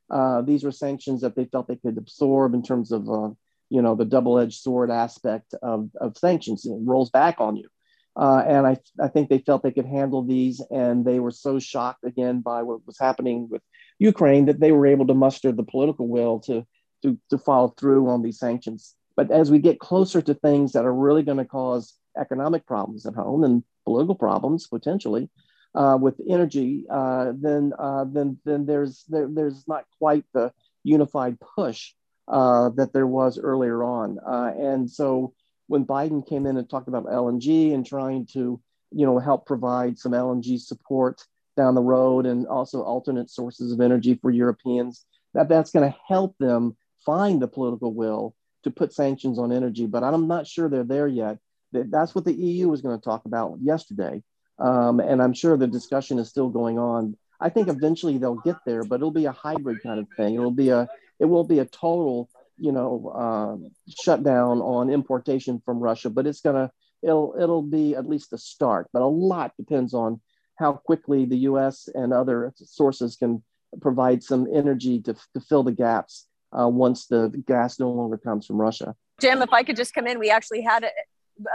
Uh, 0.09 0.41
these 0.41 0.63
were 0.63 0.71
sanctions 0.71 1.21
that 1.21 1.35
they 1.35 1.45
felt 1.45 1.67
they 1.67 1.77
could 1.77 1.97
absorb 1.97 2.53
in 2.53 2.63
terms 2.63 2.91
of 2.91 3.09
uh, 3.09 3.29
you 3.69 3.81
know 3.81 3.95
the 3.95 4.05
double-edged 4.05 4.59
sword 4.59 4.91
aspect 4.91 5.53
of, 5.61 5.89
of 5.99 6.17
sanctions. 6.17 6.65
It 6.65 6.77
rolls 6.81 7.09
back 7.09 7.39
on 7.39 7.55
you, 7.55 7.69
uh, 8.17 8.43
and 8.45 8.67
I 8.67 8.77
I 8.99 9.07
think 9.07 9.29
they 9.29 9.39
felt 9.39 9.63
they 9.63 9.71
could 9.71 9.85
handle 9.85 10.23
these, 10.23 10.61
and 10.69 11.05
they 11.05 11.19
were 11.19 11.31
so 11.31 11.59
shocked 11.59 12.03
again 12.03 12.41
by 12.41 12.63
what 12.63 12.85
was 12.85 12.99
happening 12.99 13.47
with 13.49 13.61
Ukraine 13.99 14.45
that 14.45 14.59
they 14.59 14.73
were 14.73 14.87
able 14.87 15.07
to 15.07 15.13
muster 15.13 15.53
the 15.53 15.63
political 15.63 16.09
will 16.09 16.41
to 16.41 16.65
to 17.03 17.17
to 17.29 17.37
follow 17.37 17.69
through 17.69 18.09
on 18.09 18.21
these 18.21 18.39
sanctions. 18.39 18.95
But 19.15 19.31
as 19.31 19.51
we 19.51 19.59
get 19.59 19.79
closer 19.79 20.21
to 20.21 20.33
things 20.33 20.71
that 20.73 20.85
are 20.85 20.93
really 20.93 21.23
going 21.23 21.37
to 21.37 21.45
cause 21.45 21.95
economic 22.17 22.65
problems 22.65 23.05
at 23.05 23.15
home 23.15 23.43
and 23.43 23.63
political 23.85 24.15
problems 24.15 24.67
potentially 24.67 25.29
uh, 25.75 25.97
with 25.99 26.19
energy, 26.29 26.85
uh, 26.89 27.33
then 27.35 27.73
uh, 27.77 28.05
then 28.05 28.37
then 28.45 28.65
there's 28.65 29.03
there, 29.07 29.27
there's 29.29 29.67
not 29.67 29.85
quite 29.99 30.25
the 30.33 30.51
unified 30.83 31.37
push 31.39 31.93
uh, 32.27 32.69
that 32.69 32.93
there 32.93 33.07
was 33.07 33.39
earlier 33.39 33.83
on. 33.83 34.19
Uh, 34.25 34.51
and 34.57 34.89
so 34.89 35.33
when 35.67 35.85
Biden 35.85 36.27
came 36.27 36.45
in 36.45 36.57
and 36.57 36.69
talked 36.69 36.87
about 36.87 37.05
LNG 37.05 37.73
and 37.73 37.85
trying 37.85 38.25
to 38.33 38.61
you 38.91 39.05
know 39.05 39.19
help 39.19 39.45
provide 39.45 39.97
some 39.97 40.11
LNG 40.11 40.59
support 40.59 41.21
down 41.57 41.75
the 41.75 41.81
road 41.81 42.25
and 42.25 42.47
also 42.47 42.81
alternate 42.81 43.29
sources 43.29 43.71
of 43.71 43.81
energy 43.81 44.17
for 44.21 44.31
Europeans, 44.31 45.05
that 45.33 45.49
that's 45.49 45.71
going 45.71 45.89
to 45.89 45.97
help 46.07 46.35
them 46.37 46.75
find 47.05 47.41
the 47.41 47.47
political 47.47 47.93
will 47.93 48.35
to 48.63 48.71
put 48.71 48.93
sanctions 48.93 49.39
on 49.39 49.51
energy, 49.51 49.85
but 49.85 50.03
I'm 50.03 50.27
not 50.27 50.47
sure 50.47 50.69
they're 50.69 50.83
there 50.83 51.07
yet. 51.07 51.37
That's 51.71 52.13
what 52.13 52.25
the 52.25 52.33
EU 52.33 52.69
was 52.69 52.81
going 52.81 52.97
to 52.97 53.03
talk 53.03 53.25
about 53.25 53.57
yesterday. 53.61 54.23
Um, 54.59 54.99
and 54.99 55.21
I'm 55.21 55.33
sure 55.33 55.57
the 55.57 55.67
discussion 55.67 56.19
is 56.19 56.29
still 56.29 56.49
going 56.49 56.77
on. 56.77 57.17
I 57.39 57.49
think 57.49 57.69
eventually 57.69 58.17
they'll 58.17 58.35
get 58.35 58.57
there, 58.65 58.83
but 58.83 58.95
it'll 58.95 59.11
be 59.11 59.25
a 59.25 59.31
hybrid 59.31 59.81
kind 59.81 59.99
of 59.99 60.07
thing. 60.15 60.35
It'll 60.35 60.51
be 60.51 60.69
a, 60.69 60.87
it 61.19 61.25
won't 61.25 61.49
be 61.49 61.59
a 61.59 61.65
total, 61.65 62.29
you 62.59 62.71
know, 62.71 63.11
uh, 63.15 63.91
shutdown 64.03 64.59
on 64.59 64.91
importation 64.91 65.61
from 65.65 65.79
Russia, 65.79 66.09
but 66.09 66.27
it's 66.27 66.41
gonna, 66.41 66.71
it'll, 67.01 67.35
it'll 67.39 67.63
be 67.63 67.95
at 67.95 68.07
least 68.07 68.33
a 68.33 68.37
start. 68.37 68.89
But 68.93 69.01
a 69.01 69.07
lot 69.07 69.53
depends 69.57 69.95
on 69.95 70.21
how 70.59 70.73
quickly 70.73 71.25
the 71.25 71.37
U.S. 71.37 71.89
and 71.91 72.13
other 72.13 72.53
sources 72.57 73.15
can 73.15 73.41
provide 73.81 74.21
some 74.21 74.47
energy 74.53 75.01
to, 75.01 75.15
to 75.33 75.39
fill 75.39 75.63
the 75.63 75.71
gaps 75.71 76.27
uh, 76.57 76.67
once 76.67 77.07
the 77.07 77.29
gas 77.47 77.79
no 77.79 77.89
longer 77.91 78.17
comes 78.17 78.45
from 78.45 78.57
Russia. 78.57 78.95
Jim, 79.19 79.41
if 79.41 79.53
I 79.53 79.63
could 79.63 79.75
just 79.75 79.93
come 79.93 80.07
in, 80.07 80.19
we 80.19 80.29
actually 80.29 80.61
had 80.61 80.83
a, 80.83 80.89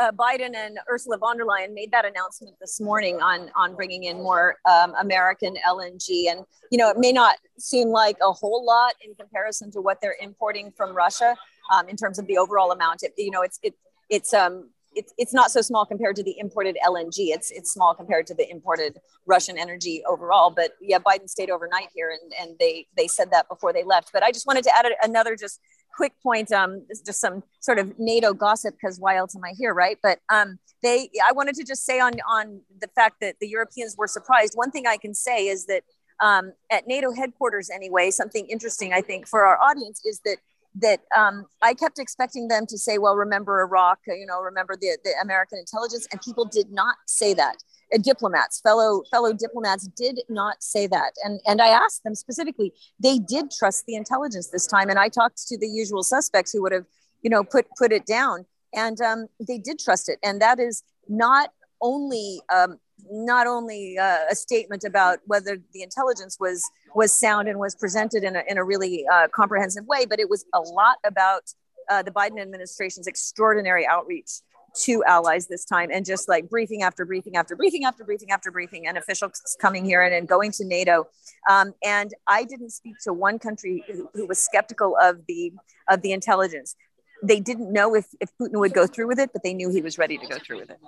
uh, 0.00 0.12
Biden 0.12 0.54
and 0.54 0.78
Ursula 0.90 1.18
von 1.18 1.36
der 1.36 1.44
Leyen 1.44 1.72
made 1.74 1.90
that 1.92 2.04
announcement 2.04 2.56
this 2.60 2.80
morning 2.80 3.20
on 3.20 3.50
on 3.54 3.74
bringing 3.74 4.04
in 4.04 4.16
more 4.16 4.56
um, 4.68 4.94
American 5.00 5.56
LNG, 5.66 6.30
and 6.30 6.44
you 6.70 6.78
know 6.78 6.90
it 6.90 6.98
may 6.98 7.12
not 7.12 7.36
seem 7.58 7.88
like 7.88 8.16
a 8.22 8.32
whole 8.32 8.64
lot 8.64 8.94
in 9.04 9.14
comparison 9.14 9.70
to 9.72 9.80
what 9.80 10.00
they're 10.00 10.16
importing 10.20 10.72
from 10.76 10.94
Russia 10.94 11.36
um, 11.72 11.88
in 11.88 11.96
terms 11.96 12.18
of 12.18 12.26
the 12.26 12.38
overall 12.38 12.72
amount. 12.72 13.02
It, 13.02 13.12
you 13.16 13.30
know, 13.30 13.42
it's 13.42 13.58
it 13.62 13.74
it's 14.08 14.32
um 14.34 14.70
it's, 14.96 15.12
it's 15.18 15.34
not 15.34 15.50
so 15.50 15.60
small 15.60 15.84
compared 15.84 16.16
to 16.16 16.22
the 16.22 16.36
imported 16.38 16.76
LNG. 16.84 17.28
It's 17.28 17.50
it's 17.50 17.70
small 17.70 17.94
compared 17.94 18.26
to 18.28 18.34
the 18.34 18.50
imported 18.50 18.98
Russian 19.26 19.58
energy 19.58 20.02
overall. 20.08 20.50
But 20.50 20.72
yeah, 20.80 20.98
Biden 20.98 21.28
stayed 21.28 21.50
overnight 21.50 21.88
here, 21.94 22.10
and, 22.10 22.32
and 22.40 22.58
they 22.58 22.86
they 22.96 23.06
said 23.06 23.30
that 23.30 23.48
before 23.48 23.72
they 23.72 23.84
left. 23.84 24.10
But 24.12 24.22
I 24.22 24.32
just 24.32 24.46
wanted 24.46 24.64
to 24.64 24.76
add 24.76 24.86
another 25.02 25.36
just 25.36 25.60
quick 25.94 26.14
point. 26.22 26.50
Um, 26.50 26.86
just 27.04 27.20
some 27.20 27.42
sort 27.60 27.78
of 27.78 27.98
NATO 27.98 28.32
gossip 28.32 28.74
because 28.80 28.98
why 28.98 29.16
else 29.16 29.36
am 29.36 29.44
I 29.44 29.52
here, 29.56 29.74
right? 29.74 29.98
But 30.02 30.18
um, 30.30 30.58
they 30.82 31.10
I 31.26 31.32
wanted 31.32 31.54
to 31.56 31.64
just 31.64 31.84
say 31.84 32.00
on 32.00 32.14
on 32.28 32.62
the 32.80 32.88
fact 32.88 33.16
that 33.20 33.36
the 33.40 33.48
Europeans 33.48 33.94
were 33.96 34.08
surprised. 34.08 34.54
One 34.54 34.70
thing 34.70 34.86
I 34.86 34.96
can 34.96 35.14
say 35.14 35.46
is 35.46 35.66
that 35.66 35.82
um, 36.20 36.52
at 36.70 36.86
NATO 36.86 37.12
headquarters, 37.12 37.68
anyway, 37.68 38.10
something 38.10 38.46
interesting 38.46 38.94
I 38.94 39.02
think 39.02 39.28
for 39.28 39.44
our 39.44 39.58
audience 39.60 40.00
is 40.04 40.20
that 40.24 40.38
that 40.78 41.00
um, 41.16 41.46
I 41.62 41.74
kept 41.74 41.98
expecting 41.98 42.48
them 42.48 42.66
to 42.66 42.76
say, 42.76 42.98
well, 42.98 43.14
remember 43.14 43.62
Iraq, 43.62 43.98
you 44.06 44.26
know, 44.26 44.40
remember 44.40 44.76
the, 44.78 44.98
the 45.04 45.12
American 45.22 45.58
intelligence. 45.58 46.06
And 46.12 46.20
people 46.20 46.44
did 46.44 46.70
not 46.70 46.96
say 47.06 47.34
that. 47.34 47.56
Uh, 47.94 47.98
diplomats, 47.98 48.60
fellow 48.60 49.02
fellow 49.10 49.32
diplomats 49.32 49.86
did 49.96 50.20
not 50.28 50.62
say 50.62 50.86
that. 50.88 51.12
And, 51.24 51.40
and 51.46 51.62
I 51.62 51.68
asked 51.68 52.02
them 52.02 52.14
specifically, 52.14 52.72
they 53.00 53.18
did 53.18 53.50
trust 53.50 53.86
the 53.86 53.94
intelligence 53.94 54.48
this 54.48 54.66
time. 54.66 54.90
And 54.90 54.98
I 54.98 55.08
talked 55.08 55.46
to 55.48 55.58
the 55.58 55.68
usual 55.68 56.02
suspects 56.02 56.52
who 56.52 56.62
would 56.62 56.72
have, 56.72 56.86
you 57.22 57.30
know, 57.30 57.44
put, 57.44 57.66
put 57.78 57.92
it 57.92 58.04
down. 58.04 58.44
And 58.74 59.00
um, 59.00 59.28
they 59.46 59.58
did 59.58 59.78
trust 59.78 60.08
it. 60.08 60.18
And 60.22 60.42
that 60.42 60.58
is 60.58 60.82
not 61.08 61.50
only 61.80 62.40
um, 62.52 62.78
not 63.10 63.46
only 63.46 63.98
uh, 63.98 64.20
a 64.30 64.34
statement 64.34 64.84
about 64.84 65.18
whether 65.26 65.58
the 65.72 65.82
intelligence 65.82 66.38
was 66.40 66.62
was 66.94 67.12
sound 67.12 67.48
and 67.48 67.58
was 67.58 67.74
presented 67.74 68.24
in 68.24 68.36
a, 68.36 68.42
in 68.48 68.56
a 68.58 68.64
really 68.64 69.04
uh, 69.12 69.28
comprehensive 69.28 69.86
way, 69.86 70.06
but 70.06 70.18
it 70.18 70.28
was 70.28 70.44
a 70.54 70.60
lot 70.60 70.96
about 71.04 71.42
uh, 71.90 72.02
the 72.02 72.10
Biden 72.10 72.40
administration's 72.40 73.06
extraordinary 73.06 73.86
outreach 73.86 74.40
to 74.84 75.02
allies 75.04 75.46
this 75.46 75.64
time 75.64 75.88
and 75.92 76.04
just 76.04 76.28
like 76.28 76.48
briefing 76.50 76.82
after 76.82 77.04
briefing 77.04 77.36
after 77.36 77.56
briefing 77.56 77.84
after 77.84 78.04
briefing 78.04 78.30
after 78.30 78.50
briefing 78.50 78.86
and 78.86 78.98
officials 78.98 79.56
coming 79.60 79.84
here 79.84 80.02
and, 80.02 80.14
and 80.14 80.28
going 80.28 80.50
to 80.52 80.64
NATO. 80.64 81.06
Um, 81.48 81.72
and 81.82 82.12
I 82.26 82.44
didn't 82.44 82.70
speak 82.70 82.96
to 83.04 83.12
one 83.12 83.38
country 83.38 83.84
who, 83.86 84.10
who 84.14 84.26
was 84.26 84.38
skeptical 84.38 84.96
of 85.00 85.20
the 85.26 85.52
of 85.88 86.02
the 86.02 86.12
intelligence 86.12 86.74
they 87.22 87.40
didn't 87.40 87.72
know 87.72 87.94
if, 87.94 88.06
if 88.20 88.30
Putin 88.40 88.58
would 88.58 88.74
go 88.74 88.86
through 88.86 89.06
with 89.06 89.18
it, 89.18 89.30
but 89.32 89.42
they 89.42 89.54
knew 89.54 89.70
he 89.70 89.80
was 89.80 89.98
ready 89.98 90.18
to 90.18 90.26
go 90.26 90.38
through 90.38 90.60
with 90.60 90.70
it. 90.70 90.78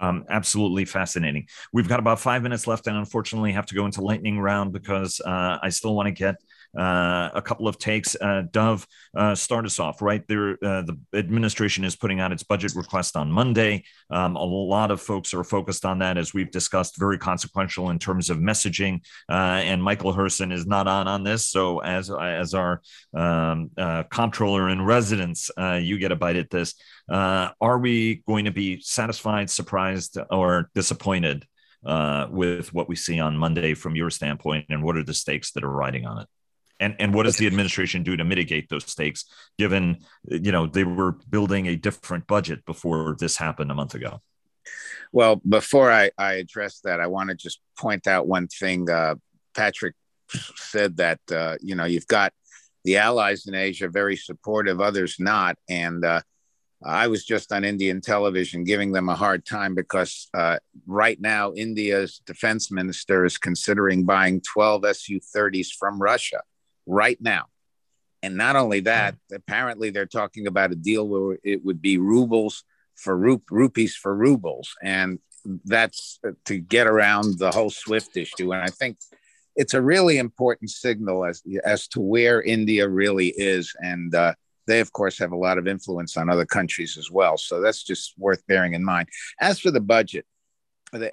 Um, 0.00 0.24
absolutely 0.28 0.84
fascinating. 0.84 1.46
We've 1.72 1.88
got 1.88 2.00
about 2.00 2.20
five 2.20 2.42
minutes 2.42 2.66
left, 2.66 2.86
and 2.86 2.96
unfortunately, 2.96 3.52
have 3.52 3.66
to 3.66 3.74
go 3.74 3.86
into 3.86 4.00
lightning 4.00 4.40
round 4.40 4.72
because 4.72 5.20
uh, 5.20 5.58
I 5.62 5.68
still 5.68 5.94
want 5.94 6.06
to 6.06 6.12
get 6.12 6.36
uh, 6.78 7.28
a 7.34 7.42
couple 7.42 7.68
of 7.68 7.78
takes. 7.78 8.16
Uh, 8.20 8.42
Dov, 8.50 8.86
uh, 9.16 9.34
start 9.34 9.66
us 9.66 9.78
off, 9.78 10.00
right? 10.00 10.26
There, 10.26 10.52
uh, 10.64 10.82
the 10.82 10.98
administration 11.14 11.84
is 11.84 11.96
putting 11.96 12.20
out 12.20 12.32
its 12.32 12.42
budget 12.42 12.74
request 12.74 13.16
on 13.16 13.30
Monday. 13.30 13.84
Um, 14.10 14.36
a 14.36 14.44
lot 14.44 14.90
of 14.90 15.00
folks 15.00 15.34
are 15.34 15.44
focused 15.44 15.84
on 15.84 15.98
that, 15.98 16.16
as 16.16 16.32
we've 16.32 16.50
discussed, 16.50 16.98
very 16.98 17.18
consequential 17.18 17.90
in 17.90 17.98
terms 17.98 18.30
of 18.30 18.38
messaging. 18.38 19.00
Uh, 19.28 19.60
and 19.62 19.82
Michael 19.82 20.14
Herson 20.14 20.52
is 20.52 20.66
not 20.66 20.88
on 20.88 21.08
on 21.08 21.24
this, 21.24 21.44
so 21.44 21.80
as 21.80 22.10
as 22.10 22.54
our 22.54 22.80
um, 23.14 23.70
comptroller 24.10 24.68
in 24.68 24.82
residence, 24.82 25.50
you 25.58 25.98
get 25.98 26.12
a 26.12 26.16
bite 26.16 26.36
at 26.36 26.50
this. 26.50 26.74
are 27.10 27.78
we 27.78 28.22
going 28.26 28.46
to 28.46 28.50
be 28.50 28.80
satisfied, 28.80 29.50
surprised, 29.50 30.18
or 30.30 30.70
disappointed? 30.74 31.46
With 31.84 32.72
what 32.72 32.88
we 32.88 32.96
see 32.96 33.18
on 33.18 33.36
Monday 33.36 33.74
from 33.74 33.96
your 33.96 34.08
standpoint, 34.08 34.66
and 34.70 34.82
what 34.82 34.96
are 34.96 35.02
the 35.02 35.14
stakes 35.14 35.50
that 35.52 35.64
are 35.64 35.70
riding 35.70 36.06
on 36.06 36.20
it? 36.22 36.28
And 36.82 36.96
and 36.98 37.14
what 37.14 37.22
does 37.22 37.36
the 37.36 37.46
administration 37.46 38.02
do 38.02 38.16
to 38.16 38.24
mitigate 38.24 38.68
those 38.68 38.84
stakes 38.90 39.24
given 39.58 39.98
you 40.28 40.52
know 40.52 40.66
they 40.66 40.84
were 40.84 41.12
building 41.30 41.68
a 41.68 41.76
different 41.76 42.26
budget 42.26 42.64
before 42.66 43.16
this 43.18 43.36
happened 43.36 43.70
a 43.70 43.74
month 43.74 43.94
ago? 43.94 44.20
Well 45.12 45.36
before 45.36 45.90
i 45.90 46.10
i 46.18 46.34
address 46.34 46.80
that 46.80 47.00
i 47.00 47.06
want 47.06 47.30
to 47.30 47.36
just 47.36 47.60
point 47.78 48.06
out 48.06 48.26
one 48.26 48.48
thing. 48.48 48.90
Uh, 48.90 49.14
patrick 49.54 49.94
said 50.56 50.96
that 50.96 51.20
uh, 51.30 51.56
you 51.60 51.74
know 51.74 51.84
you've 51.84 52.06
got 52.06 52.32
the 52.84 52.96
allies 52.96 53.46
in 53.46 53.54
asia 53.54 53.88
very 53.88 54.16
supportive 54.16 54.80
others 54.80 55.16
not. 55.20 55.56
And 55.68 56.04
uh, 56.04 56.22
I 56.84 57.06
was 57.06 57.24
just 57.24 57.52
on 57.52 57.62
Indian 57.64 58.00
television 58.00 58.64
giving 58.64 58.90
them 58.90 59.08
a 59.08 59.14
hard 59.14 59.46
time 59.46 59.76
because 59.76 60.28
uh, 60.34 60.58
right 60.86 61.20
now 61.20 61.52
India's 61.52 62.20
defense 62.26 62.72
minister 62.72 63.24
is 63.24 63.38
considering 63.38 64.04
buying 64.04 64.40
12 64.40 64.96
Su 64.96 65.20
30s 65.20 65.68
from 65.78 66.02
Russia 66.02 66.40
right 66.86 67.18
now. 67.20 67.46
And 68.22 68.36
not 68.36 68.56
only 68.56 68.80
that, 68.80 69.16
apparently 69.32 69.90
they're 69.90 70.06
talking 70.06 70.46
about 70.46 70.72
a 70.72 70.76
deal 70.76 71.08
where 71.08 71.38
it 71.42 71.64
would 71.64 71.82
be 71.82 71.98
rubles 71.98 72.64
for 72.94 73.16
rupees 73.50 73.96
for 73.96 74.14
rubles. 74.14 74.74
And 74.82 75.18
that's 75.64 76.20
to 76.44 76.58
get 76.58 76.86
around 76.86 77.38
the 77.38 77.50
whole 77.50 77.70
SWIFT 77.70 78.16
issue. 78.16 78.52
And 78.52 78.62
I 78.62 78.68
think 78.68 78.98
it's 79.56 79.74
a 79.74 79.82
really 79.82 80.18
important 80.18 80.70
signal 80.70 81.24
as, 81.24 81.42
as 81.64 81.88
to 81.88 82.00
where 82.00 82.40
India 82.42 82.88
really 82.88 83.28
is. 83.28 83.74
And 83.80 84.14
uh, 84.14 84.34
they, 84.66 84.80
of 84.80 84.92
course, 84.92 85.18
have 85.18 85.32
a 85.32 85.36
lot 85.36 85.58
of 85.58 85.66
influence 85.66 86.16
on 86.16 86.30
other 86.30 86.46
countries 86.46 86.96
as 86.96 87.10
well. 87.10 87.36
So 87.36 87.60
that's 87.60 87.82
just 87.82 88.14
worth 88.16 88.46
bearing 88.46 88.74
in 88.74 88.84
mind. 88.84 89.08
As 89.40 89.58
for 89.58 89.70
the 89.70 89.80
budget, 89.80 90.24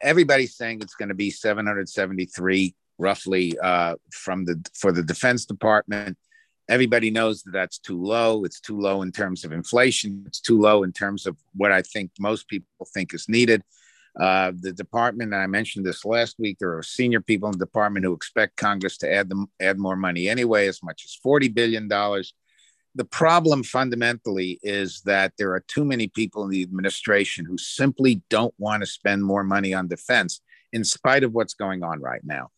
everybody's 0.01 0.55
saying 0.55 0.82
it's 0.82 0.95
going 0.95 1.09
to 1.09 1.15
be 1.15 1.32
773 1.32 2.76
roughly 3.00 3.58
uh, 3.60 3.95
from 4.12 4.45
the 4.45 4.64
for 4.76 4.91
the 4.91 5.04
Defense 5.04 5.45
Department. 5.45 6.18
Everybody 6.70 7.10
knows 7.10 7.41
that 7.43 7.52
that's 7.52 7.80
too 7.80 8.00
low. 8.00 8.43
It's 8.43 8.60
too 8.60 8.80
low 8.80 9.02
in 9.02 9.12
terms 9.12 9.43
of 9.43 9.52
inflation. 9.52 10.24
It's 10.28 10.39
too 10.39 10.60
low 10.62 10.84
in 10.84 10.91
terms 10.91 11.26
of 11.26 11.36
what 11.56 11.72
I 11.72 11.82
think 11.82 12.12
most 12.20 12.47
people 12.47 12.88
think 12.93 13.14
is 13.14 13.28
needed. 13.28 13.64
Uh, 14.20 14.52
the 14.60 14.74
department, 14.74 15.34
I 15.34 15.47
mentioned 15.47 15.86
this 15.86 16.06
last 16.06 16.36
week, 16.38 16.58
there 16.60 16.78
are 16.78 16.84
senior 16.84 17.22
people 17.22 17.47
in 17.50 17.58
the 17.58 17.66
department 17.66 18.06
who 18.06 18.14
expect 18.14 18.58
Congress 18.58 18.97
to 19.00 19.12
add 19.12 19.30
them 19.30 19.47
add 19.60 19.80
more 19.80 19.95
money 19.95 20.30
anyway, 20.30 20.68
as 20.68 20.84
much 20.84 21.04
as 21.06 21.18
forty 21.24 21.47
billion 21.47 21.88
dollars. 21.88 22.34
The 22.95 23.06
problem 23.06 23.64
fundamentally 23.64 24.60
is 24.62 25.02
that 25.06 25.34
there 25.38 25.54
are 25.54 25.64
too 25.68 25.86
many 25.86 26.08
people 26.08 26.43
in 26.43 26.50
the 26.50 26.64
administration 26.64 27.45
who 27.45 27.58
simply 27.58 28.22
don't 28.30 28.54
want 28.58 28.82
to 28.82 28.88
spend 28.88 29.24
more 29.24 29.43
money 29.43 29.74
on 29.74 29.88
defense, 29.88 30.41
in 30.74 30.84
spite 30.84 31.24
of 31.24 31.34
what's 31.34 31.54
going 31.54 31.84
on 31.84 32.02
right 32.02 32.24
now. 32.24 32.50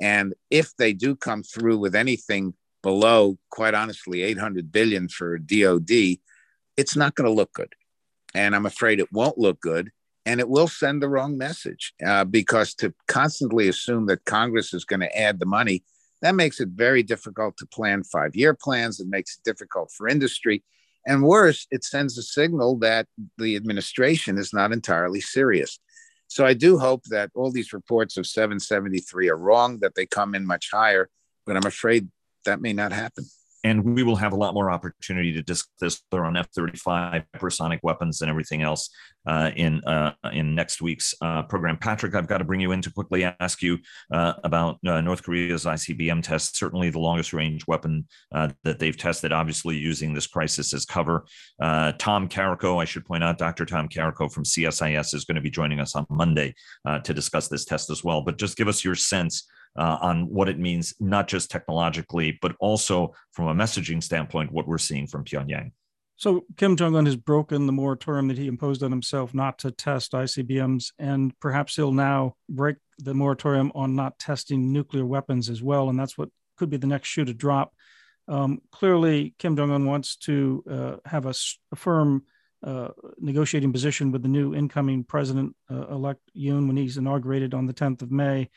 And 0.00 0.34
if 0.50 0.74
they 0.76 0.92
do 0.92 1.14
come 1.14 1.42
through 1.42 1.78
with 1.78 1.94
anything 1.94 2.54
below, 2.82 3.38
quite 3.50 3.74
honestly, 3.74 4.22
800 4.22 4.72
billion 4.72 5.08
for 5.08 5.38
DOD, 5.38 6.18
it's 6.76 6.96
not 6.96 7.14
going 7.14 7.28
to 7.28 7.34
look 7.34 7.52
good. 7.52 7.74
And 8.34 8.54
I'm 8.54 8.66
afraid 8.66 9.00
it 9.00 9.12
won't 9.12 9.38
look 9.38 9.60
good. 9.60 9.90
And 10.26 10.38
it 10.38 10.48
will 10.48 10.68
send 10.68 11.02
the 11.02 11.08
wrong 11.08 11.36
message 11.36 11.94
uh, 12.04 12.24
because 12.24 12.74
to 12.74 12.94
constantly 13.08 13.68
assume 13.68 14.06
that 14.06 14.24
Congress 14.24 14.72
is 14.74 14.84
going 14.84 15.00
to 15.00 15.18
add 15.18 15.38
the 15.38 15.46
money, 15.46 15.82
that 16.22 16.34
makes 16.34 16.60
it 16.60 16.68
very 16.68 17.02
difficult 17.02 17.56
to 17.56 17.66
plan 17.66 18.04
five 18.04 18.36
year 18.36 18.54
plans. 18.54 19.00
It 19.00 19.08
makes 19.08 19.36
it 19.36 19.44
difficult 19.44 19.90
for 19.90 20.08
industry. 20.08 20.62
And 21.06 21.22
worse, 21.22 21.66
it 21.70 21.84
sends 21.84 22.18
a 22.18 22.22
signal 22.22 22.76
that 22.78 23.06
the 23.38 23.56
administration 23.56 24.36
is 24.36 24.52
not 24.52 24.72
entirely 24.72 25.20
serious. 25.20 25.78
So 26.30 26.46
I 26.46 26.54
do 26.54 26.78
hope 26.78 27.02
that 27.06 27.30
all 27.34 27.50
these 27.50 27.72
reports 27.72 28.16
of 28.16 28.24
773 28.24 29.28
are 29.30 29.36
wrong, 29.36 29.80
that 29.80 29.96
they 29.96 30.06
come 30.06 30.36
in 30.36 30.46
much 30.46 30.70
higher, 30.72 31.10
but 31.44 31.56
I'm 31.56 31.66
afraid 31.66 32.08
that 32.44 32.60
may 32.60 32.72
not 32.72 32.92
happen 32.92 33.24
and 33.64 33.94
we 33.94 34.02
will 34.02 34.16
have 34.16 34.32
a 34.32 34.36
lot 34.36 34.54
more 34.54 34.70
opportunity 34.70 35.32
to 35.32 35.42
discuss 35.42 35.70
this 35.80 36.02
on 36.12 36.36
F-35 36.36 37.24
hypersonic 37.36 37.80
weapons 37.82 38.20
and 38.20 38.30
everything 38.30 38.62
else 38.62 38.90
uh, 39.26 39.50
in 39.56 39.84
uh, 39.84 40.12
in 40.32 40.54
next 40.54 40.80
week's 40.80 41.14
uh, 41.20 41.42
program. 41.42 41.76
Patrick, 41.76 42.14
I've 42.14 42.26
got 42.26 42.38
to 42.38 42.44
bring 42.44 42.60
you 42.60 42.72
in 42.72 42.82
to 42.82 42.90
quickly 42.90 43.24
ask 43.24 43.62
you 43.62 43.78
uh, 44.12 44.34
about 44.44 44.78
uh, 44.86 45.00
North 45.00 45.22
Korea's 45.22 45.64
ICBM 45.64 46.22
test. 46.22 46.56
Certainly, 46.56 46.90
the 46.90 46.98
longest 46.98 47.32
range 47.32 47.66
weapon 47.66 48.06
uh, 48.32 48.48
that 48.64 48.78
they've 48.78 48.96
tested, 48.96 49.32
obviously 49.32 49.76
using 49.76 50.14
this 50.14 50.26
crisis 50.26 50.72
as 50.72 50.84
cover. 50.84 51.24
Tom 51.60 52.28
Karako, 52.28 52.80
I 52.80 52.84
should 52.84 53.04
point 53.04 53.24
out, 53.24 53.38
Dr. 53.38 53.66
Tom 53.66 53.88
Karako 53.88 54.32
from 54.32 54.44
CSIS 54.44 55.14
is 55.14 55.24
going 55.24 55.34
to 55.34 55.40
be 55.40 55.50
joining 55.50 55.80
us 55.80 55.94
on 55.94 56.06
Monday 56.08 56.54
to 57.04 57.14
discuss 57.14 57.48
this 57.48 57.64
test 57.64 57.90
as 57.90 58.02
well. 58.02 58.22
But 58.22 58.38
just 58.38 58.56
give 58.56 58.68
us 58.68 58.84
your 58.84 58.94
sense 58.94 59.46
uh, 59.76 59.98
on 60.00 60.28
what 60.28 60.48
it 60.48 60.58
means, 60.58 60.94
not 61.00 61.28
just 61.28 61.50
technologically, 61.50 62.38
but 62.42 62.54
also 62.60 63.14
from 63.32 63.48
a 63.48 63.54
messaging 63.54 64.02
standpoint, 64.02 64.52
what 64.52 64.66
we're 64.66 64.78
seeing 64.78 65.06
from 65.06 65.24
Pyongyang. 65.24 65.72
So 66.16 66.44
Kim 66.58 66.76
Jong 66.76 66.96
Un 66.96 67.06
has 67.06 67.16
broken 67.16 67.66
the 67.66 67.72
moratorium 67.72 68.28
that 68.28 68.36
he 68.36 68.46
imposed 68.46 68.82
on 68.82 68.90
himself 68.90 69.32
not 69.32 69.58
to 69.60 69.70
test 69.70 70.12
ICBMs, 70.12 70.92
and 70.98 71.32
perhaps 71.40 71.76
he'll 71.76 71.92
now 71.92 72.34
break 72.48 72.76
the 72.98 73.14
moratorium 73.14 73.72
on 73.74 73.96
not 73.96 74.18
testing 74.18 74.70
nuclear 74.70 75.06
weapons 75.06 75.48
as 75.48 75.62
well. 75.62 75.88
And 75.88 75.98
that's 75.98 76.18
what 76.18 76.28
could 76.58 76.68
be 76.68 76.76
the 76.76 76.86
next 76.86 77.08
shoe 77.08 77.24
to 77.24 77.32
drop. 77.32 77.72
Um, 78.28 78.60
clearly, 78.70 79.34
Kim 79.38 79.56
Jong 79.56 79.70
Un 79.70 79.86
wants 79.86 80.16
to 80.16 80.62
uh, 80.70 80.96
have 81.08 81.24
a, 81.24 81.32
a 81.72 81.76
firm 81.76 82.24
uh, 82.62 82.88
negotiating 83.18 83.72
position 83.72 84.12
with 84.12 84.22
the 84.22 84.28
new 84.28 84.54
incoming 84.54 85.04
president 85.04 85.56
uh, 85.70 85.86
elect 85.88 86.20
Yoon 86.36 86.66
when 86.66 86.76
he's 86.76 86.98
inaugurated 86.98 87.54
on 87.54 87.66
the 87.66 87.72
10th 87.72 88.02
of 88.02 88.12
May 88.12 88.50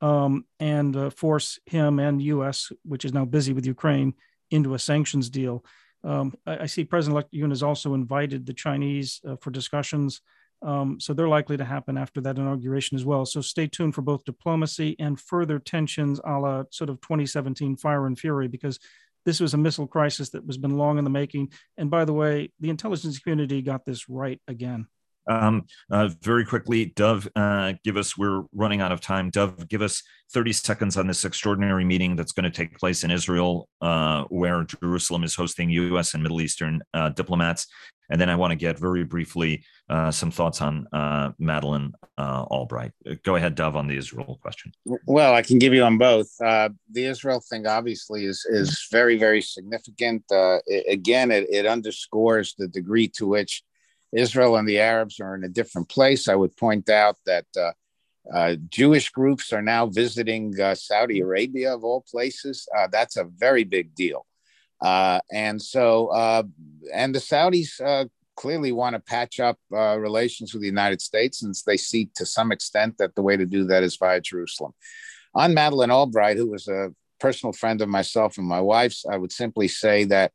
um, 0.00 0.44
and 0.60 0.96
uh, 0.96 1.10
force 1.10 1.58
him 1.66 1.98
and 1.98 2.22
U.S., 2.22 2.72
which 2.84 3.04
is 3.04 3.12
now 3.12 3.24
busy 3.24 3.52
with 3.52 3.66
Ukraine, 3.66 4.14
into 4.50 4.74
a 4.74 4.78
sanctions 4.78 5.28
deal. 5.28 5.64
Um, 6.04 6.34
I, 6.46 6.58
I, 6.60 6.66
see 6.66 6.84
President-elect 6.84 7.32
Yoon 7.32 7.50
has 7.50 7.62
also 7.62 7.94
invited 7.94 8.46
the 8.46 8.54
Chinese 8.54 9.20
uh, 9.28 9.36
for 9.40 9.50
discussions, 9.50 10.20
um, 10.62 10.98
so 11.00 11.12
they're 11.12 11.28
likely 11.28 11.56
to 11.56 11.64
happen 11.64 11.96
after 11.96 12.20
that 12.22 12.36
inauguration 12.36 12.96
as 12.96 13.04
well. 13.04 13.24
So 13.24 13.40
stay 13.40 13.66
tuned 13.66 13.94
for 13.94 14.02
both 14.02 14.24
diplomacy 14.24 14.96
and 14.98 15.20
further 15.20 15.58
tensions, 15.58 16.20
a 16.24 16.38
la 16.38 16.64
sort 16.70 16.90
of 16.90 17.00
2017 17.00 17.76
fire 17.76 18.06
and 18.06 18.18
fury, 18.18 18.48
because 18.48 18.78
this 19.24 19.40
was 19.40 19.54
a 19.54 19.58
missile 19.58 19.86
crisis 19.86 20.30
that 20.30 20.46
was 20.46 20.56
been 20.56 20.76
long 20.76 20.98
in 20.98 21.04
the 21.04 21.10
making. 21.10 21.52
And 21.76 21.90
by 21.90 22.04
the 22.04 22.12
way, 22.12 22.52
the 22.60 22.70
intelligence 22.70 23.18
community 23.18 23.62
got 23.62 23.84
this 23.84 24.08
right 24.08 24.40
again. 24.48 24.86
Um, 25.28 25.66
uh, 25.90 26.08
very 26.22 26.44
quickly, 26.44 26.86
Dov, 26.96 27.28
uh, 27.36 27.74
give 27.84 27.96
us, 27.96 28.16
we're 28.16 28.44
running 28.54 28.80
out 28.80 28.92
of 28.92 29.00
time. 29.00 29.30
Dov, 29.30 29.68
give 29.68 29.82
us 29.82 30.02
30 30.32 30.52
seconds 30.52 30.96
on 30.96 31.06
this 31.06 31.24
extraordinary 31.24 31.84
meeting 31.84 32.16
that's 32.16 32.32
going 32.32 32.44
to 32.44 32.50
take 32.50 32.78
place 32.78 33.04
in 33.04 33.10
Israel, 33.10 33.68
uh, 33.80 34.24
where 34.24 34.64
Jerusalem 34.64 35.24
is 35.24 35.34
hosting 35.34 35.70
U.S. 35.70 36.14
and 36.14 36.22
Middle 36.22 36.40
Eastern 36.40 36.80
uh, 36.94 37.10
diplomats. 37.10 37.66
And 38.10 38.18
then 38.18 38.30
I 38.30 38.36
want 38.36 38.52
to 38.52 38.56
get 38.56 38.78
very 38.78 39.04
briefly 39.04 39.62
uh, 39.90 40.10
some 40.10 40.30
thoughts 40.30 40.62
on 40.62 40.86
uh, 40.94 41.32
Madeleine 41.38 41.92
Albright. 42.18 42.92
Go 43.22 43.36
ahead, 43.36 43.54
Dov, 43.54 43.76
on 43.76 43.86
the 43.86 43.98
Israel 43.98 44.38
question. 44.40 44.72
Well, 45.04 45.34
I 45.34 45.42
can 45.42 45.58
give 45.58 45.74
you 45.74 45.82
on 45.82 45.98
both. 45.98 46.28
the 46.38 46.72
Israel 46.94 47.42
thing 47.50 47.66
obviously 47.66 48.24
is 48.24 48.46
is 48.48 48.86
very, 48.90 49.18
very 49.18 49.42
significant. 49.42 50.24
It, 50.30 50.86
again, 50.90 51.30
it, 51.30 51.48
it 51.50 51.66
underscores 51.66 52.54
the 52.56 52.66
degree 52.66 53.08
to 53.08 53.26
which 53.26 53.62
Israel 54.12 54.56
and 54.56 54.68
the 54.68 54.80
Arabs 54.80 55.20
are 55.20 55.34
in 55.34 55.44
a 55.44 55.48
different 55.48 55.88
place. 55.88 56.28
I 56.28 56.34
would 56.34 56.56
point 56.56 56.88
out 56.88 57.16
that 57.26 57.46
uh, 57.56 57.72
uh, 58.32 58.56
Jewish 58.68 59.10
groups 59.10 59.52
are 59.52 59.62
now 59.62 59.86
visiting 59.86 60.58
uh, 60.60 60.74
Saudi 60.74 61.20
Arabia, 61.20 61.74
of 61.74 61.84
all 61.84 62.04
places. 62.10 62.68
Uh, 62.76 62.88
that's 62.90 63.16
a 63.16 63.24
very 63.24 63.64
big 63.64 63.94
deal. 63.94 64.26
Uh, 64.80 65.20
and 65.32 65.60
so, 65.60 66.08
uh, 66.08 66.42
and 66.92 67.14
the 67.14 67.18
Saudis 67.18 68.08
clearly 68.36 68.70
want 68.70 68.94
to 68.94 69.00
patch 69.00 69.40
up 69.40 69.58
relations 69.70 70.52
with 70.52 70.62
the 70.62 70.68
United 70.68 71.00
States, 71.00 71.40
since 71.40 71.62
they 71.62 71.76
see 71.76 72.08
to 72.14 72.24
some 72.24 72.52
extent 72.52 72.96
that 72.98 73.14
the 73.16 73.22
way 73.22 73.36
to 73.36 73.44
do 73.44 73.64
that 73.64 73.82
is 73.82 73.96
via 73.96 74.20
Jerusalem. 74.20 74.72
On 75.34 75.52
Madeleine 75.52 75.90
Albright, 75.90 76.36
who 76.36 76.48
was 76.48 76.68
a 76.68 76.94
personal 77.18 77.52
friend 77.52 77.82
of 77.82 77.88
myself 77.88 78.38
and 78.38 78.46
my 78.46 78.60
wife's, 78.60 79.04
I 79.10 79.16
would 79.16 79.32
simply 79.32 79.66
say 79.66 80.04
that 80.04 80.32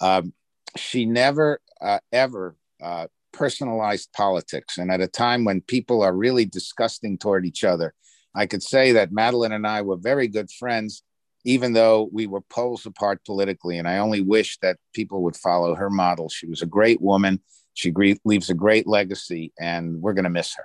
um, 0.00 0.32
she 0.76 1.04
never, 1.04 1.60
ever 2.10 2.56
uh, 2.82 3.06
personalized 3.32 4.10
politics. 4.14 4.78
And 4.78 4.90
at 4.90 5.00
a 5.00 5.08
time 5.08 5.44
when 5.44 5.60
people 5.62 6.02
are 6.02 6.14
really 6.14 6.44
disgusting 6.44 7.18
toward 7.18 7.46
each 7.46 7.64
other, 7.64 7.94
I 8.34 8.46
could 8.46 8.62
say 8.62 8.92
that 8.92 9.12
Madeleine 9.12 9.52
and 9.52 9.66
I 9.66 9.82
were 9.82 9.96
very 9.96 10.28
good 10.28 10.50
friends, 10.50 11.02
even 11.44 11.72
though 11.72 12.08
we 12.12 12.26
were 12.26 12.40
poles 12.40 12.86
apart 12.86 13.24
politically. 13.24 13.78
And 13.78 13.88
I 13.88 13.98
only 13.98 14.20
wish 14.20 14.58
that 14.62 14.78
people 14.94 15.22
would 15.22 15.36
follow 15.36 15.74
her 15.74 15.90
model. 15.90 16.28
She 16.28 16.46
was 16.46 16.62
a 16.62 16.66
great 16.66 17.00
woman. 17.00 17.40
She 17.74 17.92
leaves 18.24 18.50
a 18.50 18.54
great 18.54 18.86
legacy, 18.86 19.52
and 19.58 20.02
we're 20.02 20.12
going 20.12 20.24
to 20.24 20.30
miss 20.30 20.54
her. 20.56 20.64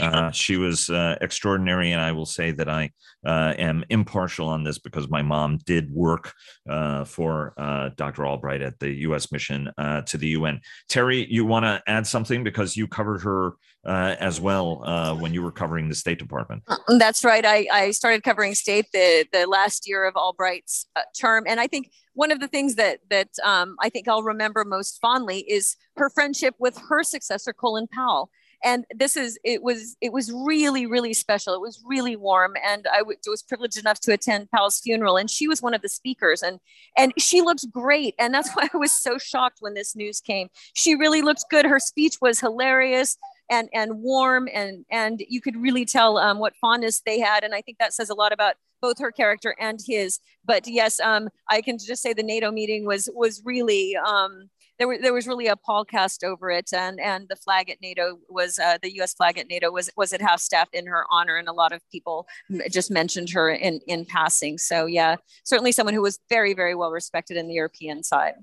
Uh, 0.00 0.30
she 0.32 0.56
was 0.56 0.90
uh, 0.90 1.16
extraordinary, 1.20 1.92
and 1.92 2.00
I 2.00 2.12
will 2.12 2.26
say 2.26 2.50
that 2.52 2.68
I 2.68 2.90
uh, 3.24 3.54
am 3.58 3.84
impartial 3.90 4.48
on 4.48 4.64
this 4.64 4.78
because 4.78 5.08
my 5.08 5.22
mom 5.22 5.58
did 5.64 5.90
work 5.90 6.32
uh, 6.68 7.04
for 7.04 7.54
uh, 7.56 7.90
Dr. 7.96 8.26
Albright 8.26 8.62
at 8.62 8.78
the 8.78 8.90
U.S. 8.90 9.32
mission 9.32 9.70
uh, 9.78 10.02
to 10.02 10.18
the 10.18 10.28
UN. 10.28 10.60
Teri, 10.88 11.26
you 11.28 11.44
want 11.44 11.64
to 11.64 11.82
add 11.86 12.06
something 12.06 12.44
because 12.44 12.76
you 12.76 12.86
covered 12.86 13.22
her 13.22 13.52
as 13.84 14.40
well 14.40 15.16
when 15.20 15.32
you 15.32 15.42
were 15.42 15.52
covering 15.52 15.88
the 15.88 15.94
State 15.94 16.18
Department. 16.18 16.62
That's 16.88 17.24
right. 17.24 17.44
I, 17.44 17.66
I 17.72 17.90
started 17.92 18.24
covering 18.24 18.54
state 18.54 18.86
the 18.92 19.26
the 19.32 19.46
last 19.46 19.88
year 19.88 20.04
of 20.04 20.16
Albright's 20.16 20.86
term, 21.18 21.44
and 21.46 21.60
I 21.60 21.68
think 21.68 21.90
one 22.14 22.32
of 22.32 22.40
the 22.40 22.48
things 22.48 22.74
that 22.76 22.98
that 23.10 23.28
um, 23.44 23.76
I 23.80 23.88
think 23.88 24.08
I'll 24.08 24.24
remember 24.24 24.64
most 24.64 24.98
fondly 25.00 25.40
is 25.40 25.76
her 25.96 26.10
friendship 26.10 26.54
with 26.58 26.76
her 26.88 27.04
successor, 27.04 27.52
Colin 27.52 27.86
Powell 27.86 28.30
and 28.66 28.84
this 28.92 29.16
is 29.16 29.38
it 29.44 29.62
was 29.62 29.96
it 30.00 30.12
was 30.12 30.32
really 30.32 30.86
really 30.86 31.14
special. 31.14 31.54
It 31.54 31.60
was 31.60 31.82
really 31.86 32.16
warm 32.16 32.54
and 32.66 32.86
I 32.92 32.98
w- 32.98 33.18
was 33.28 33.42
privileged 33.42 33.78
enough 33.78 34.00
to 34.00 34.12
attend 34.12 34.50
Powell's 34.50 34.80
funeral 34.80 35.16
and 35.16 35.30
she 35.30 35.46
was 35.46 35.62
one 35.62 35.72
of 35.72 35.82
the 35.82 35.88
speakers 35.88 36.42
and 36.42 36.58
and 36.98 37.12
she 37.16 37.40
looked 37.42 37.70
great 37.70 38.14
and 38.18 38.34
that's 38.34 38.50
why 38.54 38.68
i 38.74 38.76
was 38.76 38.92
so 38.92 39.18
shocked 39.18 39.58
when 39.60 39.74
this 39.74 39.94
news 39.94 40.20
came. 40.20 40.48
She 40.74 40.96
really 40.96 41.22
looked 41.22 41.44
good. 41.48 41.64
Her 41.64 41.78
speech 41.78 42.16
was 42.20 42.40
hilarious 42.40 43.16
and 43.48 43.68
and 43.72 44.02
warm 44.02 44.48
and 44.52 44.84
and 44.90 45.22
you 45.28 45.40
could 45.40 45.56
really 45.56 45.84
tell 45.84 46.18
um, 46.18 46.40
what 46.40 46.56
fondness 46.56 47.00
they 47.06 47.20
had 47.20 47.44
and 47.44 47.54
i 47.54 47.60
think 47.60 47.78
that 47.78 47.94
says 47.94 48.10
a 48.10 48.14
lot 48.14 48.32
about 48.32 48.56
both 48.82 48.98
her 48.98 49.10
character 49.10 49.56
and 49.58 49.80
his. 49.86 50.18
But 50.44 50.66
yes 50.66 50.98
um, 51.00 51.28
i 51.48 51.60
can 51.62 51.78
just 51.78 52.02
say 52.02 52.12
the 52.12 52.24
nato 52.24 52.50
meeting 52.50 52.84
was 52.84 53.08
was 53.14 53.42
really 53.44 53.96
um, 53.96 54.50
there, 54.78 54.88
was 54.88 55.00
there 55.00 55.12
was 55.12 55.26
really 55.26 55.46
a 55.46 55.56
pall 55.56 55.84
cast 55.84 56.24
over 56.24 56.50
it, 56.50 56.72
and 56.72 57.00
and 57.00 57.28
the 57.28 57.36
flag 57.36 57.70
at 57.70 57.80
NATO 57.80 58.18
was 58.28 58.58
uh, 58.58 58.78
the 58.82 58.94
U.S. 58.96 59.14
flag 59.14 59.38
at 59.38 59.48
NATO 59.48 59.70
was 59.70 59.90
was 59.96 60.12
at 60.12 60.20
half 60.20 60.40
staff 60.40 60.68
in 60.72 60.86
her 60.86 61.04
honor, 61.10 61.36
and 61.36 61.48
a 61.48 61.52
lot 61.52 61.72
of 61.72 61.80
people 61.90 62.26
just 62.70 62.90
mentioned 62.90 63.30
her 63.30 63.50
in 63.50 63.80
in 63.86 64.04
passing. 64.04 64.58
So 64.58 64.86
yeah, 64.86 65.16
certainly 65.44 65.72
someone 65.72 65.94
who 65.94 66.02
was 66.02 66.18
very 66.28 66.54
very 66.54 66.74
well 66.74 66.90
respected 66.90 67.36
in 67.36 67.48
the 67.48 67.54
European 67.54 68.02
side. 68.02 68.34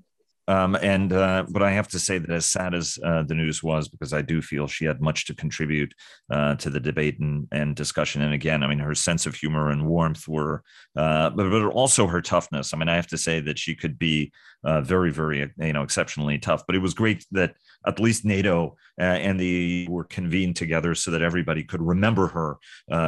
Um, 0.48 0.76
and 0.76 1.14
uh, 1.14 1.46
but 1.50 1.64
I 1.64 1.72
have 1.72 1.88
to 1.90 2.00
say 2.00 2.18
that 2.18 2.30
as 2.30 2.46
sad 2.46 2.74
as 2.74 2.98
uh, 3.04 3.24
the 3.24 3.36
news 3.36 3.64
was, 3.64 3.88
because 3.88 4.14
I 4.14 4.22
do 4.22 4.42
feel 4.42 4.68
she 4.68 4.86
had 4.86 5.02
much 5.02 5.26
to 5.26 5.36
contribute 5.36 5.94
uh, 6.32 6.56
to 6.56 6.70
the 6.70 6.80
debate 6.80 7.20
and, 7.20 7.48
and 7.52 7.76
discussion. 7.76 8.22
And 8.22 8.34
again, 8.34 8.64
I 8.64 8.68
mean, 8.68 8.80
her 8.80 8.96
sense 8.96 9.26
of 9.26 9.36
humor 9.36 9.70
and 9.70 9.88
warmth 9.88 10.28
were, 10.28 10.64
uh, 10.98 11.30
but, 11.30 11.50
but 11.50 11.66
also 11.68 12.08
her 12.08 12.22
toughness. 12.22 12.74
I 12.74 12.78
mean, 12.78 12.90
I 12.90 12.96
have 12.96 13.08
to 13.08 13.18
say 13.18 13.40
that 13.42 13.58
she 13.58 13.76
could 13.76 13.98
be 13.98 14.32
uh, 14.66 14.82
very, 14.82 15.12
very, 15.12 15.50
you 15.58 15.74
know, 15.74 15.84
exceptionally 15.84 16.38
tough. 16.40 16.64
But 16.68 16.76
it 16.76 16.80
was 16.80 16.94
great 16.94 17.26
that 17.32 17.56
at 17.86 18.00
least 18.00 18.26
NATO 18.26 18.76
uh, 19.00 19.04
and 19.04 19.40
the 19.40 19.88
were 19.90 20.06
convened 20.06 20.56
together 20.58 20.94
so 20.96 21.12
that 21.12 21.22
everybody 21.22 21.64
could 21.64 21.82
remember 21.82 22.28
her 22.28 22.58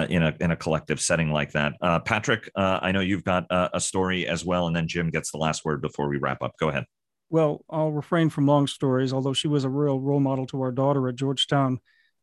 in 0.07 0.23
a 0.23 0.33
in 0.39 0.51
a 0.51 0.55
collective 0.55 0.99
setting 1.01 1.31
like 1.31 1.51
that. 1.51 1.73
Patrick, 2.05 2.49
I 2.55 2.91
know 2.91 2.99
you've 3.01 3.23
got 3.23 3.45
a 3.49 3.79
story 3.79 4.27
as 4.27 4.45
well, 4.45 4.67
and 4.67 4.75
then 4.75 4.87
Jim 4.87 5.09
gets 5.09 5.31
the 5.31 5.37
last 5.37 5.63
word 5.65 5.81
before 5.81 6.09
we 6.09 6.17
wrap 6.17 6.41
up. 6.41 6.53
Go 6.59 6.69
ahead 6.69 6.85
well, 7.29 7.65
I'll 7.69 7.91
refrain 7.91 8.29
from 8.29 8.47
long 8.47 8.67
stories, 8.67 9.11
although 9.11 9.33
she 9.33 9.47
was 9.47 9.63
a 9.63 9.69
real 9.69 9.99
role 9.99 10.19
model 10.19 10.45
to 10.47 10.61
our 10.61 10.71
daughter 10.71 11.07
at 11.07 11.15
Georgetown. 11.15 11.79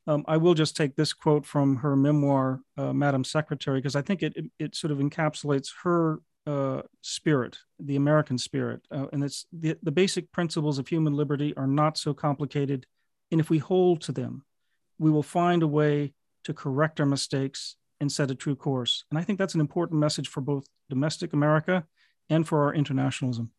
Um, 0.06 0.24
I 0.26 0.36
will 0.36 0.54
just 0.54 0.76
take 0.76 0.96
this 0.96 1.12
quote 1.12 1.46
from 1.46 1.76
her 1.76 1.94
memoir, 1.94 2.60
uh, 2.76 2.92
Madam 2.92 3.24
Secretary, 3.24 3.78
because 3.78 3.96
I 3.96 4.02
think 4.02 4.22
it, 4.22 4.36
it, 4.36 4.44
it, 4.58 4.74
sort 4.74 4.90
of 4.90 4.98
encapsulates 4.98 5.68
her 5.84 6.20
uh, 6.46 6.82
spirit, 7.02 7.58
the 7.78 7.96
American 7.96 8.36
spirit. 8.36 8.80
Uh, 8.90 9.06
and 9.12 9.22
it's 9.22 9.46
the, 9.52 9.76
the 9.82 9.92
basic 9.92 10.32
principles 10.32 10.78
of 10.78 10.88
human 10.88 11.14
liberty 11.14 11.56
are 11.56 11.68
not 11.68 11.96
so 11.96 12.14
complicated. 12.14 12.86
And 13.30 13.40
if 13.40 13.48
we 13.48 13.58
hold 13.58 14.00
to 14.02 14.12
them, 14.12 14.44
we 14.98 15.10
will 15.10 15.22
find 15.22 15.62
a 15.62 15.68
way 15.68 16.14
to 16.44 16.54
correct 16.54 16.98
our 16.98 17.06
mistakes 17.06 17.76
and 18.00 18.10
set 18.10 18.30
a 18.30 18.34
true 18.34 18.56
course. 18.56 19.04
And 19.10 19.18
I 19.18 19.22
think 19.22 19.38
that's 19.38 19.54
an 19.54 19.60
important 19.60 20.00
message 20.00 20.28
for 20.28 20.40
both 20.40 20.66
domestic 20.90 21.32
America 21.32 21.86
and 22.28 22.46
for 22.46 22.64
our 22.64 22.74
internationalism. 22.74 23.52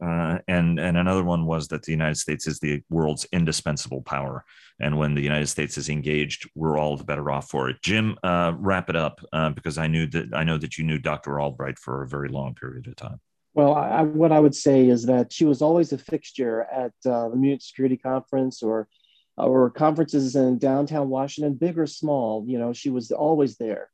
Uh, 0.00 0.38
and 0.48 0.78
and 0.78 0.96
another 0.96 1.22
one 1.22 1.46
was 1.46 1.68
that 1.68 1.82
the 1.82 1.92
United 1.92 2.16
States 2.16 2.46
is 2.46 2.58
the 2.58 2.82
world's 2.90 3.26
indispensable 3.32 4.02
power, 4.02 4.44
and 4.80 4.98
when 4.98 5.14
the 5.14 5.22
United 5.22 5.46
States 5.46 5.78
is 5.78 5.88
engaged, 5.88 6.48
we're 6.54 6.78
all 6.78 6.96
the 6.96 7.04
better 7.04 7.30
off 7.30 7.48
for 7.48 7.68
it. 7.68 7.76
Jim, 7.82 8.16
uh, 8.22 8.52
wrap 8.56 8.90
it 8.90 8.96
up 8.96 9.20
uh, 9.32 9.50
because 9.50 9.78
I 9.78 9.86
knew 9.86 10.06
that 10.08 10.34
I 10.34 10.44
know 10.44 10.58
that 10.58 10.78
you 10.78 10.84
knew 10.84 10.98
Dr. 10.98 11.40
Albright 11.40 11.78
for 11.78 12.02
a 12.02 12.08
very 12.08 12.28
long 12.28 12.54
period 12.54 12.86
of 12.86 12.96
time. 12.96 13.20
Well, 13.54 13.74
I, 13.74 14.02
what 14.02 14.32
I 14.32 14.40
would 14.40 14.54
say 14.54 14.88
is 14.88 15.06
that 15.06 15.32
she 15.32 15.44
was 15.44 15.62
always 15.62 15.92
a 15.92 15.98
fixture 15.98 16.62
at 16.62 16.92
uh, 17.06 17.28
the 17.28 17.36
Munich 17.36 17.62
Security 17.62 17.96
Conference 17.96 18.62
or 18.62 18.88
or 19.36 19.70
conferences 19.70 20.36
in 20.36 20.58
downtown 20.58 21.08
Washington, 21.08 21.54
big 21.54 21.78
or 21.78 21.86
small. 21.86 22.44
You 22.46 22.58
know, 22.58 22.72
she 22.72 22.90
was 22.90 23.12
always 23.12 23.56
there, 23.56 23.90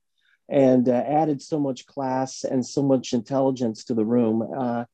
and 0.49 0.89
uh, 0.89 0.93
added 0.93 1.43
so 1.43 1.59
much 1.59 1.87
class 1.87 2.45
and 2.45 2.65
so 2.65 2.83
much 2.83 3.13
intelligence 3.13 3.85
to 3.85 3.95
the 3.95 4.05
room 4.05 4.49
uh, 4.57 4.85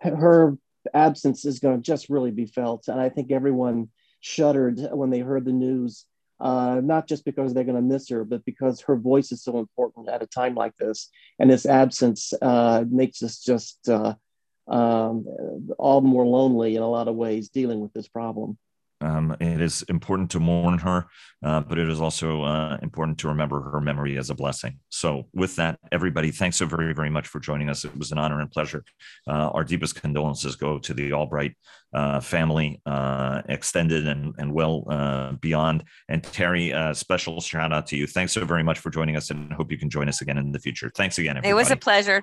her 0.00 0.56
absence 0.94 1.44
is 1.44 1.58
going 1.58 1.76
to 1.76 1.82
just 1.82 2.08
really 2.08 2.30
be 2.30 2.46
felt. 2.46 2.88
And 2.88 3.00
I 3.00 3.08
think 3.08 3.30
everyone 3.30 3.88
shuddered 4.20 4.80
when 4.92 5.10
they 5.10 5.20
heard 5.20 5.44
the 5.44 5.52
news, 5.52 6.04
uh, 6.40 6.80
not 6.82 7.08
just 7.08 7.24
because 7.24 7.54
they're 7.54 7.64
going 7.64 7.76
to 7.76 7.82
miss 7.82 8.08
her, 8.10 8.24
but 8.24 8.44
because 8.44 8.80
her 8.82 8.96
voice 8.96 9.32
is 9.32 9.42
so 9.42 9.58
important 9.58 10.08
at 10.08 10.22
a 10.22 10.26
time 10.26 10.54
like 10.54 10.76
this. 10.76 11.08
And 11.38 11.50
this 11.50 11.66
absence 11.66 12.32
uh, 12.40 12.84
makes 12.88 13.22
us 13.22 13.40
just 13.40 13.88
uh, 13.88 14.14
um, 14.68 15.24
all 15.78 16.00
more 16.00 16.26
lonely 16.26 16.76
in 16.76 16.82
a 16.82 16.90
lot 16.90 17.08
of 17.08 17.14
ways 17.14 17.48
dealing 17.48 17.80
with 17.80 17.92
this 17.92 18.08
problem. 18.08 18.58
Um, 19.00 19.36
it 19.40 19.60
is 19.60 19.82
important 19.88 20.30
to 20.30 20.40
mourn 20.40 20.78
her, 20.78 21.06
uh, 21.44 21.60
but 21.60 21.78
it 21.78 21.88
is 21.88 22.00
also 22.00 22.42
uh, 22.42 22.78
important 22.82 23.18
to 23.18 23.28
remember 23.28 23.60
her 23.70 23.80
memory 23.80 24.16
as 24.16 24.30
a 24.30 24.34
blessing. 24.34 24.78
So, 24.88 25.28
with 25.34 25.56
that, 25.56 25.78
everybody, 25.92 26.30
thanks 26.30 26.56
so 26.56 26.66
very, 26.66 26.94
very 26.94 27.10
much 27.10 27.28
for 27.28 27.38
joining 27.38 27.68
us. 27.68 27.84
It 27.84 27.96
was 27.96 28.12
an 28.12 28.18
honor 28.18 28.40
and 28.40 28.50
pleasure. 28.50 28.84
Uh, 29.28 29.50
our 29.50 29.64
deepest 29.64 30.00
condolences 30.00 30.56
go 30.56 30.78
to 30.78 30.94
the 30.94 31.12
Albright 31.12 31.54
uh, 31.92 32.20
family, 32.20 32.80
uh, 32.86 33.42
extended 33.48 34.06
and, 34.06 34.34
and 34.38 34.52
well 34.52 34.84
uh, 34.88 35.32
beyond. 35.32 35.84
And 36.08 36.22
Teri, 36.22 36.74
a 36.74 36.94
special 36.94 37.40
shout 37.40 37.72
out 37.72 37.86
to 37.88 37.96
you. 37.96 38.06
Thanks 38.06 38.32
so 38.32 38.44
very 38.44 38.62
much 38.62 38.78
for 38.78 38.90
joining 38.90 39.16
us, 39.16 39.30
and 39.30 39.52
hope 39.52 39.70
you 39.70 39.78
can 39.78 39.90
join 39.90 40.08
us 40.08 40.22
again 40.22 40.38
in 40.38 40.52
the 40.52 40.58
future. 40.58 40.90
Thanks 40.94 41.18
again. 41.18 41.36
Everybody. 41.36 41.50
It 41.50 41.54
was 41.54 41.70
a 41.70 41.76
pleasure. 41.76 42.22